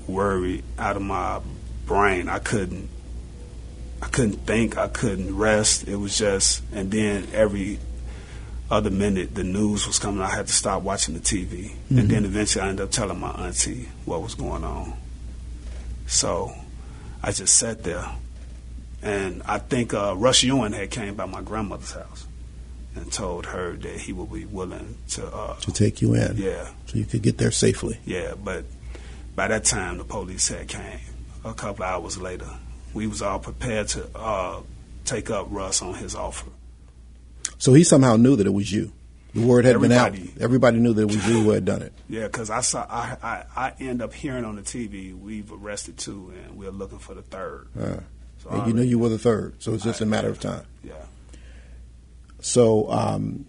worry 0.08 0.64
out 0.78 0.96
of 0.96 1.02
my 1.02 1.42
brain. 1.86 2.30
I 2.30 2.40
couldn't 2.40 2.90
I 4.02 4.08
couldn't 4.08 4.48
think, 4.48 4.78
I 4.78 4.88
couldn't 4.88 5.38
rest. 5.38 5.88
It 5.88 5.96
was 5.96 6.18
just 6.18 6.64
and 6.74 6.92
then 6.92 7.28
every 7.34 7.80
other 8.70 8.90
minute 8.90 9.36
the 9.36 9.44
news 9.44 9.86
was 9.86 10.00
coming, 10.00 10.22
I 10.22 10.30
had 10.30 10.48
to 10.48 10.54
stop 10.54 10.82
watching 10.82 11.14
the 11.14 11.20
TV. 11.20 11.72
Mm-hmm. 11.72 11.98
And 12.00 12.10
then 12.10 12.26
eventually 12.26 12.64
I 12.64 12.70
ended 12.70 12.86
up 12.86 12.92
telling 12.92 13.20
my 13.20 13.32
auntie 13.32 13.90
what 14.06 14.22
was 14.22 14.36
going 14.36 14.64
on. 14.64 14.94
So 16.08 16.54
I 17.22 17.32
just 17.32 17.58
sat 17.58 17.84
there. 17.84 18.06
And 19.04 19.42
I 19.46 19.58
think 19.58 19.94
uh, 19.94 20.16
Russ 20.16 20.44
Ewing 20.44 20.74
had 20.74 20.92
came 20.92 21.16
by 21.16 21.26
my 21.26 21.42
grandmother's 21.42 21.92
house 21.92 22.28
and 22.96 23.12
told 23.12 23.46
her 23.48 23.74
that 23.78 24.00
he 24.00 24.14
would 24.14 24.32
be 24.32 24.46
willing 24.46 24.98
to 25.10 25.26
uh, 25.28 25.56
to 25.56 25.72
take 25.72 26.02
you 26.02 26.14
in. 26.14 26.38
Yeah, 26.38 26.70
so 26.86 26.98
you 26.98 27.06
could 27.06 27.22
get 27.22 27.38
there 27.38 27.52
safely. 27.52 28.00
Yeah, 28.06 28.34
but 28.42 28.66
by 29.36 29.48
that 29.48 29.63
time, 29.63 29.98
the 29.98 30.04
police 30.04 30.48
had 30.48 30.67
came. 30.67 31.00
A 31.44 31.54
couple 31.54 31.86
hours 31.86 32.17
later, 32.17 32.50
we 32.94 33.08
was 33.08 33.22
all 33.22 33.39
prepared 33.39 33.88
to 33.89 34.08
uh, 34.15 34.62
take 35.06 35.30
up 35.30 35.48
Russ 35.50 35.82
on 35.82 35.96
his 35.96 36.15
offer. 36.15 36.50
So 37.58 37.74
he 37.74 37.84
somehow 37.84 38.15
knew 38.17 38.36
that 38.36 38.46
it 38.46 38.54
was 38.54 38.72
you. 38.72 38.91
The 39.34 39.46
word 39.46 39.65
had 39.65 39.76
Everybody, 39.76 40.20
been 40.20 40.30
out. 40.30 40.41
Everybody 40.41 40.80
knew 40.80 40.94
that 40.94 41.02
it 41.04 41.06
was 41.06 41.28
you 41.28 41.44
who 41.44 41.52
had 41.52 41.65
done 41.65 41.82
it. 41.82 41.94
Yeah, 42.10 42.26
because 42.26 42.50
I 42.50 42.60
saw 42.60 42.86
I, 42.89 43.15
I, 43.24 43.44
I 43.56 43.74
end 43.80 44.02
up 44.02 44.13
hearing 44.13 44.44
on 44.44 44.58
the 44.58 44.62
TV 44.62 45.17
we've 45.17 45.50
arrested 45.50 45.98
two 45.98 46.34
and 46.44 46.58
we're 46.58 46.72
looking 46.72 47.00
for 47.00 47.13
the 47.13 47.22
third. 47.22 47.70
Uh, 47.80 48.02
so 48.39 48.50
and 48.50 48.67
you 48.67 48.74
knew 48.74 48.82
you 48.82 49.00
were 49.00 49.08
the 49.08 49.17
third, 49.17 49.63
so 49.63 49.74
it's 49.74 49.86
just 49.86 50.02
I, 50.02 50.06
a 50.06 50.08
matter 50.10 50.28
of 50.28 50.41
time. 50.41 50.65
Yeah. 50.84 50.96
So, 52.41 52.91
um, 52.91 53.46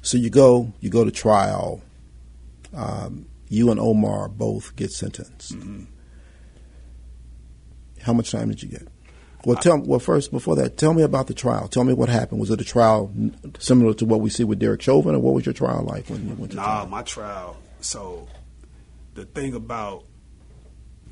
so 0.00 0.16
you 0.16 0.30
go 0.30 0.72
you 0.80 0.88
go 0.88 1.04
to 1.04 1.10
trial. 1.10 1.82
Um, 2.74 3.26
you 3.48 3.70
and 3.70 3.80
Omar 3.80 4.28
both 4.28 4.74
get 4.76 4.90
sentenced. 4.90 5.54
Mm-hmm. 5.54 5.84
How 8.02 8.12
much 8.12 8.30
time 8.30 8.48
did 8.48 8.62
you 8.62 8.68
get? 8.68 8.88
Well, 9.44 9.56
tell 9.56 9.78
well 9.78 9.98
first 9.98 10.30
before 10.30 10.56
that, 10.56 10.78
tell 10.78 10.94
me 10.94 11.02
about 11.02 11.26
the 11.26 11.34
trial. 11.34 11.68
Tell 11.68 11.84
me 11.84 11.92
what 11.92 12.08
happened. 12.08 12.40
Was 12.40 12.50
it 12.50 12.60
a 12.60 12.64
trial 12.64 13.12
similar 13.58 13.92
to 13.94 14.06
what 14.06 14.20
we 14.20 14.30
see 14.30 14.44
with 14.44 14.58
Derek 14.58 14.80
Chauvin, 14.80 15.14
or 15.14 15.18
what 15.18 15.34
was 15.34 15.44
your 15.44 15.52
trial 15.52 15.84
like 15.84 16.08
when 16.08 16.26
you 16.28 16.34
went 16.34 16.52
to 16.52 16.56
nah, 16.56 16.62
trial? 16.62 16.86
my 16.86 17.02
trial. 17.02 17.56
So, 17.80 18.26
the 19.14 19.26
thing 19.26 19.54
about 19.54 20.04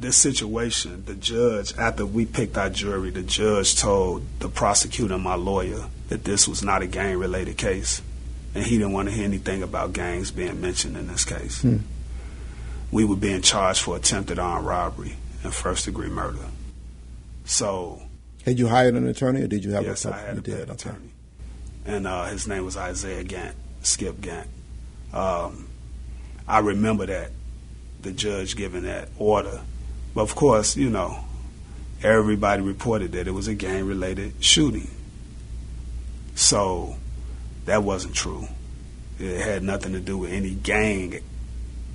this 0.00 0.16
situation, 0.16 1.04
the 1.04 1.14
judge, 1.14 1.76
after 1.76 2.06
we 2.06 2.24
picked 2.24 2.56
our 2.56 2.70
jury, 2.70 3.10
the 3.10 3.22
judge 3.22 3.76
told 3.76 4.26
the 4.38 4.48
prosecutor 4.48 5.14
and 5.14 5.22
my 5.22 5.34
lawyer 5.34 5.84
that 6.08 6.24
this 6.24 6.48
was 6.48 6.62
not 6.62 6.80
a 6.80 6.86
gang 6.86 7.18
related 7.18 7.58
case, 7.58 8.00
and 8.54 8.64
he 8.64 8.78
didn't 8.78 8.92
want 8.92 9.10
to 9.10 9.14
hear 9.14 9.24
anything 9.24 9.62
about 9.62 9.92
gangs 9.92 10.30
being 10.30 10.58
mentioned 10.60 10.96
in 10.96 11.06
this 11.06 11.26
case. 11.26 11.60
Hmm 11.60 11.78
we 12.92 13.04
were 13.04 13.16
being 13.16 13.40
charged 13.40 13.80
for 13.80 13.96
attempted 13.96 14.38
armed 14.38 14.66
robbery 14.66 15.16
and 15.42 15.52
first 15.52 15.86
degree 15.86 16.10
murder. 16.10 16.44
So, 17.44 18.00
had 18.44 18.58
you 18.58 18.68
hired 18.68 18.94
an 18.94 19.08
attorney, 19.08 19.42
or 19.42 19.48
did 19.48 19.64
you 19.64 19.72
have 19.72 19.84
yes, 19.84 20.04
a? 20.04 20.10
Yes, 20.10 20.18
I 20.18 20.26
had 20.26 20.38
a 20.38 20.40
did, 20.40 20.70
attorney, 20.70 21.10
and 21.86 22.06
uh, 22.06 22.26
his 22.26 22.46
name 22.46 22.64
was 22.64 22.76
Isaiah 22.76 23.24
Gant, 23.24 23.56
Skip 23.82 24.20
Gant. 24.20 24.48
Um, 25.12 25.68
I 26.46 26.60
remember 26.60 27.06
that 27.06 27.32
the 28.02 28.12
judge 28.12 28.54
giving 28.56 28.82
that 28.82 29.08
order, 29.18 29.60
but 30.14 30.20
of 30.20 30.34
course, 30.34 30.76
you 30.76 30.90
know, 30.90 31.24
everybody 32.02 32.62
reported 32.62 33.12
that 33.12 33.26
it 33.26 33.32
was 33.32 33.48
a 33.48 33.54
gang 33.54 33.86
related 33.86 34.34
shooting. 34.40 34.90
So 36.34 36.96
that 37.64 37.82
wasn't 37.82 38.14
true. 38.14 38.48
It 39.18 39.40
had 39.40 39.62
nothing 39.62 39.92
to 39.92 40.00
do 40.00 40.18
with 40.18 40.32
any 40.32 40.50
gang 40.50 41.20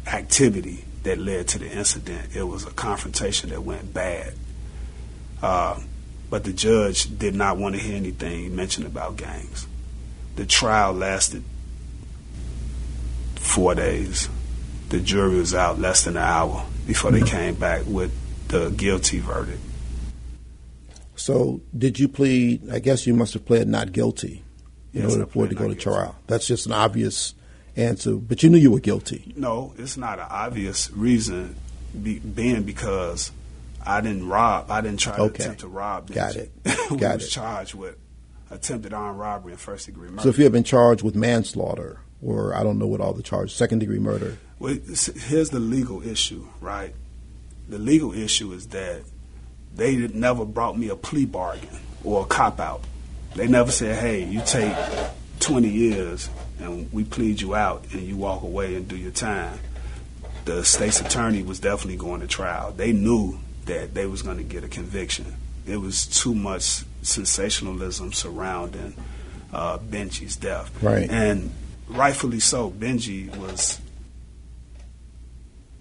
activity 0.06 0.86
that 1.04 1.18
led 1.18 1.48
to 1.50 1.60
the 1.60 1.70
incident. 1.72 2.36
It 2.36 2.44
was 2.44 2.66
a 2.66 2.72
confrontation 2.72 3.50
that 3.52 3.64
went 3.64 3.94
bad. 3.94 4.34
Uh, 5.42 5.80
but 6.30 6.44
the 6.44 6.52
judge 6.54 7.18
did 7.18 7.36
not 7.36 7.58
want 7.58 7.76
to 7.76 7.82
hear 7.82 7.96
anything 7.96 8.56
mentioned 8.56 8.86
about 8.86 9.16
gangs. 9.18 9.68
The 10.36 10.46
trial 10.46 10.94
lasted 10.94 11.44
four 13.36 13.76
days. 13.76 14.30
The 14.90 15.00
jury 15.00 15.38
was 15.38 15.54
out 15.54 15.80
less 15.80 16.04
than 16.06 16.18
an 16.18 16.24
hour 16.24 16.66
before 16.86 17.12
they 17.12 17.22
came 17.22 17.56
back 17.56 17.84
with 17.86 18.12
the 18.48 18.70
guilty 18.72 19.20
verdict. 19.20 19.60
So, 21.16 21.62
did 21.78 22.00
you 22.00 22.08
plead? 22.08 22.70
I 22.72 22.80
guess 22.80 23.08
you 23.08 23.14
must 23.14 23.34
have 23.34 23.46
pled 23.46 23.68
not 23.68 23.92
guilty 23.92 24.44
in 24.94 25.04
Yes, 25.04 25.14
order 25.14 25.26
for 25.26 25.46
it 25.46 25.50
to 25.50 25.56
go 25.56 25.64
to 25.64 25.68
guilty. 25.70 25.82
trial. 25.82 26.16
That's 26.28 26.48
just 26.48 26.66
an 26.68 26.72
obvious 26.74 27.34
answer, 27.78 28.16
but 28.16 28.44
you 28.44 28.50
knew 28.50 28.58
you 28.58 28.72
were 28.72 28.80
guilty. 28.80 29.34
No, 29.36 29.74
it's 29.78 29.98
not 29.98 30.20
an 30.20 30.26
obvious 30.30 30.90
reason, 30.92 31.56
be, 32.02 32.20
being 32.20 32.64
because 32.64 33.32
I 33.86 34.02
didn't 34.02 34.28
rob. 34.28 34.70
I 34.72 34.82
didn't 34.82 35.00
try 35.00 35.16
to 35.16 35.22
Okay. 35.24 35.44
attempt 35.44 35.62
to 35.62 35.68
rob. 35.68 36.12
Got 36.12 36.36
it. 36.36 36.52
we 36.92 36.98
Got 36.98 37.16
was 37.16 37.26
it. 37.26 37.30
charged 37.30 37.74
with 37.76 37.96
attempted 38.50 38.94
armed 38.94 39.20
robbery 39.20 39.52
and 39.54 39.62
first 39.62 39.86
degree 39.86 40.10
murder. 40.10 40.24
So, 40.24 40.30
if 40.30 40.38
you 40.38 40.44
had 40.44 40.54
been 40.54 40.64
charged 40.64 41.04
with 41.04 41.16
manslaughter, 41.16 42.00
or 42.22 42.54
I 42.56 42.64
don't 42.64 42.80
know 42.80 42.88
what 42.88 43.00
all 43.02 43.14
the 43.14 43.24
charges, 43.24 43.54
second 43.56 43.80
degree 43.80 44.00
murder, 44.00 44.38
Well, 44.60 44.74
here's 44.74 45.50
the 45.52 45.60
legal 45.60 46.02
issue, 46.02 46.48
right? 46.62 46.94
The 47.70 47.78
legal 47.78 48.14
issue 48.14 48.52
is 48.54 48.68
that 48.68 49.04
they 49.76 49.96
never 50.08 50.46
brought 50.46 50.78
me 50.78 50.90
a 50.90 50.96
plea 50.96 51.26
bargain 51.26 51.70
or 52.04 52.24
a 52.24 52.26
cop 52.26 52.60
out. 52.60 52.82
They 53.36 53.48
never 53.48 53.72
said, 53.72 54.00
"Hey, 54.00 54.24
you 54.24 54.42
take 54.46 54.76
20 55.42 55.70
years 55.70 56.30
and 56.60 56.92
we 56.92 57.04
plead 57.04 57.42
you 57.42 57.56
out 57.56 57.86
and 57.94 58.02
you 58.02 58.18
walk 58.18 58.44
away 58.44 58.76
and 58.76 58.88
do 58.88 58.96
your 58.98 59.12
time." 59.12 59.60
The 60.46 60.64
state's 60.64 61.02
attorney 61.02 61.44
was 61.44 61.60
definitely 61.60 61.98
going 61.98 62.22
to 62.22 62.28
trial. 62.28 62.72
They 62.72 62.94
knew 62.94 63.40
that 63.66 63.94
they 63.94 64.06
was 64.06 64.22
going 64.22 64.38
to 64.38 64.44
get 64.44 64.64
a 64.64 64.70
conviction. 64.70 65.36
It 65.66 65.78
was 65.78 66.06
too 66.06 66.34
much 66.34 66.86
sensationalism 67.02 68.14
surrounding 68.14 68.94
uh, 69.52 69.78
Benji's 69.78 70.36
death, 70.38 70.72
Right. 70.82 71.10
And 71.10 71.52
rightfully 71.88 72.40
so. 72.40 72.72
Benji 72.72 73.36
was 73.36 73.80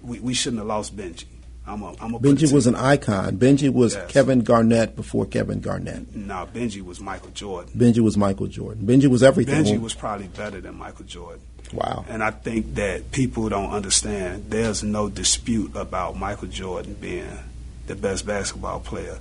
we, 0.03 0.21
we 0.21 0.35
shouldn't 0.35 0.61
have 0.61 0.69
lost 0.69 0.97
Benji. 0.97 1.27
I'm 1.67 1.83
a, 1.83 1.95
I'm 2.01 2.15
a 2.15 2.21
Benji 2.21 2.53
was 2.53 2.67
an 2.67 2.77
icon. 2.77 3.39
Benji 3.39 3.73
was 3.73 3.95
Yes. 3.95 4.11
Kevin 4.13 4.41
Garnett 4.43 4.95
before 4.95 5.27
Kevin 5.27 5.61
Garnett. 5.61 6.15
no 6.15 6.49
Benji 6.55 6.81
was 6.83 7.01
Michael 7.01 7.31
Jordan. 7.31 7.73
Benji 7.77 7.99
was 7.99 8.17
Michael 8.17 8.47
Jordan. 8.47 8.87
Benji 8.87 9.07
was 9.09 9.23
everything. 9.23 9.65
Benji 9.65 9.81
was 9.81 9.95
probably 9.95 10.29
better 10.29 10.61
than 10.61 10.77
Michael 10.77 11.05
Jordan. 11.07 11.41
wow. 11.73 12.05
And 12.09 12.23
I 12.23 12.31
think 12.31 12.77
that 12.77 13.11
people 13.11 13.49
don't 13.49 13.71
understand 13.73 14.47
there's 14.51 14.85
no 14.85 15.09
dispute 15.09 15.75
about 15.75 16.17
Michael 16.17 16.49
Jordan 16.49 16.95
being 17.01 17.27
the 17.89 17.97
best 17.97 18.25
basketball 18.27 18.79
player. 18.81 19.19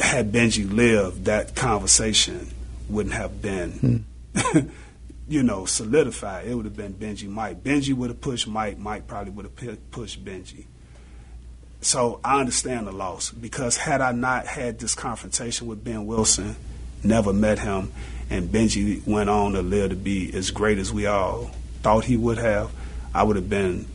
Had 0.00 0.30
Benji 0.32 0.70
lived, 0.72 1.24
that 1.26 1.54
conversation 1.54 2.48
wouldn't 2.88 3.14
have 3.14 3.40
been, 3.42 4.04
hmm. 4.34 4.58
you 5.28 5.42
know, 5.42 5.64
solidified. 5.64 6.46
It 6.46 6.54
would 6.54 6.64
have 6.64 6.76
been 6.76 6.94
Benji 6.94 7.28
Mike. 7.28 7.62
Benji 7.62 7.92
would 7.94 8.10
have 8.10 8.20
pushed 8.20 8.46
Mike. 8.46 8.78
Mike 8.78 9.06
probably 9.06 9.32
would 9.32 9.44
have 9.46 9.56
pu- 9.56 9.76
pushed 9.90 10.24
Benji. 10.24 10.66
So 11.84 12.18
I 12.24 12.40
understand 12.40 12.86
the 12.86 12.92
loss 12.92 13.30
because 13.30 13.76
had 13.76 14.00
I 14.00 14.12
not 14.12 14.46
had 14.46 14.78
this 14.78 14.94
confrontation 14.94 15.66
with 15.66 15.84
Ben 15.84 16.06
Wilson, 16.06 16.56
never 17.02 17.30
met 17.34 17.58
him, 17.58 17.92
and 18.30 18.48
Benji 18.48 19.06
went 19.06 19.28
on 19.28 19.52
to 19.52 19.60
live 19.60 19.90
to 19.90 19.96
be 19.96 20.32
as 20.32 20.50
great 20.50 20.78
as 20.78 20.90
we 20.90 21.04
all 21.04 21.50
thought 21.82 22.06
he 22.06 22.16
would 22.16 22.38
have, 22.38 22.72
I 23.14 23.22
would 23.22 23.36
have 23.36 23.50
been 23.50 23.86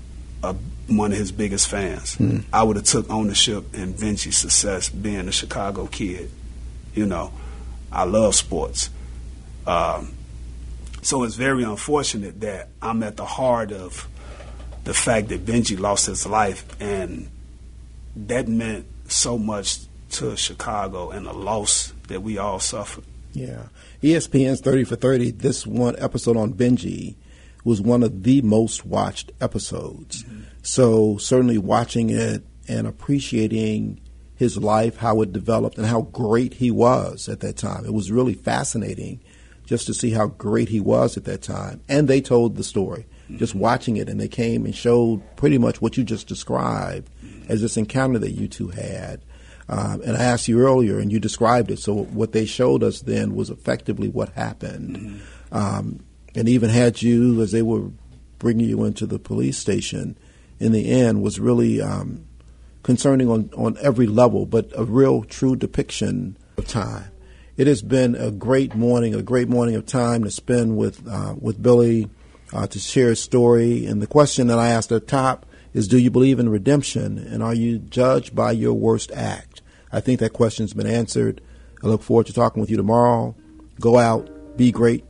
a, 0.44 0.54
one 0.86 1.12
of 1.12 1.18
his 1.18 1.32
biggest 1.32 1.68
fans. 1.68 2.16
I 2.54 2.62
would 2.62 2.76
have 2.76 2.86
took 2.86 3.10
ownership 3.10 3.74
in 3.74 3.96
Benji's 3.96 4.38
success 4.38 4.88
being 4.90 5.28
a 5.28 5.32
Chicago 5.32 5.88
kid. 5.88 6.30
You 6.94 7.08
know, 7.08 7.34
I 7.92 8.04
love 8.04 8.36
sports. 8.36 8.92
Um, 9.66 10.14
so 11.02 11.24
it's 11.24 11.34
very 11.34 11.64
unfortunate 11.64 12.40
that 12.42 12.68
I'm 12.84 13.02
at 13.02 13.18
the 13.18 13.26
heart 13.26 13.72
of 13.72 14.08
the 14.84 14.94
fact 14.94 15.30
that 15.30 15.44
Benji 15.44 15.80
lost 15.80 16.06
his 16.06 16.28
life, 16.28 16.68
and 16.80 17.32
that 18.28 18.48
meant 18.48 18.86
so 19.08 19.38
much 19.38 19.80
to 20.12 20.36
Chicago 20.36 21.12
and 21.12 21.26
the 21.26 21.34
loss 21.34 21.94
that 22.08 22.22
we 22.22 22.38
all 22.38 22.60
suffered. 22.60 23.06
Yeah. 23.34 23.68
ESPN's 24.02 24.62
30 24.62 24.84
for 24.86 24.96
30, 24.96 25.32
this 25.32 25.68
one 25.68 25.96
episode 26.00 26.38
on 26.38 26.54
Benji 26.54 27.16
was 27.64 27.82
one 27.82 28.04
of 28.04 28.24
the 28.24 28.42
most 28.42 28.86
watched 28.86 29.32
episodes. 29.40 30.24
Mm-hmm. 30.24 30.42
So 30.64 31.18
certainly 31.18 31.58
watching 31.58 32.10
it 32.10 32.44
and 32.68 32.88
appreciating 32.88 34.00
his 34.36 34.58
life, 34.58 34.98
how 34.98 35.22
it 35.22 35.34
developed, 35.34 35.78
and 35.78 35.86
how 35.86 36.02
great 36.02 36.56
he 36.56 36.72
was 36.72 37.28
at 37.28 37.42
that 37.42 37.58
time. 37.58 37.86
It 37.86 37.94
was 37.94 38.12
really 38.12 38.34
fascinating 38.34 39.20
just 39.66 39.86
to 39.88 39.94
see 39.94 40.12
how 40.12 40.28
great 40.28 40.70
he 40.70 40.80
was 40.80 41.18
at 41.18 41.26
that 41.26 41.42
time. 41.42 41.82
And 41.90 42.08
they 42.08 42.22
told 42.22 42.56
the 42.56 42.64
story. 42.64 43.06
Just 43.36 43.54
mm-hmm. 43.54 43.62
watching 43.62 43.98
it, 43.98 44.10
and 44.10 44.20
they 44.20 44.28
came 44.28 44.66
and 44.66 44.76
showed 44.76 45.22
pretty 45.36 45.60
much 45.60 45.82
what 45.82 45.98
you 45.98 46.04
just 46.04 46.28
described 46.28 47.10
as 47.50 47.62
this 47.62 47.76
encounter 47.76 48.20
that 48.20 48.32
you 48.32 48.48
two 48.48 48.70
had. 48.70 49.22
Um, 49.68 50.02
and 50.06 50.18
I 50.18 50.24
asked 50.24 50.48
you 50.48 50.62
earlier, 50.62 51.00
and 51.00 51.12
you 51.12 51.20
described 51.20 51.70
it. 51.70 51.80
So 51.80 51.94
what 51.94 52.32
they 52.32 52.46
showed 52.46 52.82
us 52.82 53.02
then 53.02 53.36
was 53.36 53.50
effectively 53.50 54.08
what 54.08 54.30
happened, 54.30 55.22
um, 55.52 56.00
and 56.34 56.50
even 56.50 56.70
had 56.70 57.02
you 57.02 57.42
as 57.42 57.52
they 57.52 57.62
were 57.62 57.92
bringing 58.40 58.68
you 58.68 58.84
into 58.86 59.06
the 59.06 59.20
police 59.20 59.58
station. 59.58 60.18
In 60.60 60.72
the 60.72 60.90
end, 60.92 61.22
was 61.22 61.40
really 61.40 61.82
um, 61.82 62.26
concerning 62.84 63.30
on 63.30 63.50
on 63.56 63.78
every 63.82 64.08
level, 64.08 64.46
but 64.46 64.72
a 64.76 64.84
real 64.84 65.24
true 65.24 65.56
depiction 65.56 66.36
of 66.58 66.68
time. 66.68 67.12
It 67.56 67.68
has 67.68 67.82
been 67.82 68.16
a 68.16 68.32
great 68.32 68.74
morning, 68.74 69.14
a 69.14 69.22
great 69.22 69.50
morning 69.50 69.76
of 69.76 69.86
time 69.86 70.24
to 70.24 70.32
spend 70.32 70.78
with 70.78 71.08
uh, 71.08 71.36
with 71.40 71.62
Billy 71.62 72.10
uh, 72.54 72.68
to 72.68 72.80
share 72.80 73.10
his 73.10 73.22
story. 73.22 73.86
And 73.86 74.02
the 74.02 74.08
question 74.08 74.48
that 74.48 74.60
I 74.60 74.70
asked 74.70 74.92
at 74.92 75.02
the 75.02 75.08
top 75.08 75.46
is, 75.74 75.88
do 75.88 75.98
you 75.98 76.10
believe 76.10 76.40
in 76.40 76.50
redemption, 76.50 77.18
and 77.18 77.44
are 77.44 77.54
you 77.54 77.80
judged 77.80 78.36
by 78.36 78.52
your 78.52 78.74
worst 78.74 79.12
act? 79.12 79.62
I 79.92 80.00
think 80.00 80.20
that 80.20 80.34
question's 80.34 80.74
been 80.74 80.88
answered. 80.88 81.42
I 81.84 81.88
look 81.88 82.02
forward 82.02 82.28
to 82.28 82.34
talking 82.34 82.62
with 82.62 82.70
you 82.70 82.78
tomorrow. 82.78 83.36
Go 83.80 83.98
out, 83.98 84.58
be 84.58 84.72
great. 84.72 85.06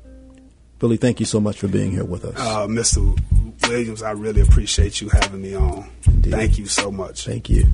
Billy, 0.79 0.97
thank 0.97 1.19
you 1.19 1.25
so 1.25 1.39
much 1.39 1.59
for 1.59 1.67
being 1.67 1.91
here 1.91 2.05
with 2.05 2.23
us. 2.23 2.35
Uh, 2.37 2.65
Mr. 2.67 3.19
Williams, 3.67 4.01
I 4.01 4.11
really 4.11 4.41
appreciate 4.41 5.01
you 5.01 5.09
having 5.09 5.41
me 5.41 5.55
on. 5.55 5.89
Indeed. 6.05 6.31
Thank 6.31 6.57
you 6.57 6.67
so 6.67 6.89
much. 6.91 7.25
Thank 7.25 7.49
you. 7.49 7.65